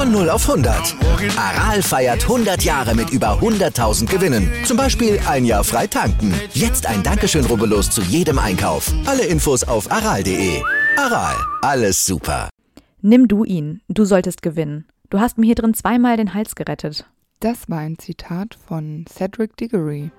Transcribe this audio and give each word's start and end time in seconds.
Von 0.00 0.12
0 0.12 0.30
auf 0.30 0.48
100. 0.48 0.96
Aral 1.36 1.82
feiert 1.82 2.22
100 2.22 2.62
Jahre 2.62 2.94
mit 2.94 3.10
über 3.10 3.38
100.000 3.38 4.06
Gewinnen. 4.06 4.50
Zum 4.64 4.78
Beispiel 4.78 5.20
ein 5.28 5.44
Jahr 5.44 5.62
frei 5.62 5.86
tanken. 5.86 6.32
Jetzt 6.54 6.86
ein 6.86 7.02
Dankeschön, 7.02 7.44
rubbellos 7.44 7.90
zu 7.90 8.00
jedem 8.00 8.38
Einkauf. 8.38 8.90
Alle 9.04 9.26
Infos 9.26 9.62
auf 9.62 9.92
aral.de. 9.92 10.62
Aral, 10.96 11.36
alles 11.60 12.06
super. 12.06 12.48
Nimm 13.02 13.28
du 13.28 13.44
ihn, 13.44 13.82
du 13.88 14.06
solltest 14.06 14.40
gewinnen. 14.40 14.86
Du 15.10 15.20
hast 15.20 15.36
mir 15.36 15.44
hier 15.44 15.54
drin 15.54 15.74
zweimal 15.74 16.16
den 16.16 16.32
Hals 16.32 16.54
gerettet. 16.54 17.04
Das 17.40 17.68
war 17.68 17.80
ein 17.80 17.98
Zitat 17.98 18.56
von 18.66 19.04
Cedric 19.06 19.54
Diggory. 19.58 20.12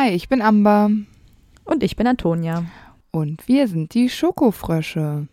Hi, 0.00 0.10
ich 0.10 0.28
bin 0.28 0.42
Amber. 0.42 0.92
Und 1.64 1.82
ich 1.82 1.96
bin 1.96 2.06
Antonia. 2.06 2.66
Und 3.10 3.48
wir 3.48 3.66
sind 3.66 3.94
die 3.94 4.08
Schokofrösche. 4.08 5.26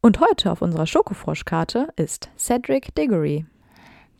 Und 0.00 0.20
heute 0.20 0.50
auf 0.50 0.62
unserer 0.62 0.86
Schokofroschkarte 0.86 1.88
ist 1.96 2.30
Cedric 2.38 2.94
Diggory. 2.94 3.44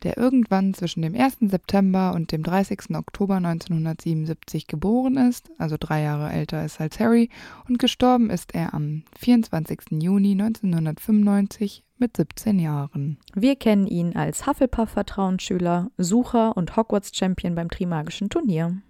Der 0.03 0.15
irgendwann 0.15 0.75
zwischen 0.75 1.01
dem 1.01 1.15
1. 1.15 1.37
September 1.41 2.13
und 2.13 2.31
dem 2.31 2.43
30. 2.43 2.95
Oktober 2.95 3.37
1977 3.37 4.67
geboren 4.67 5.17
ist, 5.17 5.49
also 5.57 5.75
drei 5.79 6.03
Jahre 6.03 6.31
älter 6.31 6.63
ist 6.63 6.79
als 6.79 6.99
Harry, 6.99 7.31
und 7.67 7.79
gestorben 7.79 8.29
ist 8.29 8.53
er 8.53 8.75
am 8.75 9.01
24. 9.17 10.03
Juni 10.03 10.33
1995 10.33 11.83
mit 11.97 12.15
17 12.15 12.59
Jahren. 12.59 13.17
Wir 13.33 13.55
kennen 13.55 13.87
ihn 13.87 14.15
als 14.15 14.45
Hufflepuff-Vertrauensschüler, 14.45 15.89
Sucher 15.97 16.55
und 16.55 16.77
Hogwarts-Champion 16.77 17.55
beim 17.55 17.71
Trimagischen 17.71 18.29
Turnier. 18.29 18.83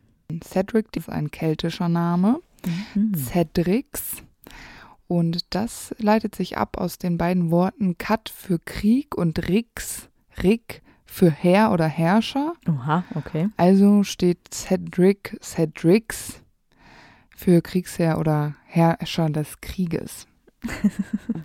Cedric 0.43 0.95
ist 0.95 1.09
ein 1.09 1.31
keltischer 1.31 1.89
Name. 1.89 2.39
Mhm. 2.93 3.15
Cedrix. 3.15 4.23
Und 5.07 5.55
das 5.55 5.95
leitet 5.97 6.35
sich 6.35 6.57
ab 6.57 6.77
aus 6.77 6.99
den 6.99 7.17
beiden 7.17 7.49
Worten 7.49 7.97
Kat 7.97 8.29
für 8.29 8.59
Krieg 8.59 9.17
und 9.17 9.49
Rix, 9.49 10.07
Rick 10.43 10.83
für 11.05 11.31
Herr 11.31 11.71
oder 11.71 11.87
Herrscher. 11.87 12.53
Oha, 12.67 13.03
okay. 13.15 13.49
Also 13.57 14.03
steht 14.03 14.53
Cedric, 14.53 15.39
Cedrix 15.41 16.41
für 17.35 17.61
Kriegsherr 17.61 18.19
oder 18.19 18.55
Herrscher 18.65 19.29
des 19.31 19.61
Krieges. 19.61 20.27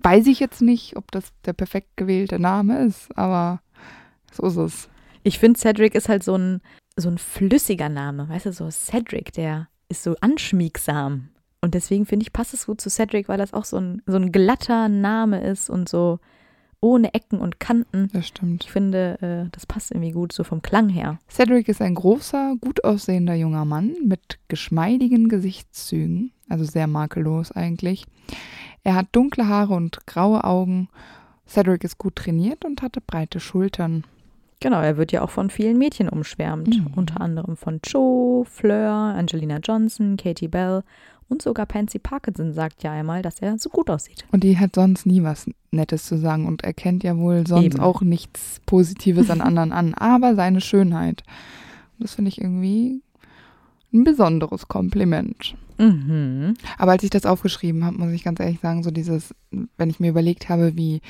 Weiß 0.02 0.26
ich 0.26 0.40
jetzt 0.40 0.60
nicht, 0.60 0.96
ob 0.96 1.10
das 1.10 1.32
der 1.46 1.54
perfekt 1.54 1.96
gewählte 1.96 2.38
Name 2.38 2.84
ist, 2.84 3.16
aber 3.16 3.62
so 4.30 4.46
ist 4.46 4.56
es. 4.56 4.88
Ich 5.22 5.38
finde, 5.38 5.58
Cedric 5.58 5.94
ist 5.94 6.10
halt 6.10 6.22
so 6.22 6.36
ein 6.36 6.60
so 6.96 7.08
ein 7.08 7.18
flüssiger 7.18 7.88
Name, 7.88 8.28
weißt 8.28 8.46
du, 8.46 8.52
so 8.52 8.70
Cedric, 8.70 9.32
der 9.32 9.68
ist 9.88 10.02
so 10.02 10.14
anschmiegsam. 10.20 11.28
Und 11.60 11.74
deswegen 11.74 12.06
finde 12.06 12.24
ich, 12.24 12.32
passt 12.32 12.54
es 12.54 12.66
gut 12.66 12.80
zu 12.80 12.90
Cedric, 12.90 13.28
weil 13.28 13.38
das 13.38 13.54
auch 13.54 13.64
so 13.64 13.78
ein, 13.78 14.02
so 14.06 14.16
ein 14.16 14.32
glatter 14.32 14.88
Name 14.88 15.42
ist 15.42 15.70
und 15.70 15.88
so 15.88 16.18
ohne 16.80 17.14
Ecken 17.14 17.40
und 17.40 17.58
Kanten. 17.58 18.10
Das 18.12 18.26
stimmt. 18.26 18.64
Ich 18.64 18.70
finde, 18.70 19.18
äh, 19.22 19.50
das 19.52 19.64
passt 19.64 19.90
irgendwie 19.90 20.10
gut, 20.10 20.32
so 20.32 20.44
vom 20.44 20.60
Klang 20.60 20.90
her. 20.90 21.18
Cedric 21.30 21.68
ist 21.68 21.80
ein 21.80 21.94
großer, 21.94 22.56
gut 22.60 22.84
aussehender 22.84 23.34
junger 23.34 23.64
Mann 23.64 23.94
mit 24.04 24.38
geschmeidigen 24.48 25.28
Gesichtszügen, 25.28 26.32
also 26.50 26.64
sehr 26.64 26.86
makellos 26.86 27.50
eigentlich. 27.50 28.04
Er 28.82 28.94
hat 28.94 29.08
dunkle 29.12 29.48
Haare 29.48 29.72
und 29.72 30.06
graue 30.06 30.44
Augen. 30.44 30.88
Cedric 31.46 31.84
ist 31.84 31.96
gut 31.96 32.16
trainiert 32.16 32.66
und 32.66 32.82
hatte 32.82 33.00
breite 33.00 33.40
Schultern. 33.40 34.04
Genau, 34.64 34.80
er 34.80 34.96
wird 34.96 35.12
ja 35.12 35.20
auch 35.20 35.28
von 35.28 35.50
vielen 35.50 35.76
Mädchen 35.76 36.08
umschwärmt. 36.08 36.78
Mhm. 36.78 36.86
Unter 36.96 37.20
anderem 37.20 37.54
von 37.54 37.80
Joe, 37.84 38.46
Fleur, 38.46 38.90
Angelina 38.90 39.58
Johnson, 39.58 40.16
Katie 40.16 40.48
Bell 40.48 40.82
und 41.28 41.42
sogar 41.42 41.66
Pansy 41.66 41.98
Parkinson 41.98 42.54
sagt 42.54 42.82
ja 42.82 42.92
einmal, 42.92 43.20
dass 43.20 43.40
er 43.40 43.58
so 43.58 43.68
gut 43.68 43.90
aussieht. 43.90 44.24
Und 44.32 44.42
die 44.42 44.58
hat 44.58 44.74
sonst 44.74 45.04
nie 45.04 45.22
was 45.22 45.50
Nettes 45.70 46.06
zu 46.06 46.16
sagen 46.16 46.46
und 46.46 46.64
erkennt 46.64 47.04
ja 47.04 47.18
wohl 47.18 47.46
sonst 47.46 47.74
Eben. 47.74 47.80
auch 47.80 48.00
nichts 48.00 48.62
Positives 48.64 49.28
an 49.28 49.40
anderen 49.42 49.70
an, 49.70 49.92
aber 49.92 50.34
seine 50.34 50.62
Schönheit. 50.62 51.24
Das 51.98 52.14
finde 52.14 52.30
ich 52.30 52.40
irgendwie 52.40 53.02
ein 53.94 54.04
besonderes 54.04 54.68
Kompliment. 54.68 55.56
Mhm. 55.78 56.54
Aber 56.78 56.92
als 56.92 57.02
ich 57.02 57.10
das 57.10 57.26
aufgeschrieben 57.26 57.84
habe, 57.84 57.98
muss 57.98 58.12
ich 58.12 58.24
ganz 58.24 58.40
ehrlich 58.40 58.60
sagen, 58.60 58.82
so 58.82 58.90
dieses, 58.90 59.34
wenn 59.76 59.90
ich 59.90 60.00
mir 60.00 60.10
überlegt 60.10 60.48
habe, 60.48 60.76
wie 60.76 61.00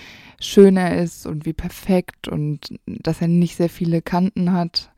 schön 0.41 0.77
er 0.77 1.03
ist 1.03 1.27
und 1.27 1.44
wie 1.44 1.53
perfekt 1.53 2.28
und 2.28 2.78
dass 2.87 3.21
er 3.21 3.28
nicht 3.28 3.56
sehr 3.56 3.69
viele 3.69 4.03
Kanten 4.03 4.53
hat, 4.53 4.91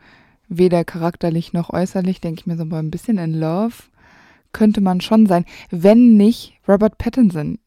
weder 0.48 0.84
charakterlich 0.84 1.52
noch 1.52 1.70
äußerlich, 1.70 2.20
denke 2.20 2.40
ich 2.40 2.46
mir 2.46 2.56
so 2.56 2.64
mal 2.64 2.78
ein 2.78 2.90
bisschen 2.90 3.18
in 3.18 3.34
Love 3.34 3.74
könnte 4.56 4.80
man 4.80 5.02
schon 5.02 5.26
sein, 5.26 5.44
wenn 5.70 6.16
nicht 6.16 6.54
Robert 6.66 6.96
Pattinson 6.96 7.58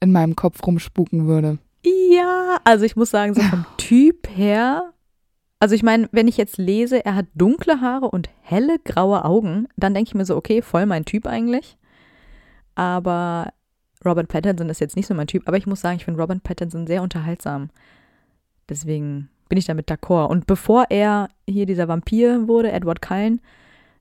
in 0.00 0.12
meinem 0.12 0.34
Kopf 0.34 0.66
rumspuken 0.66 1.26
würde. 1.26 1.58
Ja, 1.84 2.58
also 2.64 2.86
ich 2.86 2.96
muss 2.96 3.10
sagen, 3.10 3.34
so 3.34 3.42
vom 3.42 3.66
Typ 3.76 4.28
her 4.34 4.94
also 5.60 5.74
ich 5.74 5.82
meine, 5.82 6.08
wenn 6.12 6.28
ich 6.28 6.36
jetzt 6.36 6.58
lese, 6.58 7.04
er 7.04 7.14
hat 7.14 7.26
dunkle 7.34 7.80
Haare 7.80 8.10
und 8.10 8.28
helle 8.42 8.78
graue 8.78 9.24
Augen, 9.24 9.68
dann 9.76 9.94
denke 9.94 10.08
ich 10.08 10.14
mir 10.14 10.24
so, 10.24 10.36
okay, 10.36 10.62
voll 10.62 10.86
mein 10.86 11.04
Typ 11.04 11.26
eigentlich. 11.26 11.76
Aber 12.74 13.52
Robert 14.04 14.28
Pattinson 14.28 14.68
ist 14.68 14.80
jetzt 14.80 14.94
nicht 14.96 15.06
so 15.06 15.14
mein 15.14 15.26
Typ, 15.26 15.48
aber 15.48 15.56
ich 15.56 15.66
muss 15.66 15.80
sagen, 15.80 15.96
ich 15.96 16.04
finde 16.04 16.20
Robert 16.20 16.42
Pattinson 16.44 16.86
sehr 16.86 17.02
unterhaltsam. 17.02 17.70
Deswegen 18.68 19.30
bin 19.48 19.58
ich 19.58 19.66
damit 19.66 19.90
d'accord. 19.90 20.28
Und 20.28 20.46
bevor 20.46 20.86
er 20.90 21.28
hier 21.48 21.66
dieser 21.66 21.88
Vampir 21.88 22.46
wurde, 22.46 22.70
Edward 22.70 23.02
Cullen, 23.02 23.40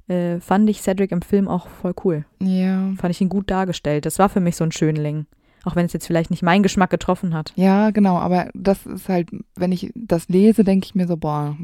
äh, 0.08 0.40
fand 0.40 0.70
ich 0.70 0.82
Cedric 0.82 1.12
im 1.12 1.22
Film 1.22 1.48
auch 1.48 1.68
voll 1.68 1.94
cool. 2.04 2.26
Ja. 2.40 2.94
Fand 2.98 3.12
ich 3.12 3.22
ihn 3.22 3.30
gut 3.30 3.50
dargestellt. 3.50 4.06
Das 4.06 4.20
war 4.20 4.30
für 4.30 4.40
mich 4.40 4.56
so 4.56 4.64
ein 4.64 4.72
Schönling. 4.72 5.26
Auch 5.68 5.76
wenn 5.76 5.86
es 5.86 5.92
jetzt 5.92 6.08
vielleicht 6.08 6.32
nicht 6.32 6.44
meinen 6.44 6.64
Geschmack 6.64 6.90
getroffen 6.90 7.34
hat. 7.34 7.52
Ja, 7.58 7.92
genau, 7.92 8.18
aber 8.20 8.48
das 8.54 8.86
ist 8.86 9.10
halt, 9.10 9.28
wenn 9.58 9.74
ich 9.74 9.92
das 9.96 10.30
lese, 10.30 10.64
denke 10.64 10.86
ich 10.86 10.96
mir 10.96 11.08
so, 11.08 11.18
boah, 11.18 11.58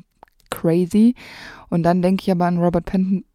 crazy. 0.49 1.15
Und 1.69 1.83
dann 1.83 2.01
denke 2.01 2.21
ich 2.21 2.29
aber 2.29 2.45
an 2.45 2.57
Robert 2.57 2.91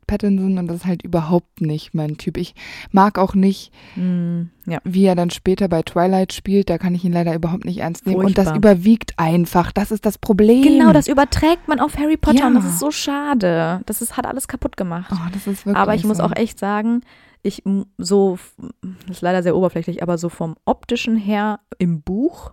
Pattinson 0.06 0.59
und 0.59 0.67
das 0.67 0.77
ist 0.77 0.84
halt 0.84 1.03
überhaupt 1.03 1.62
nicht 1.62 1.95
mein 1.95 2.19
Typ. 2.19 2.37
Ich 2.37 2.55
mag 2.93 3.19
auch 3.19 3.34
nicht, 3.34 3.73
mm, 3.97 4.43
ja. 4.67 4.79
wie 4.84 5.06
er 5.06 5.15
dann 5.15 5.31
später 5.31 5.69
bei 5.69 5.81
Twilight 5.81 6.34
spielt. 6.34 6.69
Da 6.69 6.77
kann 6.77 6.95
ich 6.95 7.03
ihn 7.03 7.15
leider 7.15 7.35
überhaupt 7.35 7.65
nicht 7.65 7.79
ernst 7.79 8.05
nehmen. 8.05 8.21
Furchtbar. 8.21 8.45
Und 8.45 8.50
das 8.50 8.56
überwiegt 8.59 9.15
einfach. 9.17 9.73
Das 9.73 9.91
ist 9.91 10.05
das 10.05 10.19
Problem. 10.19 10.62
Genau, 10.65 10.93
das 10.93 11.09
überträgt 11.09 11.67
man 11.67 11.81
auf 11.81 11.97
Harry 11.97 12.19
Potter 12.19 12.41
ja. 12.41 12.47
und 12.47 12.56
das 12.56 12.67
ist 12.67 12.79
so 12.79 12.91
schade. 12.91 13.81
Das 13.87 14.03
ist, 14.03 14.19
hat 14.19 14.27
alles 14.27 14.49
kaputt 14.49 14.77
gemacht. 14.77 15.11
Oh, 15.11 15.29
das 15.33 15.47
ist 15.47 15.65
wirklich 15.65 15.77
aber 15.77 15.95
ich 15.95 16.03
so. 16.03 16.09
muss 16.09 16.21
auch 16.21 16.37
echt 16.37 16.59
sagen, 16.59 17.00
ich 17.43 17.62
so, 17.99 18.38
das 19.06 19.16
ist 19.16 19.22
leider 19.22 19.43
sehr 19.43 19.56
oberflächlich, 19.56 20.03
aber 20.03 20.19
so 20.19 20.28
vom 20.28 20.56
optischen 20.65 21.16
her 21.16 21.60
im 21.78 22.03
Buch, 22.03 22.53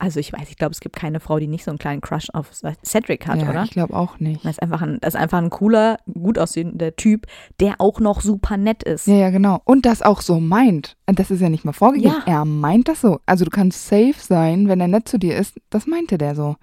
also 0.00 0.20
ich 0.20 0.32
weiß, 0.32 0.48
ich 0.48 0.56
glaube, 0.56 0.72
es 0.72 0.80
gibt 0.80 0.94
keine 0.94 1.18
Frau, 1.18 1.40
die 1.40 1.48
nicht 1.48 1.64
so 1.64 1.72
einen 1.72 1.78
kleinen 1.78 2.00
Crush 2.00 2.28
auf 2.32 2.52
Cedric 2.84 3.26
hat, 3.26 3.42
ja, 3.42 3.50
oder? 3.50 3.64
Ich 3.64 3.70
glaube 3.70 3.94
auch 3.94 4.20
nicht. 4.20 4.44
Das 4.44 4.52
ist, 4.52 4.62
einfach 4.62 4.80
ein, 4.80 4.98
das 5.00 5.14
ist 5.14 5.20
einfach 5.20 5.38
ein 5.38 5.50
cooler, 5.50 5.98
gut 6.12 6.38
aussehender 6.38 6.94
Typ, 6.94 7.26
der 7.58 7.80
auch 7.80 7.98
noch 7.98 8.20
super 8.20 8.56
nett 8.56 8.84
ist. 8.84 9.08
Ja, 9.08 9.16
ja, 9.16 9.30
genau. 9.30 9.60
Und 9.64 9.86
das 9.86 10.02
auch 10.02 10.20
so 10.20 10.38
meint. 10.38 10.96
Das 11.06 11.32
ist 11.32 11.40
ja 11.40 11.48
nicht 11.48 11.64
mal 11.64 11.72
vorgegeben. 11.72 12.14
Ja. 12.26 12.32
Er 12.32 12.44
meint 12.44 12.86
das 12.86 13.00
so. 13.00 13.18
Also 13.26 13.44
du 13.44 13.50
kannst 13.50 13.88
safe 13.88 14.14
sein, 14.16 14.68
wenn 14.68 14.80
er 14.80 14.88
nett 14.88 15.08
zu 15.08 15.18
dir 15.18 15.36
ist. 15.36 15.56
Das 15.68 15.88
meinte 15.88 16.16
der 16.16 16.36
so. 16.36 16.54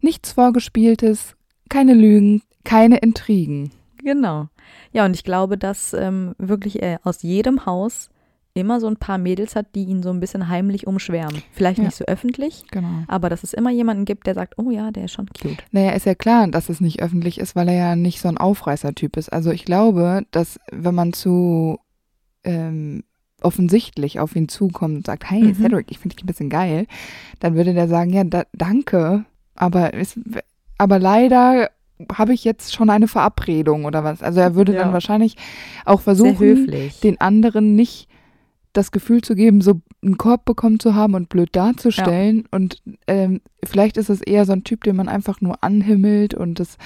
Nichts 0.00 0.32
Vorgespieltes, 0.32 1.36
keine 1.68 1.94
Lügen, 1.94 2.42
keine 2.64 2.98
Intrigen. 2.98 3.70
Genau. 4.02 4.48
Ja, 4.92 5.04
und 5.04 5.14
ich 5.14 5.24
glaube, 5.24 5.58
dass 5.58 5.92
ähm, 5.94 6.34
wirklich 6.38 6.82
er 6.82 7.00
aus 7.04 7.22
jedem 7.22 7.66
Haus 7.66 8.10
immer 8.54 8.80
so 8.80 8.86
ein 8.86 8.96
paar 8.96 9.18
Mädels 9.18 9.56
hat, 9.56 9.74
die 9.74 9.84
ihn 9.84 10.02
so 10.02 10.10
ein 10.10 10.20
bisschen 10.20 10.48
heimlich 10.48 10.86
umschwärmen. 10.86 11.42
Vielleicht 11.52 11.78
ja. 11.78 11.84
nicht 11.84 11.96
so 11.96 12.04
öffentlich, 12.04 12.64
genau. 12.70 13.04
aber 13.08 13.30
dass 13.30 13.44
es 13.44 13.54
immer 13.54 13.70
jemanden 13.70 14.04
gibt, 14.04 14.26
der 14.26 14.34
sagt, 14.34 14.58
oh 14.58 14.70
ja, 14.70 14.90
der 14.90 15.04
ist 15.04 15.12
schon 15.12 15.26
cute. 15.28 15.64
Naja, 15.70 15.92
ist 15.92 16.06
ja 16.06 16.14
klar, 16.14 16.46
dass 16.48 16.68
es 16.68 16.80
nicht 16.80 17.02
öffentlich 17.02 17.38
ist, 17.38 17.56
weil 17.56 17.68
er 17.68 17.74
ja 17.74 17.96
nicht 17.96 18.20
so 18.20 18.28
ein 18.28 18.36
Aufreißertyp 18.36 19.16
ist. 19.16 19.32
Also 19.32 19.50
ich 19.50 19.64
glaube, 19.64 20.26
dass 20.32 20.60
wenn 20.70 20.94
man 20.94 21.12
zu 21.14 21.78
ähm, 22.44 23.04
offensichtlich 23.40 24.20
auf 24.20 24.36
ihn 24.36 24.48
zukommt 24.48 24.96
und 24.96 25.06
sagt, 25.06 25.30
hey 25.30 25.42
mhm. 25.42 25.54
Cedric, 25.54 25.90
ich 25.90 25.98
finde 25.98 26.16
dich 26.16 26.24
ein 26.24 26.26
bisschen 26.26 26.50
geil, 26.50 26.86
dann 27.40 27.54
würde 27.54 27.72
der 27.72 27.88
sagen, 27.88 28.12
ja, 28.12 28.24
da, 28.24 28.44
danke, 28.52 29.24
aber 29.54 29.94
es, 29.94 30.18
aber 30.78 30.98
leider 30.98 31.70
habe 32.12 32.32
ich 32.34 32.44
jetzt 32.44 32.74
schon 32.74 32.90
eine 32.90 33.08
Verabredung 33.08 33.84
oder 33.84 34.02
was. 34.04 34.22
Also 34.22 34.40
er 34.40 34.54
würde 34.54 34.74
Ja. 34.74 34.80
dann 34.84 34.92
wahrscheinlich 34.92 35.36
auch 35.84 36.00
versuchen, 36.00 36.38
höflich. 36.38 37.00
den 37.00 37.20
anderen 37.20 37.74
nicht 37.76 38.08
das 38.72 38.90
Gefühl 38.90 39.20
zu 39.20 39.34
geben, 39.34 39.60
so 39.60 39.82
einen 40.02 40.16
Korb 40.16 40.46
bekommen 40.46 40.80
zu 40.80 40.94
haben 40.94 41.14
und 41.14 41.28
blöd 41.28 41.50
darzustellen. 41.54 42.44
Und 42.50 42.82
ähm, 43.06 43.40
vielleicht 43.62 43.98
ist 43.98 44.08
es 44.08 44.22
eher 44.22 44.46
so 44.46 44.52
ein 44.52 44.64
Typ, 44.64 44.84
den 44.84 44.96
man 44.96 45.08
einfach 45.08 45.40
nur 45.42 45.62
anhimmelt 45.62 46.32
und 46.34 46.58
es 46.58 46.78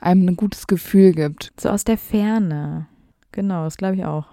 einem 0.00 0.28
ein 0.28 0.36
gutes 0.36 0.66
Gefühl 0.66 1.12
gibt. 1.12 1.50
So 1.58 1.70
aus 1.70 1.84
der 1.84 1.96
Ferne. 1.98 2.86
Genau, 3.32 3.64
das 3.64 3.76
glaube 3.78 3.96
ich 3.96 4.04
auch. 4.04 4.26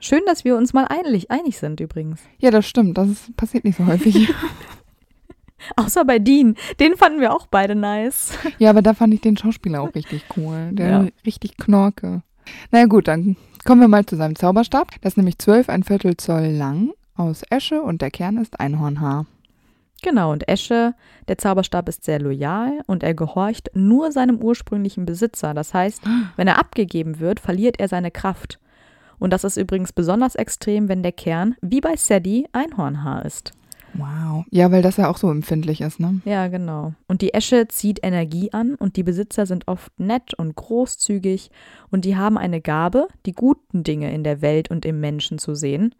Schön, 0.00 0.20
dass 0.26 0.44
wir 0.44 0.56
uns 0.56 0.72
mal 0.72 0.84
einig, 0.86 1.30
einig 1.30 1.58
sind 1.58 1.80
übrigens. 1.80 2.20
Ja, 2.38 2.50
das 2.50 2.66
stimmt. 2.66 2.96
Das 2.98 3.08
ist, 3.08 3.36
passiert 3.36 3.64
nicht 3.64 3.76
so 3.76 3.86
häufig. 3.86 4.32
Außer 5.76 6.04
bei 6.04 6.18
Dean. 6.18 6.56
Den 6.78 6.96
fanden 6.96 7.20
wir 7.20 7.32
auch 7.34 7.46
beide 7.46 7.74
nice. 7.74 8.32
ja, 8.58 8.70
aber 8.70 8.82
da 8.82 8.94
fand 8.94 9.14
ich 9.14 9.20
den 9.20 9.36
Schauspieler 9.36 9.82
auch 9.82 9.94
richtig 9.94 10.24
cool. 10.36 10.70
Der 10.72 10.88
Ja. 10.88 11.06
richtig 11.26 11.56
knorke. 11.56 12.22
Na 12.70 12.80
ja, 12.80 12.86
gut, 12.86 13.08
dann 13.08 13.36
kommen 13.64 13.80
wir 13.80 13.88
mal 13.88 14.06
zu 14.06 14.16
seinem 14.16 14.36
Zauberstab. 14.36 14.88
Das 15.02 15.12
ist 15.12 15.16
nämlich 15.16 15.38
zwölf 15.38 15.68
ein 15.68 15.84
Viertel 15.84 16.16
Zoll 16.16 16.46
lang 16.46 16.92
aus 17.16 17.42
Esche 17.50 17.82
und 17.82 18.02
der 18.02 18.10
Kern 18.10 18.38
ist 18.38 18.58
Einhornhaar. 18.58 19.26
Genau, 20.02 20.32
und 20.32 20.48
Esche, 20.48 20.94
der 21.28 21.36
Zauberstab 21.36 21.86
ist 21.88 22.04
sehr 22.04 22.18
loyal 22.18 22.80
und 22.86 23.02
er 23.02 23.12
gehorcht 23.12 23.70
nur 23.74 24.12
seinem 24.12 24.38
ursprünglichen 24.38 25.04
Besitzer. 25.04 25.52
Das 25.52 25.74
heißt, 25.74 26.02
wenn 26.36 26.48
er 26.48 26.58
abgegeben 26.58 27.20
wird, 27.20 27.38
verliert 27.38 27.78
er 27.78 27.88
seine 27.88 28.10
Kraft. 28.10 28.58
Und 29.18 29.34
das 29.34 29.44
ist 29.44 29.58
übrigens 29.58 29.92
besonders 29.92 30.34
extrem, 30.34 30.88
wenn 30.88 31.02
der 31.02 31.12
Kern, 31.12 31.54
wie 31.60 31.82
bei 31.82 31.96
Sadie, 31.96 32.46
Einhornhaar 32.52 33.26
ist. 33.26 33.52
Wow. 33.94 34.44
Ja, 34.50 34.70
weil 34.70 34.82
das 34.82 34.96
ja 34.96 35.08
auch 35.08 35.16
so 35.18 35.30
empfindlich 35.30 35.80
ist, 35.80 35.98
ne? 36.00 36.20
Ja, 36.24 36.48
genau. 36.48 36.94
Und 37.08 37.22
die 37.22 37.34
Esche 37.34 37.66
zieht 37.68 38.00
Energie 38.02 38.52
an 38.52 38.74
und 38.76 38.96
die 38.96 39.02
Besitzer 39.02 39.46
sind 39.46 39.66
oft 39.68 39.98
nett 39.98 40.34
und 40.34 40.54
großzügig 40.54 41.50
und 41.90 42.04
die 42.04 42.16
haben 42.16 42.38
eine 42.38 42.60
Gabe, 42.60 43.08
die 43.26 43.32
guten 43.32 43.82
Dinge 43.82 44.12
in 44.12 44.22
der 44.24 44.40
Welt 44.42 44.70
und 44.70 44.84
im 44.84 45.00
Menschen 45.00 45.38
zu 45.38 45.54
sehen. 45.54 45.94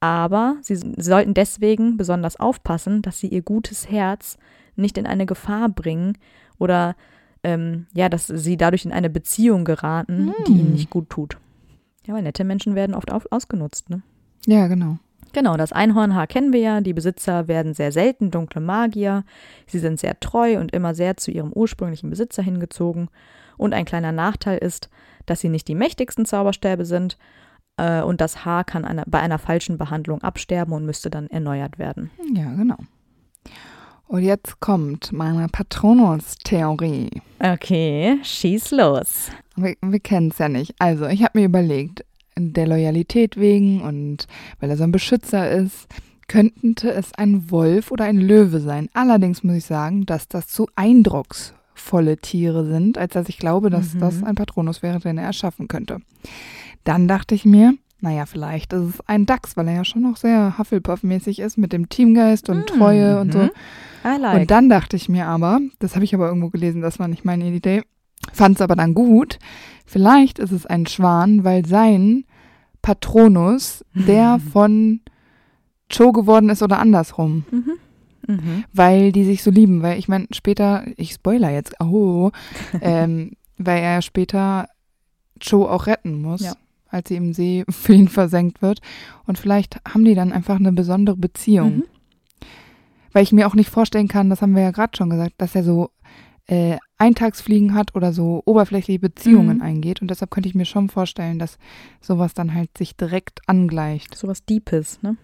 Aber 0.00 0.56
sie 0.60 0.76
sollten 0.76 1.32
deswegen 1.34 1.96
besonders 1.96 2.38
aufpassen, 2.38 3.00
dass 3.00 3.18
sie 3.18 3.28
ihr 3.28 3.42
gutes 3.42 3.90
Herz 3.90 4.36
nicht 4.76 4.98
in 4.98 5.06
eine 5.06 5.24
Gefahr 5.24 5.68
bringen 5.68 6.18
oder 6.58 6.94
ähm, 7.42 7.86
ja, 7.94 8.08
dass 8.08 8.26
sie 8.26 8.56
dadurch 8.56 8.84
in 8.84 8.92
eine 8.92 9.10
Beziehung 9.10 9.64
geraten, 9.64 10.32
die 10.46 10.52
ihnen 10.52 10.66
Hm. 10.66 10.72
nicht 10.72 10.90
gut 10.90 11.10
tut. 11.10 11.38
Ja, 12.06 12.14
weil 12.14 12.22
nette 12.22 12.44
Menschen 12.44 12.74
werden 12.74 12.94
oft 12.94 13.10
auf, 13.10 13.26
ausgenutzt, 13.30 13.88
ne? 13.88 14.02
Ja, 14.46 14.66
genau. 14.66 14.98
Genau, 15.34 15.56
das 15.56 15.72
Einhornhaar 15.72 16.28
kennen 16.28 16.52
wir 16.52 16.60
ja. 16.60 16.80
Die 16.80 16.94
Besitzer 16.94 17.48
werden 17.48 17.74
sehr 17.74 17.90
selten 17.90 18.30
dunkle 18.30 18.60
Magier. 18.60 19.24
Sie 19.66 19.80
sind 19.80 19.98
sehr 19.98 20.18
treu 20.20 20.58
und 20.58 20.72
immer 20.72 20.94
sehr 20.94 21.16
zu 21.16 21.32
ihrem 21.32 21.52
ursprünglichen 21.52 22.08
Besitzer 22.08 22.42
hingezogen. 22.42 23.08
Und 23.56 23.74
ein 23.74 23.84
kleiner 23.84 24.12
Nachteil 24.12 24.58
ist, 24.58 24.88
dass 25.26 25.40
sie 25.40 25.48
nicht 25.48 25.66
die 25.66 25.74
mächtigsten 25.74 26.24
Zauberstäbe 26.24 26.84
sind. 26.84 27.18
Äh, 27.76 28.02
und 28.02 28.20
das 28.20 28.44
Haar 28.44 28.62
kann 28.62 28.84
einer, 28.84 29.02
bei 29.08 29.18
einer 29.18 29.38
falschen 29.38 29.76
Behandlung 29.76 30.22
absterben 30.22 30.72
und 30.72 30.86
müsste 30.86 31.10
dann 31.10 31.26
erneuert 31.26 31.80
werden. 31.80 32.12
Ja, 32.32 32.54
genau. 32.54 32.78
Und 34.06 34.22
jetzt 34.22 34.60
kommt 34.60 35.12
meine 35.12 35.48
Patronus-Theorie. 35.48 37.10
Okay, 37.40 38.20
schieß 38.22 38.70
los. 38.70 39.30
Wir, 39.56 39.74
wir 39.82 39.98
kennen 39.98 40.30
es 40.30 40.38
ja 40.38 40.48
nicht. 40.48 40.74
Also, 40.78 41.06
ich 41.06 41.24
habe 41.24 41.40
mir 41.40 41.46
überlegt, 41.46 42.04
der 42.36 42.66
Loyalität 42.66 43.36
wegen 43.38 43.80
und 43.82 44.26
weil 44.60 44.70
er 44.70 44.76
so 44.76 44.84
ein 44.84 44.92
Beschützer 44.92 45.50
ist, 45.50 45.86
könnte 46.26 46.90
es 46.90 47.12
ein 47.14 47.50
Wolf 47.50 47.90
oder 47.90 48.04
ein 48.04 48.18
Löwe 48.18 48.60
sein. 48.60 48.88
Allerdings 48.94 49.42
muss 49.44 49.56
ich 49.56 49.64
sagen, 49.66 50.06
dass 50.06 50.26
das 50.26 50.48
zu 50.48 50.68
eindrucksvolle 50.74 52.16
Tiere 52.16 52.64
sind, 52.66 52.98
als 52.98 53.12
dass 53.14 53.28
ich 53.28 53.38
glaube, 53.38 53.70
dass 53.70 53.94
Mhm. 53.94 54.00
das 54.00 54.22
ein 54.22 54.34
Patronus 54.34 54.82
wäre, 54.82 55.00
den 55.00 55.18
er 55.18 55.24
erschaffen 55.24 55.68
könnte. 55.68 56.00
Dann 56.84 57.08
dachte 57.08 57.34
ich 57.34 57.44
mir, 57.44 57.74
naja, 58.00 58.26
vielleicht 58.26 58.72
ist 58.72 58.82
es 58.96 59.00
ein 59.06 59.26
Dachs, 59.26 59.56
weil 59.56 59.68
er 59.68 59.74
ja 59.76 59.84
schon 59.84 60.02
noch 60.02 60.16
sehr 60.16 60.58
Hufflepuff-mäßig 60.58 61.40
ist 61.40 61.56
mit 61.56 61.72
dem 61.72 61.88
Teamgeist 61.88 62.48
und 62.50 62.66
Treue 62.66 63.20
und 63.20 63.32
so. 63.32 63.38
Mhm. 63.40 63.50
Like. 64.20 64.40
Und 64.40 64.50
dann 64.50 64.68
dachte 64.68 64.96
ich 64.96 65.08
mir 65.08 65.26
aber, 65.26 65.60
das 65.78 65.94
habe 65.94 66.04
ich 66.04 66.14
aber 66.14 66.28
irgendwo 66.28 66.50
gelesen, 66.50 66.82
das 66.82 66.98
war 66.98 67.08
nicht 67.08 67.24
meine 67.24 67.46
Idee, 67.46 67.82
fand 68.34 68.56
es 68.56 68.60
aber 68.60 68.76
dann 68.76 68.92
gut, 68.92 69.38
vielleicht 69.84 70.38
ist 70.38 70.52
es 70.52 70.66
ein 70.66 70.86
Schwan, 70.86 71.44
weil 71.44 71.66
sein 71.66 72.24
Patronus 72.82 73.84
der 73.94 74.38
von 74.52 75.00
Cho 75.88 76.12
geworden 76.12 76.50
ist 76.50 76.62
oder 76.62 76.78
andersrum, 76.78 77.44
mhm. 77.50 77.72
Mhm. 78.26 78.64
weil 78.72 79.12
die 79.12 79.24
sich 79.24 79.42
so 79.42 79.50
lieben, 79.50 79.82
weil 79.82 79.98
ich 79.98 80.08
meine, 80.08 80.26
später, 80.32 80.84
ich 80.96 81.12
spoiler 81.12 81.50
jetzt, 81.50 81.80
oh, 81.80 82.30
ähm, 82.80 83.32
weil 83.58 83.82
er 83.82 84.02
später 84.02 84.68
Cho 85.40 85.66
auch 85.66 85.86
retten 85.86 86.20
muss. 86.20 86.42
Ja. 86.42 86.54
als 86.88 87.08
sie 87.08 87.16
im 87.16 87.32
See 87.32 87.64
für 87.70 87.94
ihn 87.94 88.08
versenkt 88.08 88.62
wird. 88.62 88.80
Und 89.26 89.38
vielleicht 89.38 89.80
haben 89.88 90.04
die 90.04 90.14
dann 90.14 90.32
einfach 90.32 90.56
eine 90.56 90.72
besondere 90.72 91.16
Beziehung. 91.16 91.76
Mhm. 91.76 91.84
Weil 93.12 93.22
ich 93.22 93.32
mir 93.32 93.46
auch 93.46 93.54
nicht 93.54 93.70
vorstellen 93.70 94.08
kann, 94.08 94.30
das 94.30 94.42
haben 94.42 94.54
wir 94.54 94.62
ja 94.62 94.70
gerade 94.72 94.96
schon 94.96 95.10
gesagt, 95.10 95.34
dass 95.38 95.54
er 95.54 95.64
so 95.64 95.90
äh, 96.46 96.76
Eintagsfliegen 96.98 97.74
hat 97.74 97.94
oder 97.94 98.12
so 98.12 98.42
oberflächliche 98.44 98.98
Beziehungen 99.00 99.56
Mhm. 99.58 99.62
eingeht. 99.62 100.02
Und 100.02 100.10
deshalb 100.10 100.30
könnte 100.30 100.48
ich 100.48 100.54
mir 100.54 100.64
schon 100.66 100.88
vorstellen, 100.90 101.38
dass 101.38 101.58
sowas 102.00 102.34
dann 102.34 102.54
halt 102.54 102.76
sich 102.76 102.96
direkt 102.96 103.40
angleicht. 103.46 104.14
Sowas 104.14 104.44
Deepes, 104.44 105.00
ne? 105.02 105.16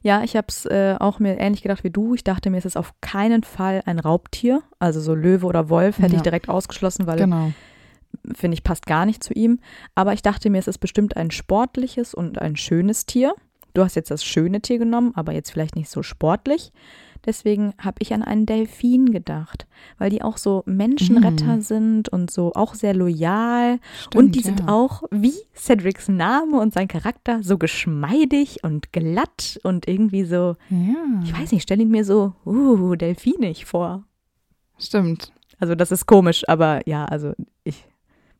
Ja, 0.00 0.22
ich 0.22 0.34
habe 0.36 0.46
es 0.48 0.64
äh, 0.64 0.96
auch 0.98 1.18
mir 1.18 1.38
ähnlich 1.38 1.62
gedacht 1.62 1.84
wie 1.84 1.90
du. 1.90 2.14
Ich 2.14 2.24
dachte 2.24 2.48
mir, 2.50 2.56
es 2.56 2.64
ist 2.64 2.76
auf 2.76 2.94
keinen 3.02 3.42
Fall 3.42 3.82
ein 3.84 3.98
Raubtier. 3.98 4.62
Also 4.78 5.00
so 5.00 5.14
Löwe 5.14 5.44
oder 5.44 5.68
Wolf 5.68 5.98
hätte 5.98 6.12
Ja. 6.12 6.16
ich 6.18 6.22
direkt 6.22 6.48
ausgeschlossen, 6.48 7.06
weil 7.06 7.18
Genau. 7.18 7.52
finde 8.34 8.54
ich, 8.54 8.64
passt 8.64 8.86
gar 8.86 9.04
nicht 9.04 9.22
zu 9.22 9.34
ihm. 9.34 9.58
Aber 9.94 10.14
ich 10.14 10.22
dachte 10.22 10.48
mir, 10.48 10.58
es 10.58 10.68
ist 10.68 10.78
bestimmt 10.78 11.16
ein 11.18 11.30
sportliches 11.30 12.14
und 12.14 12.40
ein 12.40 12.56
schönes 12.56 13.04
Tier. 13.04 13.34
Du 13.74 13.82
hast 13.84 13.94
jetzt 13.96 14.10
das 14.10 14.24
schöne 14.24 14.62
Tier 14.62 14.78
genommen, 14.78 15.12
aber 15.14 15.32
jetzt 15.32 15.50
vielleicht 15.50 15.76
nicht 15.76 15.90
so 15.90 16.02
sportlich. 16.02 16.72
Deswegen 17.28 17.74
habe 17.78 17.96
ich 18.00 18.14
an 18.14 18.22
einen 18.22 18.46
Delfin 18.46 19.12
gedacht, 19.12 19.66
weil 19.98 20.08
die 20.08 20.22
auch 20.22 20.38
so 20.38 20.62
Menschenretter 20.64 21.56
Mhm. 21.56 21.60
sind 21.60 22.08
und 22.08 22.30
so 22.30 22.54
auch 22.54 22.72
sehr 22.74 22.94
loyal. 22.94 23.78
Stimmt, 24.00 24.14
und 24.16 24.34
die 24.34 24.40
sind 24.40 24.60
ja. 24.60 24.68
auch, 24.68 25.02
wie 25.10 25.34
Cedrics 25.54 26.08
Name 26.08 26.58
und 26.58 26.72
sein 26.72 26.88
Charakter, 26.88 27.42
so 27.42 27.58
geschmeidig 27.58 28.64
und 28.64 28.94
glatt 28.94 29.60
und 29.62 29.86
irgendwie 29.86 30.24
so, 30.24 30.56
Ja, 30.70 31.20
ich 31.22 31.38
weiß 31.38 31.52
nicht, 31.52 31.62
stell 31.64 31.82
ihn 31.82 31.90
mir 31.90 32.04
so, 32.06 32.32
uh, 32.46 32.94
delfinig 32.96 33.66
vor. 33.66 34.04
stimmt. 34.78 35.30
Also 35.60 35.74
das 35.74 35.90
ist 35.92 36.06
komisch, 36.06 36.48
aber 36.48 36.80
ja, 36.88 37.04
also 37.04 37.32
ich, 37.64 37.84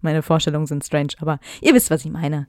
meine 0.01 0.23
Vorstellungen 0.23 0.67
sind 0.67 0.83
strange, 0.85 1.09
aber 1.21 1.41
ihr 1.61 1.75
wisst, 1.75 1.91
was 1.91 2.05
ich 2.07 2.11
meine. 2.11 2.47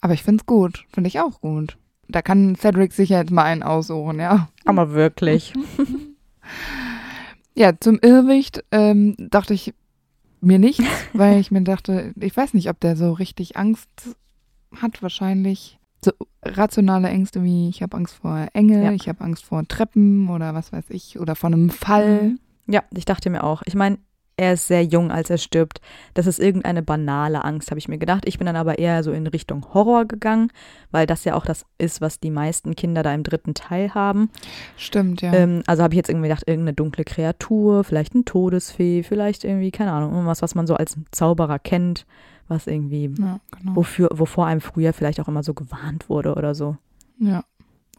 Aber 0.00 0.12
ich 0.14 0.22
finde 0.22 0.42
es 0.42 0.46
gut. 0.46 0.84
Finde 0.92 1.08
ich 1.08 1.18
auch 1.20 1.40
gut. 1.40 1.78
Da 2.08 2.22
kann 2.22 2.56
Cedric 2.56 2.92
sicher 2.92 3.18
jetzt 3.18 3.30
mal 3.30 3.44
einen 3.44 3.62
aussuchen, 3.62 4.18
ja. 4.20 4.48
Aber 4.64 4.92
wirklich. 4.92 5.52
Ja, 7.54 7.72
zum 7.78 7.98
Irrwicht 8.00 8.64
ähm, 8.70 9.16
dachte 9.18 9.52
ich 9.52 9.74
mir 10.40 10.58
nichts, 10.60 10.84
weil 11.12 11.40
ich 11.40 11.50
mir 11.50 11.62
dachte, 11.62 12.12
ich 12.14 12.36
weiß 12.36 12.54
nicht, 12.54 12.70
ob 12.70 12.78
der 12.78 12.96
so 12.96 13.12
richtig 13.12 13.56
Angst 13.56 13.88
hat, 14.80 15.02
wahrscheinlich. 15.02 15.78
So 16.04 16.12
rationale 16.44 17.08
Ängste 17.08 17.42
wie, 17.42 17.68
ich 17.68 17.82
habe 17.82 17.96
Angst 17.96 18.14
vor 18.14 18.46
Enge, 18.52 18.84
Ja. 18.84 18.92
ich 18.92 19.08
habe 19.08 19.24
Angst 19.24 19.44
vor 19.44 19.66
Treppen 19.66 20.28
oder 20.28 20.54
was 20.54 20.72
weiß 20.72 20.84
ich, 20.90 21.18
oder 21.18 21.34
vor 21.34 21.48
einem 21.48 21.70
Fall. 21.70 22.36
Ja, 22.68 22.84
ich 22.94 23.04
dachte 23.04 23.28
mir 23.30 23.42
auch. 23.42 23.62
Ich 23.66 23.74
meine, 23.74 23.98
er 24.38 24.54
ist 24.54 24.68
sehr 24.68 24.84
jung, 24.84 25.10
als 25.10 25.28
er 25.30 25.36
stirbt. 25.38 25.80
Das 26.14 26.26
ist 26.26 26.38
irgendeine 26.38 26.82
banale 26.82 27.44
Angst, 27.44 27.70
habe 27.70 27.78
ich 27.78 27.88
mir 27.88 27.98
gedacht. 27.98 28.22
Ich 28.26 28.38
bin 28.38 28.46
dann 28.46 28.56
aber 28.56 28.78
eher 28.78 29.02
so 29.02 29.12
in 29.12 29.26
Richtung 29.26 29.66
Horror 29.74 30.04
gegangen, 30.06 30.50
weil 30.92 31.06
das 31.06 31.24
ja 31.24 31.34
auch 31.34 31.44
das 31.44 31.66
ist, 31.76 32.00
was 32.00 32.20
die 32.20 32.30
meisten 32.30 32.76
Kinder 32.76 33.02
da 33.02 33.12
im 33.12 33.24
dritten 33.24 33.54
Teil 33.54 33.94
haben. 33.94 34.30
Stimmt, 34.76 35.20
ja. 35.22 35.32
Ähm, 35.34 35.62
also 35.66 35.82
habe 35.82 35.92
ich 35.94 35.98
jetzt 35.98 36.08
irgendwie 36.08 36.28
gedacht, 36.28 36.44
irgendeine 36.46 36.74
dunkle 36.74 37.04
Kreatur, 37.04 37.82
vielleicht 37.84 38.14
ein 38.14 38.24
Todesfee, 38.24 39.02
vielleicht 39.02 39.44
irgendwie, 39.44 39.70
keine 39.72 39.92
Ahnung, 39.92 40.12
irgendwas, 40.12 40.40
was 40.40 40.54
man 40.54 40.66
so 40.66 40.74
als 40.74 40.96
Zauberer 41.10 41.58
kennt, 41.58 42.06
was 42.46 42.66
irgendwie, 42.66 43.12
ja, 43.18 43.40
genau. 43.58 43.74
wofür, 43.76 44.08
wovor 44.14 44.46
einem 44.46 44.60
früher 44.60 44.92
vielleicht 44.92 45.20
auch 45.20 45.28
immer 45.28 45.42
so 45.42 45.52
gewarnt 45.52 46.08
wurde 46.08 46.34
oder 46.34 46.54
so. 46.54 46.76
Ja. 47.18 47.42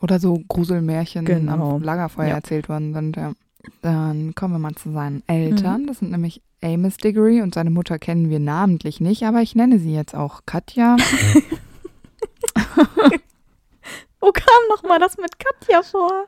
Oder 0.01 0.19
so 0.19 0.39
Gruselmärchen 0.47 1.25
Genau. 1.25 1.75
am 1.75 1.83
Lagerfeuer 1.83 2.29
Ja. 2.29 2.35
erzählt 2.35 2.69
worden 2.69 2.93
sind, 2.93 3.17
ja. 3.17 3.33
Dann 3.81 4.33
kommen 4.35 4.53
wir 4.53 4.59
mal 4.59 4.75
zu 4.75 4.91
seinen 4.91 5.17
Mhm. 5.17 5.23
Eltern. 5.27 5.87
Das 5.87 5.99
sind 5.99 6.11
nämlich 6.11 6.41
Amos 6.61 6.97
Diggory 6.97 7.41
und 7.41 7.53
seine 7.55 7.69
Mutter 7.69 7.99
kennen 7.99 8.29
wir 8.29 8.39
namentlich 8.39 8.99
nicht, 9.01 9.23
aber 9.23 9.41
ich 9.41 9.55
nenne 9.55 9.79
sie 9.79 9.93
jetzt 9.93 10.15
auch 10.15 10.41
Katja. 10.45 10.97
Wo 14.19 14.31
kam 14.31 14.67
nochmal 14.69 14.99
das 14.99 15.17
mit 15.17 15.39
Katja 15.39 15.81
vor? 15.81 16.25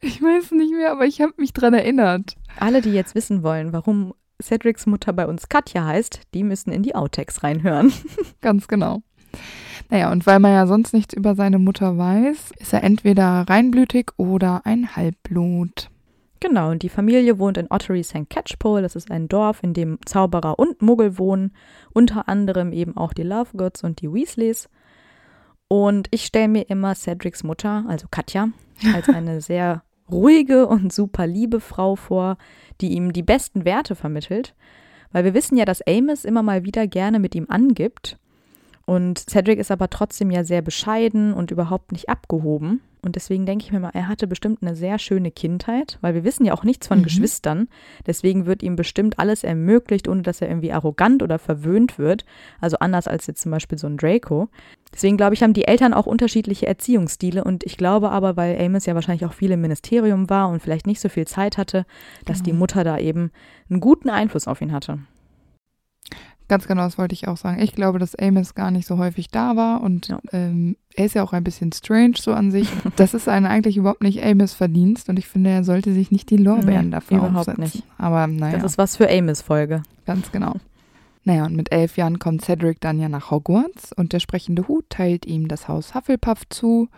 Ich 0.00 0.22
weiß 0.22 0.52
nicht 0.52 0.72
mehr, 0.72 0.92
aber 0.92 1.04
ich 1.06 1.20
habe 1.20 1.32
mich 1.36 1.52
dran 1.52 1.74
erinnert. 1.74 2.36
Alle, 2.58 2.80
die 2.80 2.92
jetzt 2.92 3.14
wissen 3.14 3.42
wollen, 3.42 3.72
warum 3.72 4.14
Cedrics 4.42 4.86
Mutter 4.86 5.12
bei 5.12 5.26
uns 5.26 5.48
Katja 5.48 5.84
heißt, 5.86 6.20
die 6.34 6.42
müssen 6.44 6.70
in 6.70 6.82
die 6.82 6.94
Outtakes 6.94 7.42
reinhören. 7.42 7.92
Ganz 8.40 8.68
genau. 8.68 9.02
Naja, 9.90 10.10
und 10.10 10.26
weil 10.26 10.40
man 10.40 10.52
ja 10.52 10.66
sonst 10.66 10.92
nichts 10.92 11.14
über 11.14 11.34
seine 11.34 11.58
Mutter 11.58 11.96
weiß, 11.96 12.52
ist 12.58 12.72
er 12.72 12.82
entweder 12.82 13.44
reinblütig 13.48 14.10
oder 14.16 14.62
ein 14.64 14.96
Halbblut. 14.96 15.88
Genau, 16.46 16.70
und 16.70 16.84
die 16.84 16.88
Familie 16.88 17.40
wohnt 17.40 17.58
in 17.58 17.66
Ottery 17.70 18.04
St. 18.04 18.30
Catchpole. 18.30 18.80
Das 18.80 18.94
ist 18.94 19.10
ein 19.10 19.26
Dorf, 19.26 19.64
in 19.64 19.74
dem 19.74 19.98
Zauberer 20.06 20.60
und 20.60 20.80
Muggel 20.80 21.18
wohnen. 21.18 21.52
Unter 21.92 22.28
anderem 22.28 22.72
eben 22.72 22.96
auch 22.96 23.12
die 23.12 23.24
Lovegoods 23.24 23.82
und 23.82 24.00
die 24.00 24.12
Weasleys. 24.12 24.68
Und 25.66 26.06
ich 26.12 26.24
stelle 26.24 26.46
mir 26.46 26.70
immer 26.70 26.94
Cedrics 26.94 27.42
Mutter, 27.42 27.84
also 27.88 28.06
Katja, 28.08 28.50
als 28.94 29.08
eine 29.08 29.40
sehr 29.40 29.82
ruhige 30.08 30.68
und 30.68 30.92
super 30.92 31.26
liebe 31.26 31.58
Frau 31.58 31.96
vor, 31.96 32.38
die 32.80 32.92
ihm 32.92 33.12
die 33.12 33.24
besten 33.24 33.64
Werte 33.64 33.96
vermittelt. 33.96 34.54
Weil 35.10 35.24
wir 35.24 35.34
wissen 35.34 35.56
ja, 35.56 35.64
dass 35.64 35.84
Amos 35.84 36.24
immer 36.24 36.44
mal 36.44 36.64
wieder 36.64 36.86
gerne 36.86 37.18
mit 37.18 37.34
ihm 37.34 37.46
angibt. 37.48 38.18
Und 38.86 39.18
Cedric 39.18 39.58
ist 39.58 39.72
aber 39.72 39.90
trotzdem 39.90 40.30
ja 40.30 40.44
sehr 40.44 40.62
bescheiden 40.62 41.34
und 41.34 41.50
überhaupt 41.50 41.92
nicht 41.92 42.08
abgehoben. 42.08 42.80
Und 43.02 43.14
deswegen 43.14 43.46
denke 43.46 43.64
ich 43.64 43.72
mir 43.72 43.78
mal, 43.78 43.92
er 43.94 44.08
hatte 44.08 44.26
bestimmt 44.26 44.62
eine 44.62 44.74
sehr 44.74 44.98
schöne 44.98 45.30
Kindheit, 45.30 45.98
weil 46.00 46.14
wir 46.14 46.24
wissen 46.24 46.44
ja 46.44 46.54
auch 46.54 46.64
nichts 46.64 46.88
von 46.88 46.98
mhm. 46.98 47.02
Geschwistern. 47.04 47.68
Deswegen 48.04 48.46
wird 48.46 48.64
ihm 48.64 48.74
bestimmt 48.74 49.20
alles 49.20 49.44
ermöglicht, 49.44 50.08
ohne 50.08 50.22
dass 50.22 50.40
er 50.40 50.48
irgendwie 50.48 50.72
arrogant 50.72 51.22
oder 51.22 51.38
verwöhnt 51.38 51.98
wird. 51.98 52.24
Also 52.60 52.78
anders 52.78 53.06
als 53.06 53.28
jetzt 53.28 53.42
zum 53.42 53.52
Beispiel 53.52 53.78
so 53.78 53.86
ein 53.86 53.96
Draco. 53.96 54.48
Deswegen 54.92 55.16
glaube 55.16 55.34
ich, 55.34 55.42
haben 55.44 55.52
die 55.52 55.68
Eltern 55.68 55.94
auch 55.94 56.06
unterschiedliche 56.06 56.66
Erziehungsstile. 56.66 57.44
Und 57.44 57.64
ich 57.64 57.76
glaube 57.76 58.10
aber, 58.10 58.36
weil 58.36 58.60
Amos 58.60 58.86
ja 58.86 58.94
wahrscheinlich 58.96 59.24
auch 59.24 59.34
viel 59.34 59.52
im 59.52 59.60
Ministerium 59.60 60.28
war 60.28 60.48
und 60.48 60.60
vielleicht 60.60 60.88
nicht 60.88 61.00
so 61.00 61.08
viel 61.08 61.28
Zeit 61.28 61.58
hatte, 61.58 61.86
dass 62.24 62.38
genau. 62.38 62.44
die 62.44 62.58
Mutter 62.58 62.82
da 62.82 62.98
eben 62.98 63.30
einen 63.70 63.80
guten 63.80 64.10
Einfluss 64.10 64.48
auf 64.48 64.60
ihn 64.60 64.72
hatte. 64.72 64.98
Ganz 66.48 66.68
genau, 66.68 66.84
das 66.84 66.96
wollte 66.96 67.12
ich 67.12 67.26
auch 67.26 67.36
sagen. 67.36 67.60
Ich 67.60 67.72
glaube, 67.72 67.98
dass 67.98 68.14
Amos 68.14 68.54
gar 68.54 68.70
nicht 68.70 68.86
so 68.86 68.98
häufig 68.98 69.28
da 69.28 69.56
war 69.56 69.80
und 69.80 70.06
ja. 70.08 70.20
ähm, 70.32 70.76
er 70.94 71.06
ist 71.06 71.14
ja 71.14 71.24
auch 71.24 71.32
ein 71.32 71.42
bisschen 71.42 71.72
strange 71.72 72.14
so 72.18 72.32
an 72.32 72.52
sich. 72.52 72.68
Das 72.96 73.14
ist 73.14 73.28
eine 73.28 73.48
eigentlich 73.48 73.76
überhaupt 73.76 74.02
nicht 74.02 74.24
Amos 74.24 74.54
Verdienst 74.54 75.08
und 75.08 75.18
ich 75.18 75.26
finde, 75.26 75.50
er 75.50 75.64
sollte 75.64 75.92
sich 75.92 76.12
nicht 76.12 76.30
die 76.30 76.36
Lorbeeren 76.36 76.86
nee, 76.86 76.92
dafür 76.92 77.18
überhaupt 77.18 77.48
aufsetzen. 77.48 77.64
nicht. 77.64 77.82
Aber 77.98 78.28
naja. 78.28 78.58
Das 78.58 78.72
ist 78.72 78.78
was 78.78 78.96
für 78.96 79.10
Amos 79.10 79.42
Folge. 79.42 79.82
Ganz 80.06 80.30
genau. 80.30 80.54
Naja, 81.24 81.46
und 81.46 81.56
mit 81.56 81.72
elf 81.72 81.96
Jahren 81.96 82.20
kommt 82.20 82.44
Cedric 82.44 82.80
dann 82.80 83.00
ja 83.00 83.08
nach 83.08 83.32
Hogwarts 83.32 83.92
und 83.92 84.12
der 84.12 84.20
sprechende 84.20 84.68
Hut 84.68 84.88
teilt 84.88 85.26
ihm 85.26 85.48
das 85.48 85.66
Haus 85.66 85.96
Hufflepuff 85.96 86.48
zu. 86.48 86.88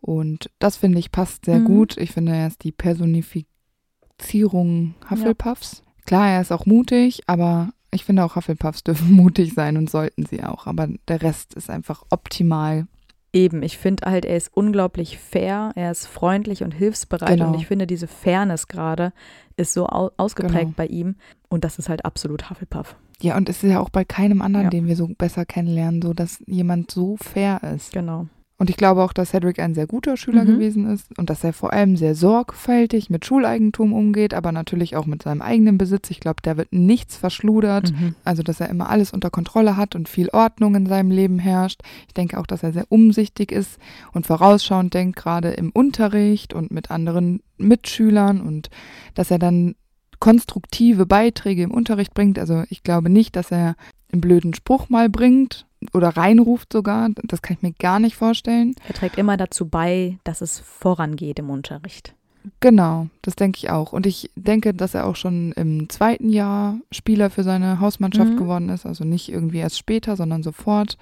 Und 0.00 0.50
das 0.58 0.76
finde 0.76 0.98
ich 0.98 1.12
passt 1.12 1.44
sehr 1.44 1.60
mhm. 1.60 1.66
gut. 1.66 1.96
Ich 1.96 2.10
finde, 2.10 2.32
er 2.32 2.48
ist 2.48 2.64
die 2.64 2.72
Personifizierung 2.72 4.96
Hufflepuffs. 5.08 5.84
Ja. 5.84 5.90
Klar, 6.06 6.28
er 6.30 6.40
ist 6.40 6.50
auch 6.50 6.66
mutig, 6.66 7.20
aber 7.28 7.70
ich 7.90 8.04
finde 8.04 8.24
auch 8.24 8.36
Hufflepuffs 8.36 8.84
dürfen 8.84 9.12
mutig 9.12 9.54
sein 9.54 9.76
und 9.76 9.90
sollten 9.90 10.26
sie 10.26 10.42
auch, 10.44 10.66
aber 10.66 10.88
der 11.08 11.22
Rest 11.22 11.54
ist 11.54 11.70
einfach 11.70 12.04
optimal. 12.10 12.86
Eben, 13.32 13.62
ich 13.62 13.78
finde 13.78 14.10
halt, 14.10 14.24
er 14.24 14.36
ist 14.36 14.50
unglaublich 14.52 15.18
fair, 15.18 15.70
er 15.76 15.92
ist 15.92 16.06
freundlich 16.06 16.64
und 16.64 16.72
hilfsbereit 16.72 17.38
genau. 17.38 17.48
und 17.48 17.54
ich 17.54 17.66
finde, 17.68 17.86
diese 17.86 18.08
Fairness 18.08 18.66
gerade 18.66 19.12
ist 19.56 19.72
so 19.72 19.86
au 19.86 20.10
ausgeprägt 20.16 20.62
genau. 20.62 20.74
bei 20.76 20.86
ihm 20.86 21.14
und 21.48 21.62
das 21.64 21.78
ist 21.78 21.88
halt 21.88 22.04
absolut 22.04 22.50
Hufflepuff. 22.50 22.96
Ja, 23.22 23.36
und 23.36 23.48
es 23.48 23.62
ist 23.62 23.70
ja 23.70 23.80
auch 23.80 23.90
bei 23.90 24.04
keinem 24.04 24.42
anderen, 24.42 24.66
ja. 24.66 24.70
den 24.70 24.86
wir 24.86 24.96
so 24.96 25.06
besser 25.06 25.44
kennenlernen, 25.44 26.02
so 26.02 26.12
dass 26.12 26.42
jemand 26.46 26.90
so 26.90 27.16
fair 27.18 27.62
ist. 27.62 27.92
Genau. 27.92 28.26
Und 28.60 28.68
ich 28.68 28.76
glaube 28.76 29.02
auch, 29.02 29.14
dass 29.14 29.30
Cedric 29.30 29.58
ein 29.58 29.72
sehr 29.72 29.86
guter 29.86 30.18
Schüler 30.18 30.44
mhm. 30.44 30.48
gewesen 30.48 30.86
ist 30.90 31.18
und 31.18 31.30
dass 31.30 31.42
er 31.42 31.54
vor 31.54 31.72
allem 31.72 31.96
sehr 31.96 32.14
sorgfältig 32.14 33.08
mit 33.08 33.24
Schuleigentum 33.24 33.94
umgeht, 33.94 34.34
aber 34.34 34.52
natürlich 34.52 34.96
auch 34.96 35.06
mit 35.06 35.22
seinem 35.22 35.40
eigenen 35.40 35.78
Besitz. 35.78 36.10
Ich 36.10 36.20
glaube, 36.20 36.42
da 36.42 36.58
wird 36.58 36.70
nichts 36.70 37.16
verschludert. 37.16 37.90
Mhm. 37.90 38.14
Also, 38.22 38.42
dass 38.42 38.60
er 38.60 38.68
immer 38.68 38.90
alles 38.90 39.14
unter 39.14 39.30
Kontrolle 39.30 39.78
hat 39.78 39.94
und 39.96 40.10
viel 40.10 40.28
Ordnung 40.28 40.74
in 40.74 40.84
seinem 40.84 41.10
Leben 41.10 41.38
herrscht. 41.38 41.80
Ich 42.06 42.12
denke 42.12 42.38
auch, 42.38 42.46
dass 42.46 42.62
er 42.62 42.74
sehr 42.74 42.84
umsichtig 42.90 43.50
ist 43.50 43.78
und 44.12 44.26
vorausschauend 44.26 44.92
denkt, 44.92 45.16
gerade 45.16 45.52
im 45.52 45.70
Unterricht 45.70 46.52
und 46.52 46.70
mit 46.70 46.90
anderen 46.90 47.40
Mitschülern 47.56 48.42
und 48.42 48.68
dass 49.14 49.30
er 49.30 49.38
dann 49.38 49.74
konstruktive 50.18 51.06
Beiträge 51.06 51.62
im 51.62 51.70
Unterricht 51.70 52.12
bringt. 52.12 52.38
Also 52.38 52.64
ich 52.68 52.82
glaube 52.82 53.08
nicht, 53.08 53.36
dass 53.36 53.50
er 53.50 53.74
einen 54.12 54.20
blöden 54.20 54.52
Spruch 54.52 54.90
mal 54.90 55.08
bringt 55.08 55.64
oder 55.92 56.16
reinruft 56.16 56.72
sogar. 56.72 57.08
Das 57.24 57.42
kann 57.42 57.56
ich 57.56 57.62
mir 57.62 57.72
gar 57.72 57.98
nicht 58.00 58.16
vorstellen. 58.16 58.74
Er 58.86 58.94
trägt 58.94 59.18
immer 59.18 59.36
dazu 59.36 59.68
bei, 59.68 60.18
dass 60.24 60.40
es 60.40 60.60
vorangeht 60.60 61.38
im 61.38 61.50
Unterricht. 61.50 62.14
Genau, 62.60 63.08
das 63.22 63.36
denke 63.36 63.58
ich 63.58 63.70
auch. 63.70 63.92
Und 63.92 64.06
ich 64.06 64.30
denke, 64.34 64.72
dass 64.72 64.94
er 64.94 65.06
auch 65.06 65.16
schon 65.16 65.52
im 65.52 65.88
zweiten 65.90 66.30
Jahr 66.30 66.78
Spieler 66.90 67.28
für 67.28 67.42
seine 67.42 67.80
Hausmannschaft 67.80 68.32
mhm. 68.32 68.36
geworden 68.36 68.68
ist. 68.70 68.86
Also 68.86 69.04
nicht 69.04 69.30
irgendwie 69.30 69.58
erst 69.58 69.78
später, 69.78 70.16
sondern 70.16 70.42
sofort. 70.42 70.96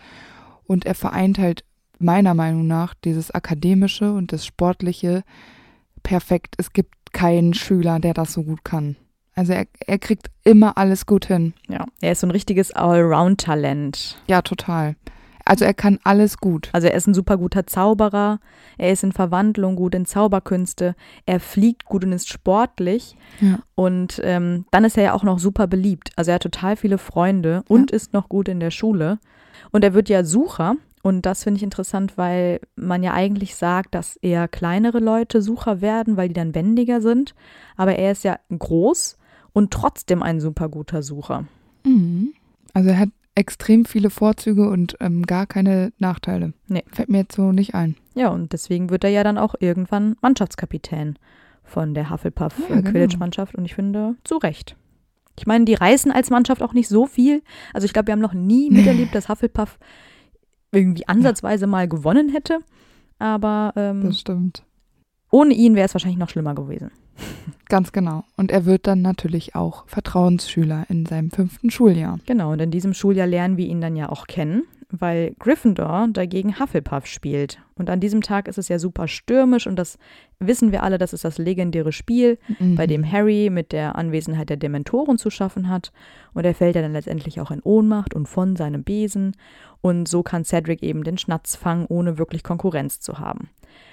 Und 0.67 0.85
er 0.85 0.95
vereint 0.95 1.39
halt 1.39 1.65
meiner 1.99 2.35
Meinung 2.35 2.67
nach 2.67 2.95
dieses 2.95 3.31
Akademische 3.31 4.13
und 4.13 4.33
das 4.33 4.47
Sportliche 4.47 5.23
perfekt. 6.03 6.55
Es 6.59 6.73
gibt 6.73 7.13
keinen 7.13 7.55
Schüler, 7.55 8.01
der 8.01 8.15
das 8.15 8.33
so 8.33 8.43
gut 8.43 8.65
kann. 8.65 8.97
Also 9.39 9.53
er, 9.53 9.67
er 9.87 10.01
kriegt 10.01 10.33
immer 10.43 10.77
alles 10.77 11.07
gut 11.07 11.27
hin. 11.27 11.55
Ja, 11.69 11.87
er 12.01 12.11
ist 12.11 12.21
so 12.21 12.27
ein 12.27 12.33
richtiges 12.33 12.73
Allround-Talent. 12.73 14.21
Ja, 14.27 14.43
total. 14.43 14.97
Also 15.45 15.65
er 15.65 15.75
kann 15.75 16.01
alles 16.03 16.39
gut. 16.39 16.71
Also 16.73 16.89
er 16.89 16.95
ist 16.95 17.07
ein 17.07 17.15
super 17.15 17.37
guter 17.39 17.65
Zauberer, 17.65 18.41
er 18.79 18.91
ist 18.91 19.05
in 19.05 19.13
Verwandlung 19.13 19.77
gut 19.77 19.95
in 19.95 20.07
Zauberkünste, 20.07 20.97
er 21.25 21.39
fliegt 21.39 21.85
gut 21.85 22.05
und 22.05 22.11
ist 22.11 22.29
sportlich. 22.29 23.17
Ja. 23.41 23.61
Und 23.77 24.21
ähm, 24.25 24.65
dann 24.73 24.85
ist 24.85 24.99
er 24.99 25.05
ja 25.05 25.13
auch 25.13 25.23
noch 25.23 25.39
super 25.39 25.69
beliebt. 25.69 26.11
Also 26.17 26.33
er 26.33 26.35
hat 26.35 26.43
total 26.43 26.75
viele 26.75 26.99
Freunde 26.99 27.63
und 27.69 27.93
ja. 27.93 27.97
ist 27.97 28.13
noch 28.13 28.29
gut 28.29 28.49
in 28.49 28.59
der 28.59 28.73
Schule. 28.73 29.21
Und 29.71 29.85
er 29.85 29.95
wird 29.95 30.09
ja 30.09 30.25
Sucher. 30.25 30.75
Und 31.03 31.27
das 31.27 31.45
finde 31.45 31.59
ich 31.59 31.63
interessant, 31.63 32.19
weil 32.19 32.61
man 32.75 33.05
ja 33.05 33.15
eigentlich 33.15 33.55
sagt, 33.55 33.95
dass 33.95 34.17
eher 34.17 34.49
kleinere 34.49 34.99
Leute 34.99 35.43
Sucher 35.43 35.81
werden, 35.81 36.17
weil 36.17 36.27
die 36.27 36.35
dann 36.35 36.57
wendiger 36.57 37.01
sind. 37.01 37.37
Aber 37.77 37.95
er 37.95 38.11
ist 38.11 38.25
ja 38.25 38.41
groß 38.51 39.17
und 39.53 39.71
trotzdem 39.73 40.23
ein 40.23 40.41
super 40.41 40.69
guter 40.69 41.03
Sucher. 41.03 41.45
Mhm. 41.85 42.33
Also 42.75 42.91
er 42.91 42.99
hat 42.99 43.11
extrem 43.35 43.85
viele 43.85 44.11
Vorzüge 44.11 44.69
und 44.69 44.97
ähm, 45.01 45.25
gar 45.25 45.47
keine 45.47 45.93
Nachteile. 45.99 46.55
Nee. 46.67 46.83
Fällt 46.93 47.09
mir 47.09 47.19
jetzt 47.19 47.37
so 47.37 47.53
nicht 47.53 47.75
ein. 47.75 47.95
Ja, 48.15 48.31
und 48.31 48.53
deswegen 48.53 48.91
wird 48.91 49.05
er 49.05 49.11
ja 49.11 49.23
dann 49.23 49.39
auch 49.39 49.55
irgendwann 49.61 50.17
Mannschaftskapitän 50.21 51.19
von 51.63 51.95
der 51.95 52.11
Hufflepuff 52.11 52.59
ja, 52.69 52.77
genau. 52.77 52.91
Quidditch-Mannschaft 52.91 53.55
und 53.55 53.65
ich 53.65 53.75
finde, 53.75 54.17
zu 54.25 54.39
Recht. 54.39 54.77
Ich 55.39 55.47
meine, 55.47 55.65
die 55.65 55.75
reißen 55.75 56.11
als 56.11 56.31
Mannschaft 56.31 56.63
auch 56.63 56.73
nicht 56.73 56.89
so 56.89 57.07
viel. 57.07 57.43
Also 57.73 57.85
ich 57.85 57.93
glaube, 57.93 58.09
wir 58.09 58.13
haben 58.13 58.21
noch 58.21 58.35
nie 58.35 58.71
miterlebt, 58.73 59.15
dass 59.15 59.29
Hufflepuff 59.29 59.79
irgendwie 60.73 61.07
ansatzweise 61.07 61.67
ja. 61.67 61.71
mal 61.71 61.89
gewonnen 61.89 62.31
hätte. 62.31 62.59
Aber 63.21 63.73
ähm, 63.77 64.03
das 64.03 64.21
stimmt. 64.21 64.65
Ohne 65.31 65.55
ihn 65.55 65.77
wäre 65.77 65.87
es 65.87 65.95
wahrscheinlich 65.95 66.19
noch 66.19 66.31
schlimmer 66.31 66.55
gewesen. 66.55 66.91
Ganz 67.69 67.93
genau. 67.93 68.25
Und 68.37 68.51
er 68.51 68.65
wird 68.65 68.87
dann 68.87 69.03
natürlich 69.03 69.55
auch 69.55 69.87
Vertrauensschüler 69.87 70.87
in 70.89 71.05
seinem 71.05 71.31
fünften 71.31 71.71
Schuljahr. 71.71 72.19
Genau, 72.27 72.53
und 72.53 72.61
in 72.61 72.71
diesem 72.71 72.95
Schuljahr 72.95 73.27
lernen 73.27 73.57
wir 73.57 73.67
ihn 73.67 73.81
dann 73.81 73.95
ja 73.95 74.09
auch 74.09 74.27
kennen, 74.27 74.63
weil 74.91 75.35
Gryffindor 75.39 76.09
dagegen 76.11 76.59
Hufflepuff 76.59 77.05
spielt. 77.07 77.59
Und 77.75 77.91
an 77.91 78.01
diesem 78.01 78.23
Tag 78.23 78.49
ist 78.49 78.57
es 78.57 78.69
ja 78.69 78.79
super 78.79 79.07
stürmisch 79.07 79.67
und 79.67 79.77
das 79.77 79.99
wissen 80.41 80.73
wir 80.73 80.83
alle, 80.83 80.97
das 80.97 81.13
ist 81.13 81.25
das 81.25 81.37
legendäre 81.37 81.93
Spiel, 81.93 82.39
mhm. 82.59 82.77
bei 82.77 82.87
dem 82.87 83.11
Harry 83.11 83.51
mit 83.51 83.73
der 83.73 83.97
Anwesenheit 83.97 84.49
der 84.49 84.57
Dementoren 84.57 85.19
zu 85.19 85.29
schaffen 85.29 85.69
hat. 85.69 85.93
Und 86.33 86.45
er 86.45 86.55
fällt 86.55 86.75
ja 86.75 86.83
dann 86.83 86.95
letztendlich 86.95 87.39
auch 87.41 87.51
in 87.51 87.61
Ohnmacht 87.63 88.15
und 88.15 88.29
von 88.29 88.57
seinem 88.57 88.83
Besen. 88.83 89.37
Und 89.83 90.09
so 90.09 90.23
kann 90.23 90.45
Cedric 90.45 90.83
eben 90.83 91.05
den 91.05 91.19
Schnatz 91.19 91.55
fangen, 91.55 91.87
ohne 91.87 92.17
wirklich 92.17 92.43
Konkurrenz 92.43 92.99
zu 92.99 93.19
haben. 93.19 93.51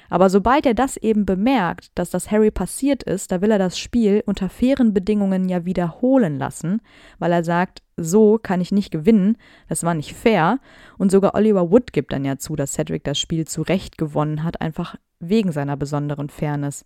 Aber 0.10 0.30
sobald 0.30 0.66
er 0.66 0.74
das 0.74 0.98
eben 0.98 1.26
bemerkt, 1.26 1.92
dass 1.96 2.10
das 2.10 2.32
Harry 2.32 2.52
passiert 2.52 3.04
ist, 3.04 3.32
da 3.32 3.42
will 3.42 3.52
er 3.52 3.60
das 3.60 3.78
Spiel 3.78 4.24
unter 4.26 4.50
fairen 4.50 4.94
Bedingungen 4.94 5.50
ja 5.50 5.66
wiederholen 5.66 6.38
lassen, 6.38 6.82
weil 7.20 7.32
er 7.32 7.44
sagt, 7.44 7.82
so 7.98 8.38
kann 8.42 8.62
ich 8.62 8.72
nicht 8.72 8.92
gewinnen, 8.92 9.38
das 9.70 9.84
war 9.84 9.94
nicht 9.94 10.14
fair. 10.14 10.60
Und 10.98 11.12
sogar 11.12 11.36
Oliver 11.36 11.72
Wood 11.72 11.94
gibt 11.94 12.14
dann 12.14 12.26
ja 12.26 12.38
zu, 12.38 12.56
dass 12.56 12.74
Cedric 12.74 13.04
das 13.04 13.18
Spiel 13.18 13.48
zu 13.48 13.62
Recht 13.62 13.98
gewonnen 13.98 14.44
hat, 14.44 14.62
einfach 14.62 14.96
wegen 15.20 15.52
seiner 15.52 15.78
besonderen 15.78 16.30
Fairness. 16.30 16.86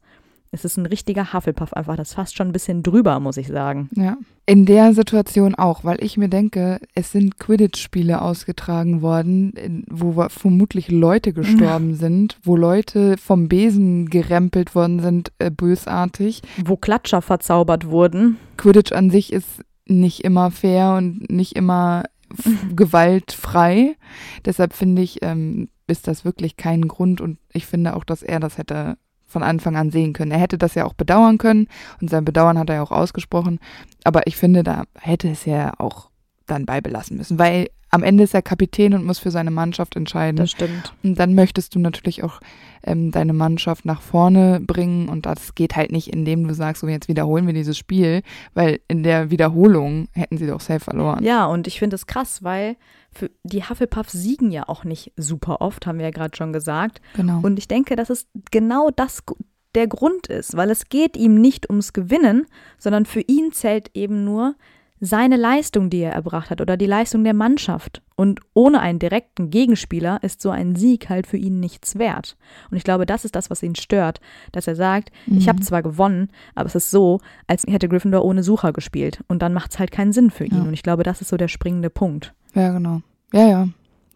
Es 0.52 0.66
ist 0.66 0.78
ein 0.78 0.86
richtiger 0.86 1.34
Hufflepuff 1.34 1.74
einfach. 1.74 1.96
Das 1.96 2.14
fast 2.14 2.36
schon 2.36 2.48
ein 2.48 2.54
bisschen 2.54 2.82
drüber, 2.82 3.20
muss 3.20 3.38
ich 3.38 3.48
sagen. 3.48 3.90
Ja. 3.96 4.18
In 4.46 4.66
der 4.66 4.94
Situation 4.94 5.54
auch, 5.54 5.84
weil 5.84 6.04
ich 6.04 6.18
mir 6.18 6.28
denke, 6.28 6.80
es 6.96 7.12
sind 7.12 7.38
Quidditch-Spiele 7.38 8.22
ausgetragen 8.22 9.02
worden, 9.04 9.86
wo 9.90 10.28
vermutlich 10.30 10.90
Leute 10.90 11.34
gestorben 11.34 11.92
ja. 11.92 11.96
sind, 11.98 12.40
wo 12.42 12.56
Leute 12.56 13.18
vom 13.18 13.48
Besen 13.48 14.10
gerempelt 14.10 14.74
worden 14.74 15.00
sind, 15.02 15.32
äh, 15.38 15.52
bösartig. 15.52 16.42
Wo 16.66 16.78
Klatscher 16.78 17.22
verzaubert 17.22 17.88
wurden. 17.88 18.38
Quidditch 18.58 18.92
an 18.92 19.12
sich 19.12 19.32
ist 19.32 19.62
nicht 19.86 20.24
immer 20.24 20.52
fair 20.52 20.96
und 20.96 21.30
nicht 21.30 21.56
immer 21.56 22.06
gewaltfrei. 22.76 23.96
Deshalb 24.46 24.74
finde 24.74 25.04
ich, 25.04 25.22
ähm, 25.22 25.70
ist 25.88 26.08
das 26.08 26.26
wirklich 26.26 26.58
kein 26.58 26.88
Grund 26.88 27.22
und 27.22 27.38
ich 27.52 27.66
finde 27.66 27.96
auch, 27.96 28.04
dass 28.04 28.24
er 28.24 28.40
das 28.40 28.58
hätte 28.58 28.98
von 29.30 29.44
Anfang 29.44 29.78
an 29.78 29.92
sehen 29.92 30.14
können. 30.14 30.32
Er 30.32 30.40
hätte 30.40 30.58
das 30.58 30.76
ja 30.76 30.86
auch 30.86 30.94
bedauern 30.94 31.38
können 31.38 31.68
und 32.02 32.10
sein 32.10 32.26
Bedauern 32.26 32.58
hat 32.58 32.70
er 32.70 32.76
ja 32.78 32.84
auch 32.84 32.92
ausgesprochen. 32.92 33.60
Aber 34.04 34.28
ich 34.28 34.36
finde, 34.36 34.64
da 34.64 34.84
hätte 35.00 35.30
es 35.30 35.46
ja 35.46 35.74
auch 35.78 36.10
dann 36.48 36.66
beibelassen 36.66 37.16
müssen, 37.16 37.40
weil 37.40 37.68
am 37.90 38.04
Ende 38.04 38.24
ist 38.24 38.34
er 38.34 38.42
Kapitän 38.42 38.94
und 38.94 39.06
muss 39.06 39.20
für 39.20 39.32
seine 39.32 39.52
Mannschaft 39.52 39.96
entscheiden. 39.96 40.38
Das 40.38 40.52
stimmt. 40.52 40.94
Und 41.04 41.20
dann 41.20 41.34
möchtest 41.34 41.76
du 41.76 41.80
natürlich 41.80 42.24
auch 42.24 42.40
ähm, 42.84 43.12
deine 43.12 43.34
Mannschaft 43.34 43.86
nach 43.86 44.02
vorne 44.02 44.60
bringen 44.62 45.10
und 45.10 45.26
das 45.26 45.56
geht 45.56 45.76
halt 45.76 45.92
nicht, 45.92 46.08
indem 46.08 46.48
du 46.48 46.54
sagst, 46.54 46.82
so 46.82 46.88
jetzt 46.88 47.08
wiederholen 47.08 47.46
wir 47.48 47.54
dieses 47.54 47.78
Spiel, 47.78 48.22
weil 48.54 48.80
in 48.88 49.04
der 49.04 49.32
Wiederholung 49.32 50.08
hätten 50.14 50.38
sie 50.38 50.48
doch 50.48 50.62
safe 50.62 50.80
verloren. 50.80 51.24
Ja, 51.24 51.46
und 51.46 51.68
ich 51.68 51.80
finde 51.80 51.96
es 51.96 52.08
krass, 52.08 52.44
weil 52.44 52.78
für 53.12 53.32
die 53.44 53.64
Hufflepuffs 53.64 54.14
siegen 54.14 54.52
ja 54.52 54.70
auch 54.70 54.84
nicht 54.84 55.12
super 55.18 55.62
oft, 55.62 55.88
haben 55.88 55.98
wir 55.98 56.06
ja 56.06 56.12
gerade 56.12 56.38
schon 56.38 56.54
gesagt. 56.54 57.02
Genau. 57.16 57.40
Und 57.42 57.58
ich 57.58 57.68
denke, 57.68 57.96
dass 57.96 58.10
es 58.10 58.28
genau 58.52 58.90
das 58.96 59.24
der 59.76 59.88
Grund 59.88 60.28
ist, 60.28 60.58
weil 60.58 60.70
es 60.72 60.90
geht 60.90 61.16
ihm 61.16 61.40
nicht 61.40 61.70
ums 61.70 61.94
Gewinnen, 61.94 62.48
sondern 62.78 63.06
für 63.06 63.22
ihn 63.22 63.52
zählt 63.52 63.92
eben 63.94 64.24
nur 64.24 64.56
seine 65.00 65.38
Leistung, 65.38 65.90
die 65.90 66.00
er 66.00 66.12
erbracht 66.12 66.50
hat 66.50 66.62
oder 66.62 66.78
die 66.78 66.86
Leistung 66.86 67.24
der 67.24 67.34
Mannschaft. 67.34 68.02
Und 68.16 68.42
ohne 68.54 68.82
einen 68.82 69.00
direkten 69.00 69.50
Gegenspieler 69.50 70.20
ist 70.24 70.42
so 70.42 70.50
ein 70.50 70.76
Sieg 70.76 71.10
halt 71.10 71.26
für 71.26 71.38
ihn 71.38 71.60
nichts 71.60 71.98
wert. 71.98 72.38
Und 72.70 72.78
ich 72.78 72.84
glaube, 72.84 73.06
das 73.06 73.24
ist 73.24 73.36
das, 73.36 73.50
was 73.50 73.64
ihn 73.64 73.76
stört, 73.76 74.20
dass 74.52 74.68
er 74.68 74.76
sagt, 74.76 75.12
mhm. 75.26 75.38
ich 75.38 75.48
habe 75.48 75.62
zwar 75.62 75.82
gewonnen, 75.82 76.30
aber 76.54 76.68
es 76.68 76.76
ist 76.76 76.92
so, 76.92 77.20
als 77.48 77.64
hätte 77.68 77.88
Gryffindor 77.88 78.26
ohne 78.26 78.44
Sucher 78.44 78.74
gespielt. 78.74 79.24
Und 79.28 79.42
dann 79.42 79.54
macht 79.54 79.72
es 79.72 79.80
halt 79.80 79.92
keinen 79.92 80.12
Sinn 80.12 80.32
für 80.32 80.46
ihn. 80.46 80.58
Ja. 80.58 80.64
Und 80.64 80.74
ich 80.74 80.84
glaube, 80.84 81.04
das 81.04 81.22
ist 81.22 81.30
so 81.30 81.38
der 81.38 81.48
springende 81.48 81.90
Punkt. 81.90 82.34
Ja, 82.54 82.72
genau. 82.72 83.02
Ja, 83.34 83.48
ja. 83.48 83.68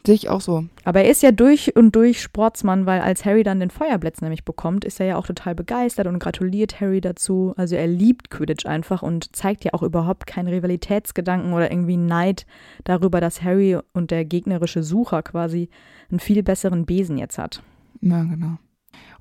Sehe 0.06 0.16
ich 0.16 0.28
auch 0.28 0.42
so. 0.42 0.66
Aber 0.84 1.02
er 1.02 1.10
ist 1.10 1.24
ja 1.24 1.32
durch 1.32 1.78
und 1.78 1.96
durch 1.96 2.22
Sportsmann, 2.22 2.86
weil 2.86 3.00
als 3.00 3.24
Harry 3.24 3.44
dann 3.44 3.62
den 3.62 3.70
Feuerblitz 3.70 4.22
nämlich 4.22 4.44
bekommt, 4.44 4.84
ist 4.84 5.00
er 5.00 5.06
ja 5.06 5.16
auch 5.18 5.26
total 5.26 5.56
begeistert 5.56 6.08
und 6.08 6.20
gratuliert 6.20 6.82
Harry 6.82 7.00
dazu. 7.00 7.54
Also 7.56 7.76
er 7.76 7.88
liebt 7.88 8.30
Quidditch 8.30 8.66
einfach 8.66 9.02
und 9.02 9.34
zeigt 9.34 9.64
ja 9.64 9.74
auch 9.74 9.82
überhaupt 9.82 10.28
keinen 10.28 10.50
Rivalitätsgedanken 10.50 11.54
oder 11.54 11.72
irgendwie 11.72 11.96
Neid 11.96 12.46
darüber, 12.84 13.22
dass 13.22 13.44
Harry 13.44 13.78
und 13.94 14.12
der 14.12 14.26
gegnerische 14.26 14.84
Sucher 14.84 15.24
quasi 15.24 15.70
einen 16.12 16.20
viel 16.20 16.44
besseren 16.44 16.86
Besen 16.86 17.18
jetzt 17.18 17.38
hat. 17.38 17.64
Ja, 18.02 18.24
genau. 18.24 18.58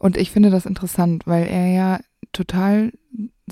Und 0.01 0.17
ich 0.17 0.33
finde 0.33 0.51
das 0.51 0.67
interessant, 0.67 1.29
weil 1.29 1.47
er 1.47 1.69
ja 1.69 2.01
total 2.33 2.93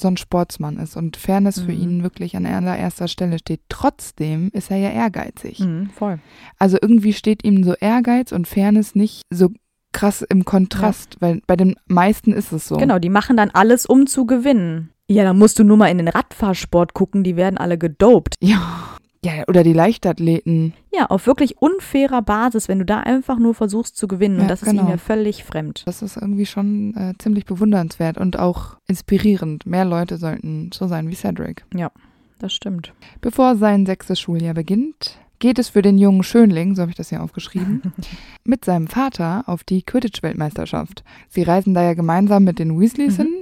so 0.01 0.09
ein 0.09 0.17
Sportsmann 0.17 0.79
ist 0.79 0.97
und 0.97 1.17
Fairness 1.17 1.59
mhm. 1.59 1.67
für 1.67 1.73
ihn 1.73 2.03
wirklich 2.03 2.37
an 2.37 2.47
allererster 2.47 3.09
Stelle 3.09 3.39
steht. 3.39 3.61
Trotzdem 3.69 4.51
ist 4.53 4.71
er 4.71 4.79
ja 4.79 4.91
ehrgeizig. 4.91 5.61
Mhm, 5.61 5.91
voll. 5.91 6.19
Also 6.59 6.79
irgendwie 6.81 7.13
steht 7.13 7.45
ihm 7.45 7.65
so 7.65 7.75
Ehrgeiz 7.75 8.33
und 8.33 8.49
Fairness 8.49 8.95
nicht 8.95 9.23
so 9.31 9.51
krass 9.93 10.23
im 10.23 10.45
Kontrast, 10.45 11.15
ja. 11.15 11.21
weil 11.21 11.43
bei 11.47 11.57
den 11.57 11.77
meisten 11.87 12.33
ist 12.33 12.53
es 12.53 12.69
so. 12.69 12.77
Genau, 12.77 12.99
die 12.99 13.09
machen 13.09 13.37
dann 13.37 13.51
alles, 13.51 13.87
um 13.87 14.07
zu 14.07 14.27
gewinnen. 14.27 14.91
Ja, 15.09 15.25
dann 15.25 15.39
musst 15.39 15.59
du 15.59 15.65
nur 15.65 15.77
mal 15.77 15.89
in 15.89 15.99
den 15.99 16.09
Radfahrsport 16.09 16.95
gucken, 16.95 17.25
die 17.25 17.37
werden 17.37 17.59
alle 17.59 17.79
gedopt. 17.79 18.37
Ja. 18.41 18.97
Ja, 19.23 19.45
oder 19.49 19.63
die 19.63 19.75
Leichtathleten. 19.75 20.73
Ja, 20.93 21.07
auf 21.07 21.27
wirklich 21.27 21.59
unfairer 21.61 22.23
Basis, 22.23 22.69
wenn 22.69 22.79
du 22.79 22.87
da 22.87 23.01
einfach 23.01 23.39
nur 23.39 23.55
versuchst 23.55 23.97
zu 23.97 24.09
gewinnen. 24.09 24.37
Ja, 24.37 24.43
und 24.43 24.49
das 24.49 24.63
genau. 24.63 24.83
ist 24.83 24.89
ihm 24.89 24.91
ja 24.91 24.97
völlig 24.97 25.45
fremd. 25.45 25.83
Das 25.85 26.01
ist 26.01 26.17
irgendwie 26.17 26.47
schon 26.47 26.95
äh, 26.97 27.13
ziemlich 27.19 27.45
bewundernswert 27.45 28.17
und 28.17 28.39
auch 28.39 28.79
inspirierend. 28.87 29.67
Mehr 29.67 29.85
Leute 29.85 30.17
sollten 30.17 30.71
so 30.73 30.87
sein 30.87 31.09
wie 31.09 31.15
Cedric. 31.15 31.65
Ja, 31.75 31.91
das 32.39 32.55
stimmt. 32.55 32.95
Bevor 33.21 33.57
sein 33.57 33.85
sechstes 33.85 34.19
Schuljahr 34.19 34.55
beginnt, 34.55 35.19
geht 35.39 35.59
es 35.59 35.69
für 35.69 35.83
den 35.83 35.99
jungen 35.99 36.23
Schönling, 36.23 36.75
so 36.75 36.83
habe 36.83 36.91
ich 36.91 36.97
das 36.97 37.11
hier 37.11 37.23
aufgeschrieben, 37.23 37.93
mit 38.45 38.65
seinem 38.65 38.87
Vater 38.87 39.45
auf 39.47 39.65
die 39.65 39.83
Quidditch-Weltmeisterschaft. 39.83 41.05
Sie 41.29 41.43
reisen 41.43 41.75
da 41.75 41.83
ja 41.83 41.93
gemeinsam 41.93 42.45
mit 42.45 42.59
den 42.59 42.79
Weasleys 42.81 43.19
mhm. 43.19 43.23
hin 43.23 43.40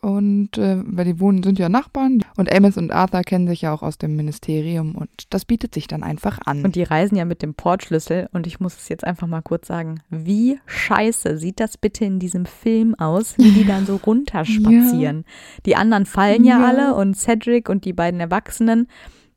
und 0.00 0.58
äh, 0.58 0.76
weil 0.84 1.04
die 1.04 1.18
wohnen, 1.18 1.42
sind 1.42 1.58
ja 1.58 1.68
Nachbarn. 1.68 2.24
Und 2.36 2.52
Amos 2.54 2.76
und 2.76 2.92
Arthur 2.92 3.22
kennen 3.22 3.48
sich 3.48 3.62
ja 3.62 3.74
auch 3.74 3.82
aus 3.82 3.98
dem 3.98 4.14
Ministerium 4.16 4.94
und 4.94 5.10
das 5.30 5.44
bietet 5.44 5.74
sich 5.74 5.88
dann 5.88 6.02
einfach 6.02 6.38
an. 6.44 6.64
Und 6.64 6.76
die 6.76 6.84
reisen 6.84 7.16
ja 7.16 7.24
mit 7.24 7.42
dem 7.42 7.54
Portschlüssel 7.54 8.28
und 8.32 8.46
ich 8.46 8.60
muss 8.60 8.76
es 8.76 8.88
jetzt 8.88 9.04
einfach 9.04 9.26
mal 9.26 9.42
kurz 9.42 9.66
sagen, 9.66 10.00
wie 10.08 10.60
scheiße 10.66 11.38
sieht 11.38 11.58
das 11.58 11.76
bitte 11.76 12.04
in 12.04 12.20
diesem 12.20 12.46
Film 12.46 12.94
aus, 12.94 13.36
wie 13.38 13.50
die 13.50 13.64
dann 13.64 13.86
so 13.86 13.96
runterspazieren. 14.06 15.24
Ja. 15.26 15.62
Die 15.66 15.76
anderen 15.76 16.06
fallen 16.06 16.44
ja, 16.44 16.60
ja 16.60 16.66
alle 16.66 16.94
und 16.94 17.16
Cedric 17.16 17.68
und 17.68 17.84
die 17.84 17.92
beiden 17.92 18.20
Erwachsenen 18.20 18.86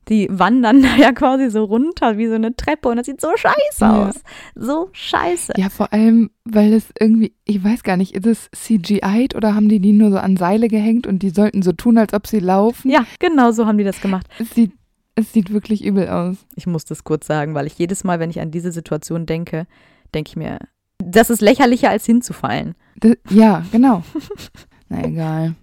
die 0.08 0.28
wandern 0.30 0.82
da 0.82 0.96
ja 0.96 1.12
quasi 1.12 1.50
so 1.50 1.64
runter 1.64 2.18
wie 2.18 2.26
so 2.26 2.34
eine 2.34 2.54
Treppe 2.54 2.88
und 2.88 2.96
das 2.96 3.06
sieht 3.06 3.20
so 3.20 3.28
scheiße 3.36 3.56
ja. 3.80 4.08
aus. 4.08 4.14
So 4.54 4.88
scheiße. 4.92 5.54
Ja, 5.56 5.68
vor 5.68 5.92
allem, 5.92 6.30
weil 6.44 6.72
es 6.72 6.86
irgendwie, 6.98 7.34
ich 7.44 7.62
weiß 7.62 7.82
gar 7.82 7.96
nicht, 7.96 8.14
ist 8.14 8.26
es 8.26 8.50
CGI'd 8.54 9.34
oder 9.34 9.54
haben 9.54 9.68
die 9.68 9.80
die 9.80 9.92
nur 9.92 10.10
so 10.10 10.18
an 10.18 10.36
Seile 10.36 10.68
gehängt 10.68 11.06
und 11.06 11.22
die 11.22 11.30
sollten 11.30 11.62
so 11.62 11.72
tun, 11.72 11.98
als 11.98 12.12
ob 12.14 12.26
sie 12.26 12.40
laufen? 12.40 12.90
Ja, 12.90 13.04
genau 13.18 13.52
so 13.52 13.66
haben 13.66 13.78
die 13.78 13.84
das 13.84 14.00
gemacht. 14.00 14.26
Es 14.38 14.50
sieht, 14.54 14.72
es 15.14 15.32
sieht 15.32 15.52
wirklich 15.52 15.84
übel 15.84 16.08
aus. 16.08 16.36
Ich 16.56 16.66
muss 16.66 16.84
das 16.84 17.04
kurz 17.04 17.26
sagen, 17.26 17.54
weil 17.54 17.66
ich 17.66 17.78
jedes 17.78 18.04
Mal, 18.04 18.20
wenn 18.20 18.30
ich 18.30 18.40
an 18.40 18.50
diese 18.50 18.72
Situation 18.72 19.26
denke, 19.26 19.66
denke 20.14 20.28
ich 20.30 20.36
mir, 20.36 20.58
das 20.98 21.30
ist 21.30 21.40
lächerlicher 21.40 21.90
als 21.90 22.06
hinzufallen. 22.06 22.74
Das, 22.96 23.16
ja, 23.30 23.64
genau. 23.72 24.02
Na 24.88 25.04
egal. 25.04 25.54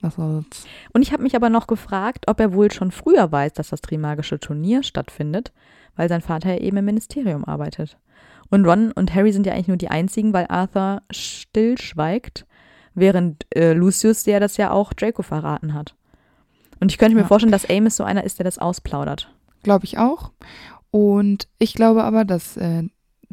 Was 0.00 0.14
soll's. 0.14 0.66
Und 0.92 1.02
ich 1.02 1.12
habe 1.12 1.22
mich 1.22 1.36
aber 1.36 1.50
noch 1.50 1.66
gefragt, 1.66 2.26
ob 2.28 2.40
er 2.40 2.54
wohl 2.54 2.70
schon 2.70 2.90
früher 2.90 3.30
weiß, 3.30 3.52
dass 3.52 3.68
das 3.68 3.80
Trimagische 3.80 4.40
Turnier 4.40 4.82
stattfindet, 4.82 5.52
weil 5.96 6.08
sein 6.08 6.22
Vater 6.22 6.54
ja 6.54 6.60
eben 6.60 6.78
im 6.78 6.84
Ministerium 6.84 7.44
arbeitet. 7.44 7.98
Und 8.50 8.64
Ron 8.66 8.92
und 8.92 9.14
Harry 9.14 9.32
sind 9.32 9.46
ja 9.46 9.52
eigentlich 9.52 9.68
nur 9.68 9.76
die 9.76 9.90
einzigen, 9.90 10.32
weil 10.32 10.46
Arthur 10.48 11.02
stillschweigt, 11.10 12.46
während 12.94 13.46
äh, 13.54 13.72
Lucius 13.72 14.24
der 14.24 14.40
das 14.40 14.56
ja 14.56 14.70
auch 14.70 14.92
Draco 14.92 15.22
verraten 15.22 15.74
hat. 15.74 15.94
Und 16.80 16.90
ich 16.90 16.98
könnte 16.98 17.14
mir 17.14 17.22
ja. 17.22 17.26
vorstellen, 17.26 17.52
dass 17.52 17.68
Amos 17.68 17.96
so 17.96 18.04
einer 18.04 18.24
ist, 18.24 18.38
der 18.38 18.44
das 18.44 18.58
ausplaudert. 18.58 19.32
Glaube 19.62 19.84
ich 19.84 19.98
auch. 19.98 20.32
Und 20.90 21.46
ich 21.58 21.74
glaube 21.74 22.02
aber, 22.02 22.24
dass 22.24 22.56
äh, 22.56 22.84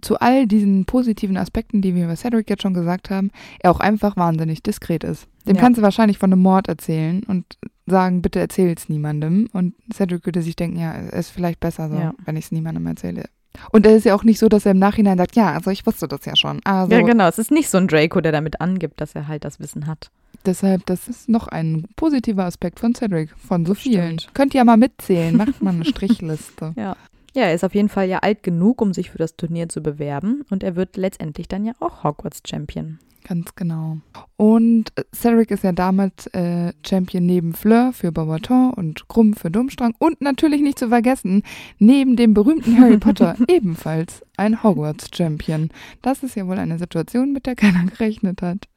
zu 0.02 0.20
all 0.20 0.46
diesen 0.46 0.86
positiven 0.86 1.38
Aspekten, 1.38 1.82
die 1.82 1.96
wir 1.96 2.06
über 2.06 2.16
Cedric 2.16 2.50
jetzt 2.50 2.62
schon 2.62 2.74
gesagt 2.74 3.10
haben, 3.10 3.32
er 3.60 3.72
auch 3.72 3.80
einfach 3.80 4.16
wahnsinnig 4.18 4.62
diskret 4.62 5.04
ist. 5.04 5.28
Dem 5.48 5.56
ja. 5.56 5.62
kannst 5.62 5.78
du 5.78 5.82
wahrscheinlich 5.82 6.18
von 6.18 6.32
einem 6.32 6.42
Mord 6.42 6.68
erzählen 6.68 7.24
und 7.24 7.46
sagen, 7.86 8.22
bitte 8.22 8.40
erzähl 8.40 8.74
es 8.76 8.90
niemandem. 8.90 9.48
Und 9.54 9.74
Cedric 9.94 10.26
würde 10.26 10.42
sich 10.42 10.56
denken, 10.56 10.80
ja, 10.80 10.94
es 10.96 11.28
ist 11.28 11.30
vielleicht 11.30 11.60
besser 11.60 11.90
so, 11.90 11.96
ja. 11.96 12.14
wenn 12.26 12.36
ich 12.36 12.46
es 12.46 12.52
niemandem 12.52 12.86
erzähle. 12.86 13.26
Und 13.72 13.86
es 13.86 13.98
ist 13.98 14.04
ja 14.06 14.14
auch 14.14 14.24
nicht 14.24 14.40
so, 14.40 14.50
dass 14.50 14.66
er 14.66 14.72
im 14.72 14.80
Nachhinein 14.80 15.18
sagt, 15.18 15.36
ja, 15.36 15.54
also 15.54 15.72
ich 15.72 15.86
wusste 15.86 16.08
das 16.08 16.26
ja 16.26 16.36
schon. 16.36 16.60
Also, 16.64 16.94
ja, 16.94 17.02
genau. 17.02 17.28
Es 17.28 17.40
ist 17.40 17.52
nicht 17.52 17.70
so 17.70 17.78
ein 17.78 17.88
Draco, 17.88 18.22
der 18.22 18.32
damit 18.32 18.62
angibt, 18.62 19.02
dass 19.02 19.16
er 19.16 19.28
halt 19.28 19.46
das 19.46 19.60
Wissen 19.60 19.88
hat. 19.88 20.12
Deshalb, 20.46 20.86
das 20.86 21.08
ist 21.08 21.28
noch 21.28 21.48
ein 21.48 21.86
positiver 21.96 22.46
Aspekt 22.46 22.80
von 22.80 22.94
Cedric, 22.94 23.32
von 23.38 23.66
so 23.66 23.74
vielen. 23.74 24.20
Stimmt. 24.20 24.36
Könnt 24.36 24.54
ihr 24.54 24.60
ja 24.60 24.66
mal 24.66 24.78
mitzählen, 24.78 25.36
macht 25.36 25.62
mal 25.62 25.74
eine 25.74 25.86
Strichliste. 25.86 26.74
ja. 26.78 26.96
Ja, 27.38 27.44
er 27.44 27.54
ist 27.54 27.64
auf 27.64 27.76
jeden 27.76 27.88
Fall 27.88 28.10
ja 28.10 28.18
alt 28.24 28.42
genug, 28.42 28.82
um 28.82 28.96
sich 28.96 29.12
für 29.12 29.20
das 29.20 29.36
Turnier 29.36 29.70
zu 29.70 29.84
bewerben 29.84 30.44
und 30.50 30.64
er 30.64 30.76
wird 30.76 30.98
letztendlich 30.98 31.48
dann 31.48 31.66
ja 31.66 31.74
auch 31.80 32.04
Hogwarts 32.04 32.42
Champion. 32.44 32.98
Ganz 33.28 33.54
genau. 33.54 33.98
Und 34.38 34.92
Cedric 35.14 35.52
ist 35.52 35.64
ja 35.64 35.72
damals 35.72 36.26
äh, 36.34 36.74
Champion 36.84 37.28
neben 37.28 37.54
Fleur 37.54 37.94
für 37.94 38.12
Beaubaton 38.12 38.74
und 38.74 39.08
Krumm 39.08 39.36
für 39.36 39.52
Dummstrang 39.52 39.94
und 40.00 40.20
natürlich 40.20 40.62
nicht 40.62 40.80
zu 40.80 40.90
vergessen, 40.90 41.44
neben 41.78 42.16
dem 42.16 42.34
berühmten 42.34 42.76
Harry 42.80 42.98
Potter 43.00 43.36
ebenfalls 43.48 44.26
ein 44.36 44.64
Hogwarts 44.64 45.12
Champion. 45.16 45.70
Das 46.02 46.24
ist 46.24 46.36
ja 46.36 46.48
wohl 46.48 46.58
eine 46.58 46.80
Situation, 46.80 47.34
mit 47.34 47.46
der 47.46 47.54
keiner 47.54 47.86
gerechnet 47.86 48.42
hat. 48.42 48.68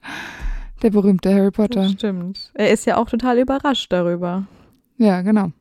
Der 0.83 0.91
berühmte 0.91 1.33
Harry 1.33 1.49
Potter. 1.49 1.81
Das 1.81 1.93
stimmt. 1.93 2.51
Er 2.53 2.69
ist 2.69 2.85
ja 2.85 2.97
auch 2.97 3.09
total 3.09 3.39
überrascht 3.39 3.91
darüber. 3.91 4.45
Ja, 4.99 5.23
genau. 5.23 5.51